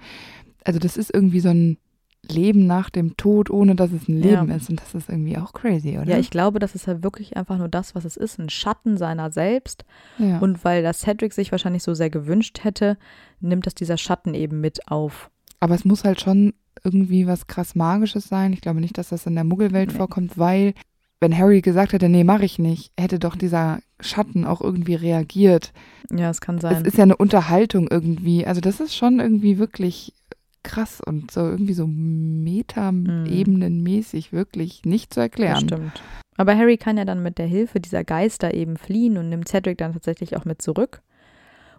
Also 0.66 0.80
das 0.80 0.96
ist 0.98 1.14
irgendwie 1.14 1.40
so 1.42 1.50
ein 1.50 1.78
Leben 2.30 2.68
nach 2.68 2.90
dem 2.90 3.18
Tod, 3.18 3.50
ohne 3.50 3.76
dass 3.76 3.92
es 3.92 4.08
ein 4.08 4.20
Leben 4.22 4.50
Ja. 4.50 4.56
ist. 4.56 4.70
Und 4.70 4.80
das 4.82 4.94
ist 4.96 5.10
irgendwie 5.10 5.38
auch 5.38 5.52
crazy, 5.54 5.98
oder? 5.98 6.10
ja, 6.12 6.18
ich 6.18 6.30
glaube, 6.30 6.60
das 6.60 6.74
ist 6.76 6.88
halt 6.88 7.04
wirklich 7.04 7.36
einfach 7.36 7.58
nur 7.58 7.68
das, 7.68 7.96
was 7.96 8.06
es 8.06 8.16
ist, 8.18 8.40
ein 8.40 8.50
Schatten 8.50 8.98
seiner 8.98 9.32
selbst. 9.32 9.84
ja. 10.18 10.40
Und 10.40 10.64
weil 10.64 10.84
das 10.84 11.00
Cedric 11.02 11.34
sich 11.34 11.52
wahrscheinlich 11.52 11.84
so 11.84 11.94
sehr 11.94 12.10
gewünscht 12.10 12.64
hätte, 12.64 12.98
nimmt 13.42 13.66
das 13.68 13.76
dieser 13.76 13.98
Schatten 13.98 14.34
eben 14.34 14.62
mit 14.62 14.88
auf. 14.90 15.30
Aber 15.60 15.76
es 15.76 15.86
muss 15.86 16.04
halt 16.04 16.22
schon 16.22 16.54
irgendwie 16.84 17.28
was 17.28 17.48
krass 17.48 17.76
Magisches 17.76 18.28
sein. 18.28 18.54
Ich 18.54 18.62
glaube 18.62 18.80
nicht, 18.82 18.98
dass 18.98 19.10
das 19.10 19.26
in 19.26 19.36
der 19.36 19.44
Muggelwelt 19.44 19.92
Nee. 19.92 19.98
vorkommt, 19.98 20.38
weil 20.38 20.74
wenn 21.20 21.38
Harry 21.38 21.62
gesagt 21.62 21.94
hätte, 21.94 22.10
nee, 22.10 22.24
mache 22.26 22.44
ich 22.44 22.60
nicht, 22.60 22.92
hätte 22.98 23.18
doch 23.20 23.36
dieser 23.38 23.80
Schatten 24.02 24.44
auch 24.44 24.60
irgendwie 24.60 24.96
reagiert. 24.96 25.72
Ja, 26.12 26.30
es 26.30 26.42
kann 26.42 26.56
Es 26.56 26.62
sein. 26.64 26.84
ist 26.86 26.98
ja 26.98 27.04
eine 27.04 27.16
Unterhaltung 27.16 27.88
irgendwie. 27.90 28.46
Also 28.46 28.60
das 28.60 28.80
ist 28.82 28.94
schon 28.96 29.20
irgendwie 29.22 29.58
wirklich 29.58 30.14
krass 30.64 31.02
und 31.06 31.32
so 31.32 31.42
irgendwie 31.42 31.74
so 31.74 31.86
meta-ebenenmäßig 31.88 34.32
wirklich 34.34 34.84
nicht 34.86 35.14
zu 35.14 35.20
Das 35.20 35.26
erklären. 35.26 35.68
stimmt. 35.68 36.02
Aber 36.36 36.58
Harry 36.58 36.78
kann 36.78 36.98
ja 36.98 37.06
dann 37.06 37.22
mit 37.22 37.38
der 37.38 37.46
Hilfe 37.46 37.80
dieser 37.80 38.04
Geister 38.04 38.54
eben 38.54 38.78
fliehen 38.78 39.18
und 39.18 39.30
nimmt 39.30 39.48
Cedric 39.48 39.78
dann 39.78 39.94
tatsächlich 39.94 40.36
auch 40.36 40.46
mit 40.46 40.62
zurück. 40.62 41.02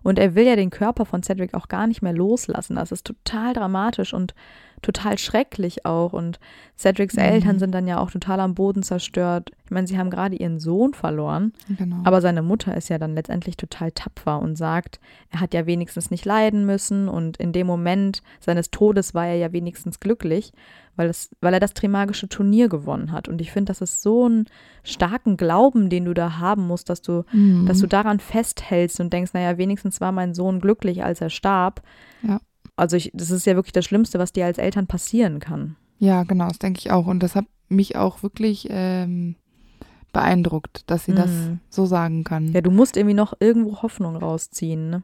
Und 0.04 0.18
er 0.20 0.36
will 0.36 0.46
ja 0.46 0.54
den 0.54 0.70
Körper 0.70 1.04
von 1.04 1.22
Cedric 1.24 1.54
auch 1.54 1.66
gar 1.66 1.86
nicht 1.88 2.02
mehr 2.02 2.12
loslassen. 2.12 2.76
Das 2.76 2.92
ist 2.92 3.04
total 3.06 3.52
dramatisch 3.54 4.14
und 4.14 4.34
total 4.82 5.16
schrecklich 5.18 5.86
auch. 5.86 6.12
Und 6.12 6.38
Cedrics 6.76 7.14
Mhm. 7.16 7.22
Eltern 7.22 7.58
sind 7.58 7.72
dann 7.72 7.86
ja 7.88 7.98
auch 7.98 8.10
total 8.10 8.38
am 8.40 8.54
Boden 8.54 8.82
zerstört. 8.82 9.50
Ich 9.64 9.70
meine, 9.70 9.86
sie 9.86 9.96
haben 9.98 10.10
gerade 10.10 10.36
ihren 10.36 10.60
Sohn 10.60 10.92
verloren, 10.92 11.54
Genau. 11.78 11.96
aber 12.04 12.20
seine 12.20 12.42
Mutter 12.42 12.76
ist 12.76 12.90
ja 12.90 12.98
dann 12.98 13.14
letztendlich 13.14 13.56
total 13.56 13.90
tapfer 13.92 14.38
und 14.40 14.56
sagt, 14.56 15.00
er 15.30 15.40
hat 15.40 15.54
ja 15.54 15.64
wenigstens 15.64 16.10
nicht 16.10 16.26
leiden 16.26 16.66
müssen 16.66 17.08
und 17.08 17.38
in 17.38 17.52
dem 17.52 17.66
Moment 17.66 18.20
seines 18.40 18.70
Todes 18.70 19.14
war 19.14 19.26
er 19.26 19.36
ja 19.36 19.52
wenigstens 19.54 20.00
glücklich, 20.00 20.52
weil, 20.96 21.08
es, 21.08 21.30
weil 21.40 21.54
er 21.54 21.60
das 21.60 21.74
Trimagische 21.74 22.28
Turnier 22.28 22.68
gewonnen 22.68 23.12
hat. 23.12 23.28
Und 23.28 23.40
ich 23.40 23.50
finde, 23.52 23.70
das 23.70 23.80
ist 23.80 24.02
so 24.02 24.24
einen 24.26 24.46
starken 24.82 25.36
Glauben, 25.36 25.90
den 25.90 26.04
du 26.04 26.14
da 26.14 26.38
haben 26.38 26.66
musst, 26.66 26.88
dass 26.90 27.02
du, 27.02 27.24
Mhm. 27.32 27.66
dass 27.66 27.80
du 27.80 27.86
daran 27.86 28.20
festhältst 28.20 29.00
und 29.00 29.12
denkst, 29.12 29.32
naja, 29.34 29.58
wenigstens 29.58 30.00
war 30.00 30.12
mein 30.12 30.34
Sohn 30.34 30.60
glücklich, 30.60 31.04
als 31.04 31.20
er 31.20 31.30
starb. 31.30 31.82
Ja. 32.22 32.40
Also 32.76 32.96
ich, 32.96 33.10
das 33.14 33.30
ist 33.30 33.46
ja 33.46 33.54
wirklich 33.54 33.72
das 33.72 33.84
Schlimmste, 33.84 34.18
was 34.18 34.32
dir 34.32 34.46
als 34.46 34.58
Eltern 34.58 34.86
passieren 34.86 35.38
kann. 35.40 35.76
Ja, 35.98 36.24
genau, 36.24 36.48
das 36.48 36.58
denke 36.58 36.80
ich 36.80 36.90
auch. 36.90 37.06
Und 37.06 37.22
das 37.22 37.34
hat 37.36 37.44
mich 37.68 37.96
auch 37.96 38.22
wirklich 38.22 38.66
ähm, 38.70 39.36
beeindruckt, 40.12 40.88
dass 40.90 41.04
sie 41.04 41.14
das 41.14 41.30
Mhm. 41.30 41.60
so 41.68 41.86
sagen 41.86 42.24
kann. 42.24 42.52
Ja, 42.52 42.60
du 42.60 42.70
musst 42.70 42.96
irgendwie 42.96 43.14
noch 43.14 43.34
irgendwo 43.40 43.82
Hoffnung 43.82 44.16
rausziehen. 44.16 44.90
Ne? 44.90 45.02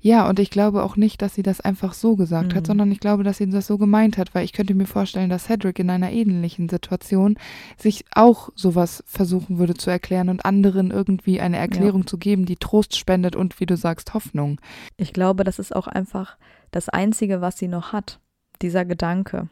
Ja, 0.00 0.28
und 0.28 0.38
ich 0.38 0.50
glaube 0.50 0.82
auch 0.84 0.96
nicht, 0.96 1.22
dass 1.22 1.34
sie 1.34 1.42
das 1.42 1.60
einfach 1.60 1.92
so 1.92 2.14
gesagt 2.16 2.54
hat, 2.54 2.62
Mhm. 2.62 2.66
sondern 2.66 2.92
ich 2.92 3.00
glaube, 3.00 3.24
dass 3.24 3.38
sie 3.38 3.48
das 3.50 3.66
so 3.66 3.78
gemeint 3.78 4.16
hat, 4.18 4.34
weil 4.34 4.44
ich 4.44 4.52
könnte 4.52 4.74
mir 4.74 4.86
vorstellen, 4.86 5.28
dass 5.30 5.44
Cedric 5.46 5.78
in 5.78 5.90
einer 5.90 6.10
ähnlichen 6.12 6.68
Situation 6.68 7.36
sich 7.76 8.04
auch 8.14 8.50
sowas 8.54 9.02
versuchen 9.06 9.58
würde 9.58 9.74
zu 9.74 9.90
erklären 9.90 10.28
und 10.28 10.44
anderen 10.44 10.90
irgendwie 10.90 11.40
eine 11.40 11.56
Erklärung 11.58 12.06
zu 12.06 12.16
geben, 12.18 12.46
die 12.46 12.56
Trost 12.56 12.96
spendet 12.96 13.34
und, 13.36 13.58
wie 13.60 13.66
du 13.66 13.76
sagst, 13.76 14.14
Hoffnung. 14.14 14.60
Ich 14.96 15.12
glaube, 15.12 15.42
das 15.44 15.58
ist 15.58 15.74
auch 15.74 15.88
einfach 15.88 16.36
das 16.70 16.88
Einzige, 16.88 17.40
was 17.40 17.58
sie 17.58 17.68
noch 17.68 17.92
hat. 17.92 18.20
Dieser 18.62 18.84
Gedanke. 18.84 19.48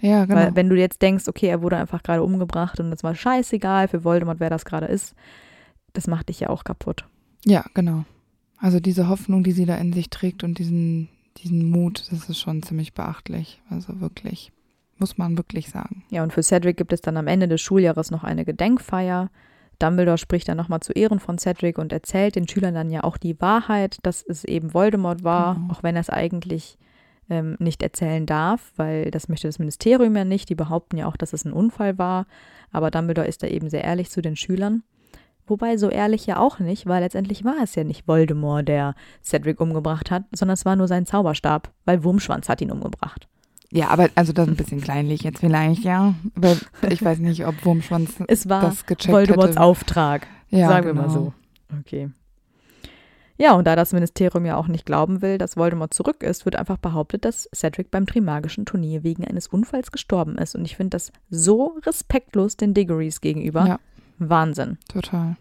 Ja, 0.00 0.24
genau. 0.24 0.36
Weil 0.40 0.56
wenn 0.56 0.68
du 0.68 0.76
jetzt 0.76 1.00
denkst, 1.02 1.28
okay, 1.28 1.46
er 1.46 1.62
wurde 1.62 1.76
einfach 1.76 2.02
gerade 2.02 2.22
umgebracht 2.24 2.80
und 2.80 2.90
das 2.90 3.04
war 3.04 3.14
scheißegal 3.14 3.86
für 3.88 4.02
Voldemort, 4.04 4.40
wer 4.40 4.50
das 4.50 4.64
gerade 4.64 4.86
ist, 4.86 5.14
das 5.92 6.06
macht 6.08 6.28
dich 6.28 6.40
ja 6.40 6.48
auch 6.48 6.64
kaputt. 6.64 7.04
ja, 7.44 7.64
genau. 7.74 8.04
Also 8.62 8.78
diese 8.78 9.08
Hoffnung, 9.08 9.42
die 9.42 9.50
sie 9.52 9.66
da 9.66 9.74
in 9.74 9.92
sich 9.92 10.08
trägt 10.08 10.44
und 10.44 10.58
diesen, 10.58 11.08
diesen 11.38 11.68
Mut, 11.68 12.04
das 12.10 12.28
ist 12.28 12.38
schon 12.38 12.62
ziemlich 12.62 12.94
beachtlich. 12.94 13.60
Also 13.68 14.00
wirklich, 14.00 14.52
muss 14.98 15.18
man 15.18 15.36
wirklich 15.36 15.68
sagen. 15.68 16.04
Ja, 16.10 16.22
und 16.22 16.32
für 16.32 16.44
Cedric 16.44 16.76
gibt 16.76 16.92
es 16.92 17.00
dann 17.00 17.16
am 17.16 17.26
Ende 17.26 17.48
des 17.48 17.60
Schuljahres 17.60 18.12
noch 18.12 18.22
eine 18.22 18.44
Gedenkfeier. 18.44 19.30
Dumbledore 19.80 20.16
spricht 20.18 20.48
dann 20.48 20.58
nochmal 20.58 20.78
zu 20.78 20.92
Ehren 20.92 21.18
von 21.18 21.38
Cedric 21.38 21.76
und 21.76 21.92
erzählt 21.92 22.36
den 22.36 22.46
Schülern 22.46 22.74
dann 22.74 22.88
ja 22.90 23.02
auch 23.02 23.16
die 23.16 23.40
Wahrheit, 23.40 23.98
dass 24.04 24.22
es 24.22 24.44
eben 24.44 24.72
Voldemort 24.74 25.24
war, 25.24 25.56
Genau. 25.56 25.72
auch 25.72 25.82
wenn 25.82 25.96
er 25.96 26.02
es 26.02 26.10
eigentlich 26.10 26.78
ähm, 27.28 27.56
nicht 27.58 27.82
erzählen 27.82 28.26
darf, 28.26 28.72
weil 28.76 29.10
das 29.10 29.28
möchte 29.28 29.48
das 29.48 29.58
Ministerium 29.58 30.14
ja 30.14 30.24
nicht. 30.24 30.48
Die 30.50 30.54
behaupten 30.54 30.98
ja 30.98 31.06
auch, 31.08 31.16
dass 31.16 31.32
es 31.32 31.44
ein 31.44 31.52
Unfall 31.52 31.98
war. 31.98 32.26
Aber 32.70 32.92
Dumbledore 32.92 33.26
ist 33.26 33.42
da 33.42 33.48
eben 33.48 33.70
sehr 33.70 33.82
ehrlich 33.82 34.10
zu 34.10 34.22
den 34.22 34.36
Schülern. 34.36 34.84
Wobei 35.52 35.76
so 35.76 35.90
ehrlich 35.90 36.24
ja 36.24 36.38
auch 36.38 36.60
nicht, 36.60 36.86
weil 36.86 37.02
letztendlich 37.02 37.44
war 37.44 37.56
es 37.62 37.74
ja 37.74 37.84
nicht 37.84 38.08
Voldemort, 38.08 38.66
der 38.66 38.94
Cedric 39.22 39.60
umgebracht 39.60 40.10
hat, 40.10 40.24
sondern 40.34 40.54
es 40.54 40.64
war 40.64 40.76
nur 40.76 40.88
sein 40.88 41.04
Zauberstab, 41.04 41.70
weil 41.84 42.02
Wurmschwanz 42.04 42.48
hat 42.48 42.62
ihn 42.62 42.70
umgebracht. 42.70 43.28
Ja, 43.70 43.88
aber 43.88 44.08
also 44.14 44.32
das 44.32 44.46
ist 44.46 44.54
ein 44.54 44.56
bisschen 44.56 44.80
kleinlich 44.80 45.24
jetzt 45.24 45.40
vielleicht, 45.40 45.84
ja. 45.84 46.14
Weil 46.36 46.56
ich 46.88 47.04
weiß 47.04 47.18
nicht, 47.18 47.46
ob 47.46 47.62
Wurmschwanz 47.66 48.14
Es 48.28 48.48
war 48.48 48.62
das 48.62 48.86
gecheckt 48.86 49.12
Voldemorts 49.12 49.50
hätte. 49.50 49.60
Auftrag, 49.60 50.26
Ja, 50.48 50.68
sagen 50.68 50.86
wir 50.86 50.94
genau. 50.94 51.06
mal 51.06 51.12
so. 51.12 51.34
Okay. 51.78 52.08
Ja, 53.36 53.52
und 53.52 53.66
da 53.66 53.76
das 53.76 53.92
Ministerium 53.92 54.46
ja 54.46 54.56
auch 54.56 54.68
nicht 54.68 54.86
glauben 54.86 55.20
will, 55.20 55.36
dass 55.36 55.58
Voldemort 55.58 55.92
zurück 55.92 56.22
ist, 56.22 56.46
wird 56.46 56.56
einfach 56.56 56.78
behauptet, 56.78 57.26
dass 57.26 57.46
Cedric 57.54 57.90
beim 57.90 58.06
Trimagischen 58.06 58.64
Turnier 58.64 59.02
wegen 59.02 59.26
eines 59.26 59.48
Unfalls 59.48 59.92
gestorben 59.92 60.38
ist. 60.38 60.54
Und 60.54 60.64
ich 60.64 60.76
finde 60.76 60.96
das 60.96 61.12
so 61.28 61.76
respektlos 61.84 62.56
den 62.56 62.72
Diggories 62.72 63.20
gegenüber. 63.20 63.66
Ja. 63.66 63.78
Wahnsinn. 64.28 64.78
Total. 64.88 65.36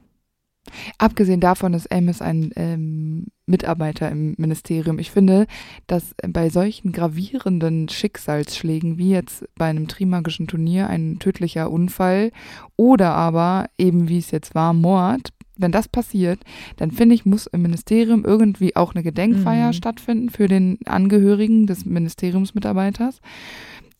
Abgesehen 1.00 1.40
davon 1.40 1.74
ist 1.74 1.92
Amos 1.92 2.22
ein 2.22 2.52
ähm, 2.56 3.28
Mitarbeiter 3.48 4.10
im 4.12 4.36
Ministerium. 4.38 5.00
Ich 5.00 5.10
finde, 5.10 5.48
dass 5.88 6.14
bei 6.28 6.50
solchen 6.52 6.92
gravierenden 6.92 7.90
Schicksalsschlägen 7.90 9.00
wie 9.00 9.10
jetzt 9.10 9.44
bei 9.56 9.66
einem 9.66 9.88
Trimagischen 9.88 10.48
Turnier 10.48 10.88
ein 10.88 11.18
tödlicher 11.18 11.72
Unfall 11.72 12.32
oder 12.78 13.14
aber 13.16 13.70
eben 13.80 14.08
wie 14.08 14.20
es 14.20 14.30
jetzt 14.30 14.54
war, 14.54 14.74
Mord, 14.74 15.30
wenn 15.58 15.72
das 15.72 15.88
passiert, 15.88 16.40
dann 16.78 16.92
finde 16.92 17.16
ich, 17.16 17.26
muss 17.26 17.48
im 17.48 17.64
Ministerium 17.64 18.24
irgendwie 18.24 18.76
auch 18.76 18.94
eine 18.94 19.04
Gedenkfeier 19.04 19.70
Mhm. 19.70 19.74
stattfinden 19.74 20.30
für 20.30 20.48
den 20.48 20.78
Angehörigen 20.86 21.66
des 21.66 21.86
Ministeriumsmitarbeiters. 21.86 23.20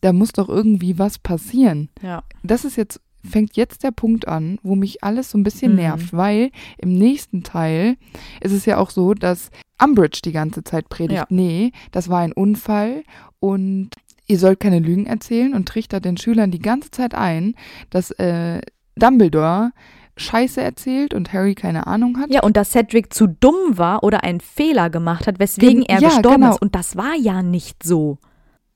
Da 0.00 0.12
muss 0.12 0.30
doch 0.32 0.48
irgendwie 0.48 0.98
was 0.98 1.18
passieren 1.18 1.88
Ja. 2.02 2.22
das 2.44 2.64
ist 2.64 2.76
jetzt, 2.76 3.00
fängt 3.24 3.56
jetzt 3.56 3.82
der 3.84 3.90
Punkt 3.92 4.26
an, 4.28 4.58
wo 4.62 4.74
mich 4.74 5.04
alles 5.04 5.30
so 5.30 5.38
ein 5.38 5.42
bisschen 5.44 5.72
Mhm. 5.72 5.76
nervt, 5.78 6.12
weil 6.12 6.50
im 6.78 6.92
nächsten 6.94 7.42
Teil 7.42 7.96
ist 8.40 8.52
es 8.52 8.66
ja 8.66 8.78
auch 8.78 8.90
so, 8.90 9.14
dass 9.14 9.50
Umbridge 9.82 10.20
die 10.24 10.32
ganze 10.32 10.64
Zeit 10.64 10.88
predigt, 10.88 11.18
Ja. 11.20 11.26
nee, 11.28 11.72
das 11.90 12.08
war 12.08 12.20
ein 12.20 12.32
Unfall 12.32 13.02
und 13.40 13.90
ihr 14.26 14.38
sollt 14.38 14.60
keine 14.60 14.78
Lügen 14.78 15.06
erzählen 15.06 15.54
und 15.54 15.68
trichtert 15.68 16.04
den 16.04 16.16
Schülern 16.16 16.50
die 16.50 16.60
ganze 16.60 16.90
Zeit 16.90 17.14
ein, 17.14 17.54
dass 17.90 18.10
äh, 18.12 18.60
Dumbledore 18.96 19.72
Scheiße 20.16 20.60
erzählt 20.60 21.14
und 21.14 21.32
Harry 21.32 21.54
keine 21.54 21.86
Ahnung 21.86 22.18
hat. 22.18 22.30
Ja, 22.30 22.42
und 22.42 22.56
dass 22.56 22.70
Cedric 22.70 23.14
zu 23.14 23.26
dumm 23.26 23.54
war 23.78 24.04
oder 24.04 24.22
einen 24.24 24.40
Fehler 24.40 24.90
gemacht 24.90 25.26
hat, 25.26 25.38
weswegen 25.38 25.80
Gen- 25.80 25.88
er 25.88 26.00
ja, 26.00 26.08
gestorben 26.10 26.42
genau. 26.42 26.50
ist. 26.54 26.62
Und 26.62 26.74
das 26.74 26.96
war 26.96 27.14
ja 27.18 27.42
nicht 27.42 27.82
so. 27.82 28.18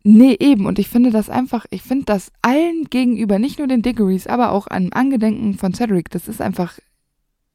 Nee, 0.09 0.36
eben. 0.38 0.66
Und 0.66 0.78
ich 0.78 0.88
finde 0.88 1.11
das 1.11 1.28
einfach, 1.28 1.66
ich 1.70 1.82
finde 1.82 2.04
das 2.04 2.30
allen 2.40 2.84
gegenüber, 2.84 3.40
nicht 3.40 3.59
nur 3.59 3.66
den 3.66 3.82
Diggories, 3.82 4.28
aber 4.28 4.52
auch 4.52 4.68
einem 4.68 4.92
Angedenken 4.92 5.54
von 5.54 5.74
Cedric, 5.74 6.11
das 6.11 6.28
ist 6.28 6.40
einfach 6.40 6.78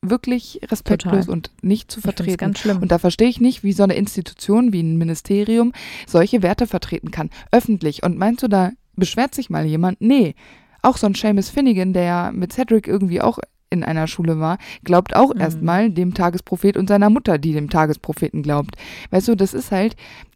wirklich 0.02 0.60
respektlos 0.70 1.28
Total. 1.28 1.34
und 1.34 1.52
nicht 1.62 1.90
zu 1.90 2.02
vertreten. 2.02 2.36
ganz 2.36 2.60
schlimm. 2.60 2.80
Und 2.82 2.92
da 2.92 3.00
verstehe 3.00 3.30
ich 3.30 3.40
nicht, 3.40 3.64
wie 3.64 3.72
so 3.72 3.84
eine 3.84 3.94
Institution 3.94 4.74
wie 4.74 4.84
ein 4.84 4.98
Ministerium 4.98 5.72
solche 6.06 6.44
Werte 6.44 6.68
vertreten 6.68 7.10
kann. 7.10 7.30
Öffentlich. 7.54 8.04
Und 8.04 8.18
meinst 8.18 8.44
du, 8.44 8.50
da 8.50 8.72
beschwert 8.98 9.34
sich 9.34 9.50
mal 9.50 9.66
jemand? 9.66 10.02
Nee. 10.02 10.36
Auch 10.82 10.98
so 10.98 11.08
ein 11.08 11.14
Seamus 11.14 11.50
Finnegan, 11.50 11.94
der 11.94 12.04
ja 12.04 12.32
mit 12.34 12.52
Cedric 12.52 12.86
irgendwie 12.86 13.22
auch 13.22 13.40
in 13.72 13.84
einer 13.84 14.06
Schule 14.08 14.40
war, 14.40 14.58
glaubt 14.84 15.16
auch 15.16 15.34
Mhm. 15.34 15.42
erstmal 15.42 15.90
dem 15.90 16.14
Tagesprophet 16.14 16.78
und 16.78 16.88
seiner 16.88 17.10
Mutter, 17.10 17.38
die 17.40 17.54
dem 17.54 17.70
Tagespropheten 17.70 18.44
glaubt. 18.44 18.76
Weißt 19.10 19.28
du, 19.28 19.36
das 19.36 19.54
ist 19.56 19.72
halt, 19.72 19.96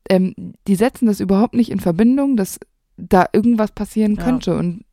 ähm, 0.10 0.34
die 0.68 0.76
setzen 0.76 1.06
das 1.06 1.20
überhaupt 1.20 1.54
nicht 1.54 1.70
in 1.70 1.80
Verbindung, 1.80 2.38
dass 2.38 2.60
da 2.98 3.28
irgendwas 3.34 3.72
passieren 3.72 4.16
Ja. 4.16 4.24
könnte. 4.24 4.56
Und 4.58 4.86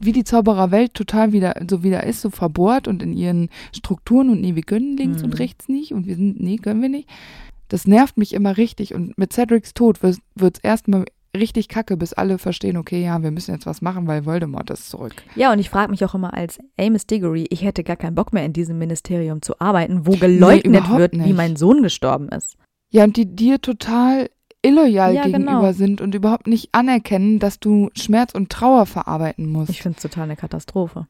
wie 0.00 0.12
die 0.12 0.24
Zaubererwelt 0.24 0.94
total 0.94 1.32
wieder 1.32 1.54
so 1.68 1.82
wieder 1.82 2.04
ist, 2.04 2.20
so 2.20 2.30
verbohrt 2.30 2.86
und 2.88 3.02
in 3.02 3.12
ihren 3.16 3.48
Strukturen 3.74 4.28
und 4.30 4.40
nee, 4.40 4.54
wir 4.54 4.62
können 4.62 4.96
links 4.96 5.18
Mhm. 5.22 5.26
und 5.26 5.38
rechts 5.38 5.68
nicht 5.68 5.92
und 5.92 6.06
wir 6.06 6.16
sind, 6.16 6.40
nee, 6.40 6.56
können 6.56 6.82
wir 6.82 6.88
nicht. 6.88 7.08
Das 7.68 7.86
nervt 7.86 8.16
mich 8.16 8.32
immer 8.34 8.56
richtig 8.56 8.94
und 8.94 9.16
mit 9.16 9.32
Cedrics 9.32 9.74
Tod 9.74 10.02
wird 10.02 10.18
es 10.36 10.60
erstmal 10.62 11.04
richtig 11.36 11.68
kacke, 11.68 11.96
bis 11.96 12.12
alle 12.12 12.38
verstehen, 12.38 12.76
okay, 12.76 13.02
ja, 13.04 13.22
wir 13.22 13.30
müssen 13.30 13.52
jetzt 13.54 13.66
was 13.66 13.82
machen, 13.82 14.06
weil 14.06 14.26
Voldemort 14.26 14.70
ist 14.70 14.90
zurück. 14.90 15.14
Ja, 15.36 15.52
und 15.52 15.58
ich 15.58 15.70
frage 15.70 15.90
mich 15.90 16.04
auch 16.04 16.14
immer 16.14 16.34
als 16.34 16.58
Amos 16.78 17.06
Diggory, 17.06 17.46
ich 17.50 17.62
hätte 17.62 17.84
gar 17.84 17.96
keinen 17.96 18.14
Bock 18.14 18.32
mehr 18.32 18.44
in 18.44 18.52
diesem 18.52 18.78
Ministerium 18.78 19.42
zu 19.42 19.60
arbeiten, 19.60 20.06
wo 20.06 20.12
geleugnet 20.12 20.82
überhaupt 20.82 20.98
wird, 20.98 21.12
wie 21.14 21.18
nicht. 21.18 21.36
mein 21.36 21.56
Sohn 21.56 21.82
gestorben 21.82 22.28
ist. 22.28 22.56
Ja, 22.90 23.04
und 23.04 23.16
die 23.16 23.26
dir 23.26 23.60
total 23.60 24.28
illoyal 24.62 25.14
Ja, 25.14 25.24
gegenüber 25.24 25.52
genau. 25.60 25.72
sind 25.72 26.00
und 26.00 26.14
überhaupt 26.14 26.46
nicht 26.46 26.70
anerkennen, 26.72 27.38
dass 27.38 27.60
du 27.60 27.90
Schmerz 27.94 28.32
und 28.34 28.50
Trauer 28.50 28.86
verarbeiten 28.86 29.50
musst. 29.50 29.70
Ich 29.70 29.82
finde 29.82 29.96
es 29.96 30.02
total 30.02 30.24
eine 30.24 30.36
Katastrophe. 30.36 31.06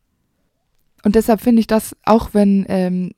Und 1.02 1.14
deshalb 1.14 1.40
finde 1.40 1.60
ich 1.60 1.66
das, 1.66 1.96
auch 2.04 2.34
wenn 2.34 2.66
ähm, 2.68 3.12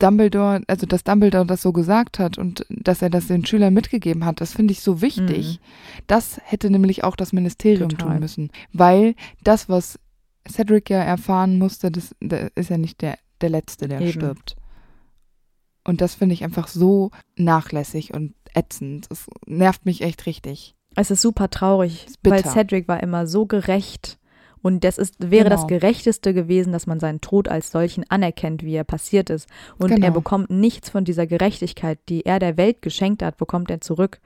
Dumbledore, 0.00 0.62
also 0.66 0.86
dass 0.86 1.04
Dumbledore 1.04 1.46
das 1.46 1.62
so 1.62 1.72
gesagt 1.72 2.18
hat 2.18 2.38
und 2.38 2.66
dass 2.68 3.02
er 3.02 3.10
das 3.10 3.28
den 3.28 3.44
Schülern 3.46 3.74
mitgegeben 3.74 4.24
hat, 4.24 4.40
das 4.40 4.52
finde 4.52 4.72
ich 4.72 4.80
so 4.80 5.00
wichtig. 5.00 5.60
Das 6.06 6.40
hätte 6.42 6.70
nämlich 6.70 7.04
auch 7.04 7.16
das 7.16 7.32
Ministerium 7.32 7.90
Total. 7.90 8.08
tun 8.08 8.20
müssen. 8.20 8.50
Weil 8.72 9.14
das, 9.44 9.68
was 9.68 9.98
Cedric 10.48 10.90
ja 10.90 11.02
erfahren 11.02 11.58
musste, 11.58 11.90
das, 11.90 12.14
das 12.20 12.50
ist 12.54 12.70
ja 12.70 12.78
nicht 12.78 13.02
der, 13.02 13.18
der 13.40 13.50
Letzte, 13.50 13.88
der 13.88 14.00
Eben. 14.00 14.12
stirbt. 14.12 14.56
Und 15.84 16.00
das 16.00 16.14
finde 16.14 16.34
ich 16.34 16.44
einfach 16.44 16.68
so 16.68 17.10
nachlässig 17.36 18.12
und 18.14 18.34
ätzend. 18.54 19.06
Es 19.10 19.26
nervt 19.46 19.86
mich 19.86 20.02
echt 20.02 20.26
richtig. 20.26 20.74
Es 20.96 21.10
ist 21.10 21.20
super 21.20 21.50
traurig, 21.50 22.06
Ist 22.06 22.18
weil. 22.22 22.44
Cedric 22.44 22.88
war 22.88 23.02
immer 23.02 23.26
so 23.26 23.46
gerecht. 23.46 24.18
Und 24.62 24.84
das 24.84 24.98
ist, 24.98 25.14
wäre 25.18 25.48
das 25.48 25.66
Genau. 25.66 25.80
Gerechteste 25.80 26.34
gewesen, 26.34 26.72
dass 26.72 26.86
man 26.86 27.00
seinen 27.00 27.20
Tod 27.20 27.48
als 27.48 27.70
solchen 27.70 28.04
anerkennt, 28.10 28.62
wie 28.62 28.74
er 28.74 28.84
passiert 28.84 29.30
ist. 29.30 29.48
Und 29.78 29.88
Genau. 29.88 30.04
er 30.06 30.10
bekommt 30.12 30.50
nichts 30.50 30.90
von 30.90 31.04
dieser 31.04 31.26
Gerechtigkeit, 31.26 31.98
die 32.08 32.26
er 32.26 32.38
der 32.38 32.56
Welt 32.56 32.82
geschenkt 32.82 33.22
hat, 33.22 33.36
bekommt 33.38 33.70
er 33.70 33.80
zurück. 33.80 34.20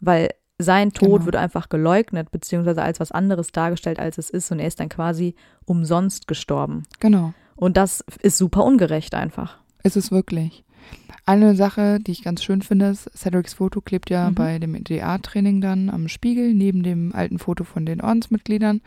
Weil 0.00 0.30
sein 0.58 0.92
Tod 0.92 1.08
Genau. 1.20 1.24
wird 1.26 1.36
einfach 1.36 1.68
geleugnet, 1.68 2.30
beziehungsweise 2.30 2.82
als 2.82 3.00
was 3.00 3.12
anderes 3.12 3.52
dargestellt, 3.52 3.98
als 3.98 4.18
es 4.18 4.28
ist. 4.28 4.50
Und 4.52 4.58
er 4.58 4.66
ist 4.66 4.80
dann 4.80 4.88
quasi 4.88 5.34
umsonst 5.64 6.26
gestorben. 6.28 6.82
Genau. 7.00 7.32
Und 7.56 7.76
das 7.76 8.04
ist 8.22 8.38
super 8.38 8.64
ungerecht 8.64 9.14
einfach. 9.14 9.58
Ist 9.84 9.96
es 9.96 10.10
wirklich. 10.10 10.64
Eine 11.26 11.54
Sache, 11.56 11.98
die 12.00 12.12
ich 12.12 12.22
ganz 12.24 12.42
schön 12.42 12.62
finde, 12.62 12.86
ist, 12.86 13.10
Cedrics 13.16 13.54
Foto 13.54 13.80
klebt 13.82 14.08
ja 14.10 14.30
Mhm. 14.30 14.34
bei 14.34 14.58
dem 14.58 14.82
DA-Training 14.82 15.60
dann 15.60 15.90
am 15.90 16.08
Spiegel, 16.08 16.54
neben 16.54 16.82
dem 16.82 17.14
alten 17.14 17.38
Foto 17.38 17.64
von 17.64 17.84
den 17.84 18.00
Ordensmitgliedern. 18.00 18.80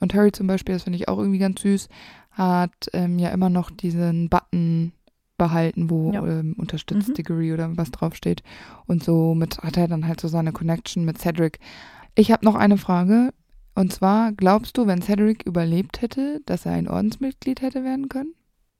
Und 0.00 0.14
Harry 0.14 0.32
zum 0.32 0.46
Beispiel, 0.46 0.74
das 0.74 0.84
finde 0.84 0.96
ich 0.98 1.08
auch 1.08 1.18
irgendwie 1.18 1.38
ganz 1.38 1.60
süß, 1.62 1.88
hat 2.32 2.88
ähm, 2.92 3.18
ja 3.18 3.30
immer 3.30 3.50
noch 3.50 3.70
diesen 3.70 4.28
Button 4.28 4.92
behalten, 5.36 5.88
wo 5.90 6.12
Ja. 6.12 6.24
ähm, 6.26 6.54
unterstützt 6.58 7.16
Mhm. 7.16 7.52
Oder 7.54 7.76
was 7.76 7.90
draufsteht. 7.90 8.42
Und 8.86 9.02
so 9.04 9.34
mit 9.34 9.58
hat 9.58 9.76
er 9.76 9.88
dann 9.88 10.06
halt 10.08 10.20
so 10.20 10.28
seine 10.28 10.52
Connection 10.52 11.04
mit 11.04 11.18
Cedric. 11.18 11.58
Ich 12.14 12.32
habe 12.32 12.44
noch 12.44 12.54
eine 12.56 12.76
Frage. 12.78 13.32
Und 13.74 13.92
zwar, 13.92 14.32
glaubst 14.32 14.76
du, 14.76 14.88
wenn 14.88 15.02
Cedric 15.02 15.44
überlebt 15.46 16.02
hätte, 16.02 16.40
dass 16.46 16.66
er 16.66 16.72
ein 16.72 16.88
Ordensmitglied 16.88 17.62
hätte 17.62 17.84
werden 17.84 18.08
können? 18.08 18.34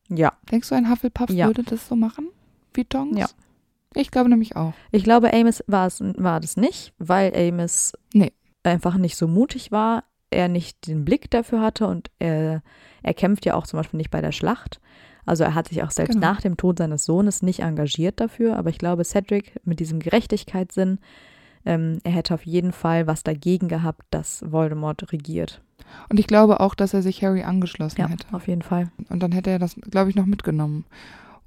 Ja. 0.09 0.33
Denkst 0.51 0.69
du, 0.71 0.75
ein 0.75 0.91
Hufflepuff 0.91 1.31
Ja. 1.31 1.47
würde 1.47 1.63
das 1.63 1.87
so 1.87 1.95
machen? 1.95 2.29
Wie 2.75 2.85
Tongs? 2.85 3.17
Ja. 3.19 3.27
Ich 3.95 4.11
glaube 4.11 4.29
nämlich 4.29 4.57
auch. 4.57 4.73
Ich 4.91 5.05
glaube, 5.05 5.33
Amos 5.33 5.63
war 5.69 5.87
es 5.87 6.01
war 6.01 6.41
das 6.41 6.57
nicht, 6.57 6.93
weil 6.99 7.33
Amos 7.37 7.93
Nee. 8.13 8.33
einfach 8.65 8.97
nicht 8.97 9.17
so 9.17 9.29
mutig 9.29 9.71
war, 9.71 10.03
er 10.31 10.49
nicht 10.49 10.87
den 10.87 11.05
Blick 11.05 11.31
dafür 11.31 11.61
hatte 11.61 11.87
und 11.87 12.11
er, 12.19 12.63
er 13.03 13.15
kämpft 13.15 13.47
ja 13.47 13.55
auch 13.55 13.67
zum 13.67 13.79
Beispiel 13.79 13.99
nicht 13.99 14.11
bei 14.11 14.21
der 14.21 14.33
Schlacht. 14.33 14.81
Also 15.27 15.45
er 15.45 15.55
hat 15.55 15.69
sich 15.69 15.83
auch 15.83 15.91
selbst 15.91 16.15
Genau. 16.15 16.27
nach 16.27 16.41
dem 16.41 16.57
Tod 16.57 16.79
seines 16.79 17.05
Sohnes 17.05 17.43
nicht 17.43 17.61
engagiert 17.61 18.19
dafür, 18.21 18.57
aber 18.57 18.71
ich 18.71 18.79
glaube, 18.79 19.05
Cedric 19.05 19.61
mit 19.65 19.79
diesem 19.81 20.01
Gerechtigkeitssinn, 20.01 20.99
ähm, 21.67 21.99
er 22.05 22.13
hätte 22.13 22.35
auf 22.35 22.47
jeden 22.47 22.73
Fall 22.73 23.07
was 23.07 23.23
dagegen 23.25 23.69
gehabt, 23.69 24.03
dass 24.11 24.43
Voldemort 24.51 25.13
regiert. 25.13 25.61
Und 26.09 26.19
ich 26.19 26.27
glaube 26.27 26.61
auch, 26.61 26.75
dass 26.75 26.95
er 26.95 27.03
sich 27.03 27.23
Harry 27.23 27.43
angeschlossen 27.43 28.01
Ja, 28.01 28.09
hätte. 28.09 28.27
auf 28.33 28.49
jeden 28.49 28.63
Fall. 28.63 28.91
Und 29.11 29.23
dann 29.23 29.33
hätte 29.33 29.51
er 29.51 29.59
das, 29.59 29.75
glaube 29.91 30.11
ich, 30.11 30.17
noch 30.17 30.27
mitgenommen. 30.27 30.85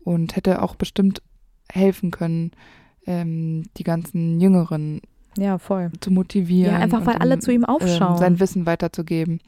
Und 0.04 0.36
hätte 0.36 0.62
auch 0.62 0.76
bestimmt 0.76 1.22
helfen 1.72 2.12
können, 2.12 2.52
ähm, 3.06 3.64
die 3.78 3.84
ganzen 3.84 4.40
Jüngeren 4.40 5.02
Ja, 5.38 5.58
voll. 5.58 5.92
zu 6.02 6.12
motivieren. 6.12 6.74
Ja, 6.74 6.80
einfach 6.80 7.06
weil 7.06 7.16
alle 7.18 7.40
zu 7.40 7.52
ihm 7.52 7.64
aufschauen. 7.66 8.14
Ähm, 8.14 8.18
sein 8.18 8.40
Wissen 8.40 8.66
weiterzugeben. 8.66 9.40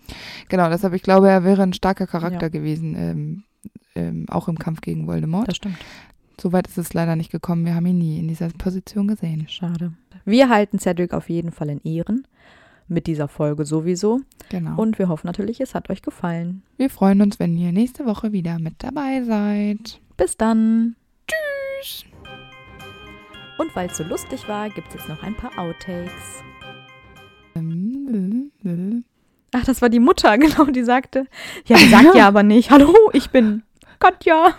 Genau, 0.50 0.70
deshalb, 0.70 0.94
ich 0.94 1.04
glaube, 1.04 1.30
er 1.30 1.44
wäre 1.44 1.62
ein 1.64 1.74
starker 1.74 2.08
Charakter 2.08 2.44
Ja. 2.44 2.50
gewesen, 2.50 2.96
ähm, 2.98 3.44
ähm, 3.96 4.26
auch 4.30 4.48
im 4.48 4.58
Kampf 4.58 4.82
gegen 4.82 5.08
Voldemort. 5.08 5.48
Das 5.48 5.58
stimmt. 5.58 5.78
Soweit 6.40 6.68
ist 6.68 6.78
es 6.78 6.94
leider 6.94 7.16
nicht 7.16 7.32
gekommen. 7.32 7.66
Wir 7.66 7.76
haben 7.76 7.86
ihn 7.86 7.98
nie 8.00 8.18
in 8.20 8.28
dieser 8.28 8.50
Position 8.50 9.08
gesehen. 9.08 9.46
Schade. 9.50 9.94
Wir 10.26 10.50
halten 10.50 10.80
Cedric 10.80 11.14
auf 11.14 11.30
jeden 11.30 11.52
Fall 11.52 11.70
in 11.70 11.82
Ehren. 11.84 12.26
Mit 12.88 13.08
dieser 13.08 13.28
Folge 13.30 13.64
sowieso. 13.66 14.20
Genau. 14.50 14.76
Und 14.82 15.00
wir 15.00 15.08
hoffen 15.10 15.28
natürlich, 15.28 15.62
es 15.62 15.74
hat 15.74 15.90
euch 15.90 16.02
gefallen. 16.02 16.64
wir 16.78 16.90
freuen 16.90 17.22
uns, 17.22 17.40
wenn 17.40 17.56
ihr 17.58 17.72
nächste 17.72 18.06
Woche 18.06 18.34
wieder 18.34 18.60
mit 18.60 18.76
dabei 18.80 19.24
seid. 19.24 20.00
Bis 20.18 20.36
dann. 20.38 20.96
Tschüss. 21.28 22.06
Und 23.64 23.74
weil 23.78 23.88
es 23.89 23.95
so 23.95 24.03
lustig 24.03 24.49
war, 24.49 24.70
gibt 24.70 24.89
es 24.89 24.95
jetzt 24.95 25.07
noch 25.07 25.24
ein 25.24 25.36
paar 25.36 25.57
Outtakes. 25.57 26.43
Ach, 29.53 29.64
das 29.64 29.82
war 29.82 29.88
die 29.88 30.01
Mutter, 30.01 30.38
genau, 30.38 30.66
die 30.66 30.84
sagte. 30.84 31.28
Ja, 31.66 31.78
die 31.78 31.88
sagt 31.88 32.14
ja 32.14 32.28
aber 32.28 32.43
nicht. 32.43 32.72
Hallo, 32.72 32.93
ich 33.14 33.30
bin 33.30 33.64
Katja. 33.99 34.53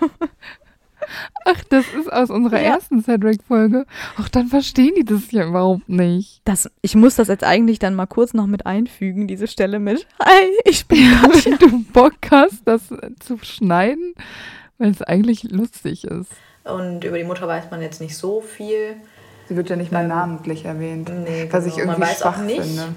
Ach, 1.44 1.64
das 1.68 1.84
ist 1.92 2.10
aus 2.10 2.30
unserer 2.30 2.62
Ja. 2.62 2.76
ersten 2.76 3.02
Cedric-Folge. 3.02 3.84
Ach, 4.16 4.30
dann 4.30 4.46
verstehen 4.46 4.94
die 4.96 5.04
das 5.04 5.30
ja 5.32 5.46
überhaupt 5.46 5.86
nicht. 5.86 6.40
Das, 6.46 6.70
ich 6.80 6.94
muss 6.94 7.16
das 7.16 7.28
jetzt 7.28 7.44
eigentlich 7.44 7.78
dann 7.78 7.94
mal 7.94 8.06
kurz 8.06 8.32
noch 8.32 8.46
mit 8.46 8.64
einfügen, 8.64 9.28
diese 9.28 9.48
Stelle 9.48 9.80
mit. 9.80 10.06
Hi, 10.18 10.48
ich 10.64 10.86
bin 10.86 11.10
Katja. 11.20 11.44
Wenn 11.44 11.58
du 11.58 11.84
Bock 11.92 12.14
hast, 12.30 12.62
das 12.66 12.88
zu 13.20 13.36
schneiden, 13.42 14.14
weil 14.78 14.92
es 14.92 15.02
eigentlich 15.02 15.42
lustig 15.42 16.04
ist. 16.04 16.30
Und 16.64 17.04
über 17.04 17.18
die 17.18 17.24
Mutter 17.24 17.46
weiß 17.46 17.70
man 17.70 17.82
jetzt 17.82 18.00
nicht 18.00 18.16
so 18.16 18.40
viel. 18.40 18.96
Sie 19.48 19.56
wird 19.56 19.68
ja 19.68 19.76
nicht 19.76 19.92
mal 19.92 20.06
namentlich 20.06 20.64
erwähnt. 20.64 21.10
Nee, 21.10 21.48
was 21.50 21.66
ich 21.66 21.76
genau. 21.76 21.92
Man 21.92 21.96
irgendwie 21.96 22.10
weiß 22.10 22.22
auch 22.22 22.34
schwach 22.34 22.42
nicht. 22.44 22.62
finde. 22.62 22.94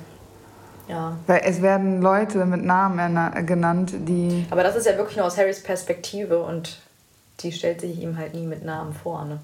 Ja. 0.87 1.17
Weil 1.27 1.41
es 1.43 1.61
werden 1.61 2.01
Leute 2.01 2.45
mit 2.45 2.63
Namen 2.63 3.45
genannt, 3.45 3.93
die. 3.93 4.45
Aber 4.49 4.63
das 4.63 4.77
ist 4.77 4.85
ja 4.85 4.95
wirklich 4.97 5.17
nur 5.17 5.25
aus 5.25 5.37
Harrys 5.37 5.61
Perspektive 5.61 6.41
und 6.41 6.79
die 7.41 7.51
stellt 7.51 7.81
sich 7.81 8.01
ihm 8.01 8.17
halt 8.17 8.33
nie 8.33 8.47
mit 8.47 8.63
Namen 8.63 8.93
vor, 8.93 9.25
ne? 9.25 9.39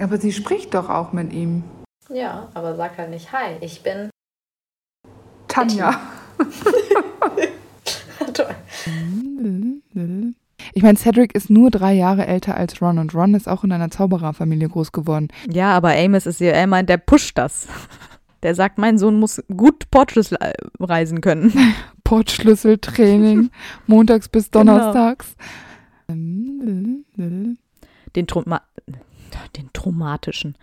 Aber 0.00 0.18
sie 0.18 0.32
spricht 0.32 0.74
doch 0.74 0.90
auch 0.90 1.12
mit 1.12 1.32
ihm. 1.32 1.62
Ja, 2.08 2.48
aber 2.54 2.74
sagt 2.74 2.98
halt 2.98 3.10
nicht, 3.10 3.32
hi, 3.32 3.56
ich 3.60 3.84
bin. 3.84 4.10
Tanja. 5.46 6.00
Toll. 8.34 8.56
Ich 10.76 10.82
meine, 10.82 10.98
Cedric 10.98 11.34
ist 11.34 11.50
nur 11.50 11.70
drei 11.70 11.92
Jahre 11.94 12.26
älter 12.26 12.56
als 12.56 12.82
Ron 12.82 12.98
und 12.98 13.14
Ron 13.14 13.34
ist 13.34 13.48
auch 13.48 13.62
in 13.64 13.70
einer 13.72 13.90
Zaubererfamilie 13.90 14.68
groß 14.68 14.90
geworden. 14.92 15.28
Ja, 15.50 15.72
aber 15.72 15.96
Amos 15.96 16.26
ist 16.26 16.40
ja, 16.40 16.50
er 16.50 16.66
meint, 16.66 16.88
der 16.88 16.98
pusht 16.98 17.38
das. 17.38 17.68
Der 18.42 18.54
sagt, 18.54 18.76
mein 18.76 18.98
Sohn 18.98 19.18
muss 19.18 19.42
gut 19.56 19.90
Portschlüssel 19.90 20.36
äh, 20.38 20.52
reisen 20.78 21.22
können. 21.22 21.50
Portschlüsseltraining, 22.04 23.48
montags 23.86 24.28
bis 24.28 24.50
Genau. 24.50 24.76
donnerstags. 24.76 25.34
Den 26.08 27.06
Trauma 28.26 28.60
den 29.56 29.70
traumatischen. 29.72 30.56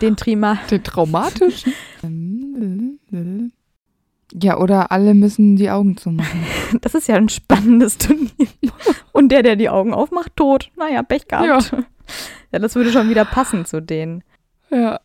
Den 0.00 0.16
Trima. 0.16 0.58
Den 0.70 0.82
traumatischen. 0.82 1.72
Ja, 4.42 4.58
oder 4.58 4.90
alle 4.90 5.14
müssen 5.14 5.56
die 5.56 5.70
Augen 5.70 5.96
zumachen. 5.96 6.44
Das 6.80 6.94
ist 6.94 7.06
ja 7.06 7.14
ein 7.14 7.28
spannendes 7.28 7.98
Turnier. 7.98 8.30
Und 9.12 9.30
der, 9.30 9.44
der 9.44 9.54
die 9.54 9.68
Augen 9.68 9.94
aufmacht, 9.94 10.34
tot. 10.34 10.72
Naja, 10.76 11.04
Pech 11.04 11.28
gehabt. 11.28 11.72
Ja. 12.50 12.58
das 12.58 12.74
würde 12.74 12.90
schon 12.90 13.08
wieder 13.08 13.24
passen 13.24 13.64
zu 13.64 13.80
denen. 13.80 14.24
Ja. 14.70 14.98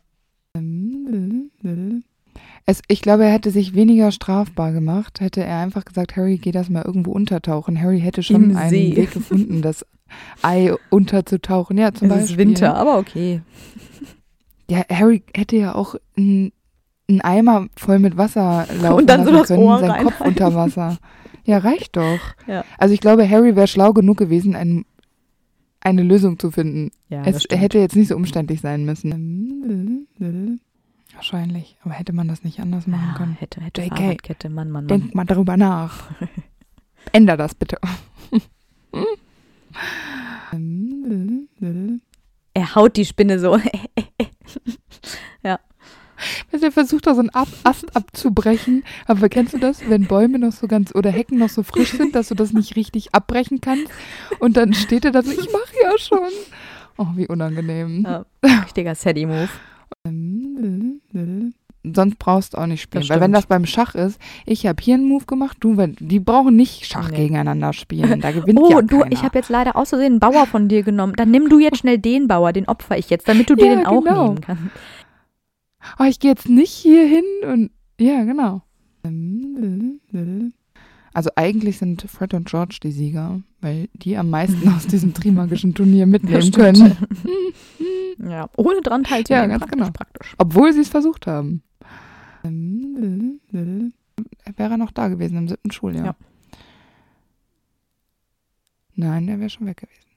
Es, 2.66 2.82
ich 2.88 3.02
glaube, 3.02 3.26
er 3.26 3.32
hätte 3.32 3.52
sich 3.52 3.76
weniger 3.76 4.12
strafbar 4.12 4.72
gemacht, 4.72 5.22
hätte 5.22 5.44
er 5.44 5.60
einfach 5.60 5.86
gesagt, 5.86 6.16
Harry, 6.16 6.38
geh 6.38 6.52
das 6.52 6.70
mal 6.70 6.84
irgendwo 6.84 7.12
untertauchen. 7.12 7.80
Harry 7.80 8.00
hätte 8.00 8.24
schon 8.24 8.52
Im 8.52 8.58
einen 8.58 8.70
See. 8.70 8.96
Weg 8.96 9.12
gefunden, 9.12 9.62
das 9.62 9.86
Ei 10.42 10.74
unterzutauchen. 10.90 11.78
Ja, 11.78 11.94
zum 11.94 12.10
es 12.10 12.16
Beispiel. 12.16 12.32
ist 12.32 12.38
Winter, 12.38 12.76
aber 12.76 12.98
okay. 12.98 13.42
Ja, 14.70 14.84
Harry 14.90 15.24
hätte 15.36 15.56
ja 15.56 15.76
auch 15.76 15.96
einen 16.18 16.52
einen 17.10 17.22
Eimer 17.22 17.68
voll 17.76 18.00
mit 18.00 18.18
Wasser 18.18 18.68
laufen 18.82 18.94
Und 19.00 19.10
dann 19.10 19.26
so 19.26 19.32
lassen 19.32 19.42
das 19.42 19.48
können, 19.50 19.64
Ohr 19.64 19.80
sein 19.80 20.04
Kopf 20.04 20.22
unter 20.22 20.54
Wasser. 20.54 20.98
Ja, 21.46 21.58
reicht 21.58 21.98
doch. 21.98 22.20
Ja. 22.48 22.64
Also 22.78 22.94
ich 22.94 23.02
glaube, 23.02 23.28
Harry 23.28 23.56
wäre 23.56 23.68
schlau 23.68 23.92
genug 23.94 24.18
gewesen, 24.18 24.56
ein, 24.56 24.86
eine 25.82 26.04
Lösung 26.04 26.38
zu 26.38 26.52
finden. 26.52 26.92
Ja, 27.10 27.24
es 27.24 27.46
hätte 27.50 27.80
jetzt 27.80 27.96
nicht 27.96 28.10
so 28.10 28.16
umständlich 28.16 28.62
sein 28.62 28.86
müssen. 28.86 30.08
Wahrscheinlich. 31.16 31.78
Aber 31.84 31.96
hätte 31.96 32.14
man 32.14 32.28
das 32.28 32.44
nicht 32.44 32.60
anders 32.60 32.86
machen 32.86 33.10
ja, 33.12 33.18
können? 33.18 33.34
hätte, 33.34 33.62
hätte 33.62 33.82
JK. 33.82 33.98
Fahrradkette, 33.98 34.50
Mann, 34.50 34.70
Mann, 34.70 34.86
Mann. 34.86 34.88
Denk 34.88 35.16
mal 35.16 35.26
darüber 35.26 35.58
nach. 35.58 36.10
Änder 37.12 37.36
das 37.36 37.56
bitte. 37.56 37.78
Er 42.54 42.76
haut 42.76 42.98
die 42.98 43.06
Spinne 43.06 43.40
so. 43.40 43.58
Also 46.52 46.66
er 46.66 46.72
versucht 46.72 47.08
da 47.08 47.14
so 47.14 47.20
einen 47.22 47.30
Ab 47.30 47.48
Ast 47.64 47.96
abzubrechen. 47.96 48.84
Aber 49.08 49.30
kennst 49.30 49.54
du 49.54 49.58
das, 49.58 49.88
wenn 49.90 50.06
Bäume 50.06 50.40
noch 50.40 50.52
so 50.52 50.68
ganz 50.68 50.94
oder 50.96 51.10
Hecken 51.12 51.38
noch 51.38 51.50
so 51.50 51.64
frisch 51.64 51.92
sind, 51.92 52.16
dass 52.16 52.30
du 52.30 52.36
das 52.36 52.54
nicht 52.54 52.76
richtig 52.76 53.14
abbrechen 53.14 53.62
kannst? 53.62 53.88
Und 54.40 54.58
dann 54.58 54.74
steht 54.74 55.06
er 55.06 55.12
da 55.12 55.22
so, 55.24 55.32
ich 55.32 55.52
mache 55.52 55.74
ja 55.84 55.98
schon. 55.98 56.20
Oh, 56.98 57.08
wie 57.16 57.28
unangenehm. 57.28 58.04
ja, 58.04 58.26
richtiger 58.66 58.94
Sadie-Move. 58.96 59.50
Sonst 61.84 62.20
brauchst 62.20 62.54
du 62.54 62.58
auch 62.58 62.66
nicht 62.66 62.82
spielen. 62.82 63.08
Weil 63.08 63.22
wenn 63.22 63.32
das 63.32 63.46
beim 63.46 63.66
Schach 63.66 63.96
ist, 63.96 64.20
ich 64.46 64.68
habe 64.68 64.84
hier 64.84 64.96
einen 64.96 65.08
Move 65.08 65.26
gemacht, 65.26 65.58
du, 65.62 65.78
wenn, 65.78 65.96
die 66.00 66.20
brauchen 66.20 66.56
nicht 66.58 66.86
Schach 66.86 67.10
Nee. 67.10 67.16
gegeneinander 67.18 67.72
spielen. 67.72 68.20
Da 68.20 68.32
gewinnt 68.32 68.60
Oh, 68.62 68.70
ja 68.70 68.82
du, 68.82 69.00
keiner. 69.00 69.12
ich 69.14 69.24
habe 69.24 69.38
jetzt 69.38 69.50
leider 69.50 69.78
aus 69.78 69.90
Versehen 69.90 70.14
einen 70.14 70.20
Bauer 70.20 70.46
von 70.46 70.68
dir 70.68 70.84
genommen. 70.84 71.14
Dann 71.16 71.32
nimm 71.32 71.48
du 71.48 71.58
jetzt 71.60 71.78
schnell 71.80 71.98
den 71.98 72.28
Bauer, 72.28 72.52
den 72.52 72.68
opfer 72.68 72.98
ich 72.98 73.10
jetzt, 73.10 73.30
damit 73.30 73.50
du 73.50 73.56
dir 73.56 73.68
Ja, 73.68 73.76
den 73.78 73.86
auch 73.86 74.04
genau. 74.04 74.24
nehmen 74.28 74.42
kannst. 74.42 74.64
Oh, 76.00 76.04
ich 76.04 76.20
gehe 76.20 76.32
jetzt 76.32 76.50
nicht 76.50 76.72
hier 76.72 77.08
hin 77.08 77.24
und 77.48 77.72
ja, 78.00 78.24
genau. 78.24 78.62
Also 81.14 81.30
eigentlich 81.36 81.78
sind 81.78 82.02
Fred 82.04 82.34
und 82.34 82.48
George 82.48 82.80
die 82.82 82.92
Sieger, 82.92 83.42
weil 83.62 83.90
die 83.94 84.18
am 84.18 84.30
meisten 84.30 84.68
aus 84.70 84.88
diesem 84.88 85.14
Trimagischen 85.14 85.74
Turnier 85.74 86.06
mitnehmen 86.08 86.52
können. 86.52 86.98
Ja, 88.22 88.50
ohne 88.58 88.82
dran 88.82 89.06
teilzunehmen. 89.06 89.50
Ja, 89.50 89.58
ganz 89.58 89.62
praktisch, 89.62 89.80
genau. 89.80 89.92
Praktisch. 89.92 90.36
Obwohl 90.38 90.74
sie 90.74 90.82
es 90.82 90.90
versucht 90.90 91.26
haben. 91.26 91.64
Wäre 92.44 93.92
er 94.58 94.78
noch 94.78 94.92
da 94.92 95.08
gewesen 95.08 95.38
im 95.38 95.48
siebten 95.48 95.72
Schuljahr? 95.72 96.06
Ja. 96.06 96.16
Nein, 98.96 99.30
er 99.30 99.40
wäre 99.40 99.50
schon 99.50 99.68
weg 99.68 99.78
gewesen. 99.78 100.10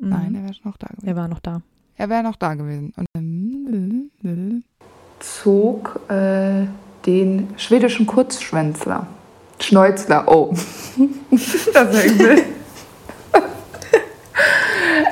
Mhm. 0.00 0.08
Nein, 0.08 0.34
er 0.34 0.44
wäre 0.44 0.54
schon 0.54 0.70
noch 0.70 0.78
da 0.78 0.86
gewesen. 0.86 1.06
er 1.06 1.16
war 1.16 1.28
noch 1.28 1.40
da. 1.40 1.60
Er 1.96 2.08
wäre 2.08 2.22
noch 2.22 2.36
da 2.36 2.54
gewesen. 2.54 2.94
Und 2.96 3.06
zog 5.22 6.00
äh, 6.08 6.66
den 7.06 7.54
schwedischen 7.56 8.06
Kurzschwänzler. 8.06 9.06
Schnäuzler, 9.60 10.24
oh. 10.26 10.54
das 11.72 11.92
wäre 11.92 12.06
übel. 12.06 12.42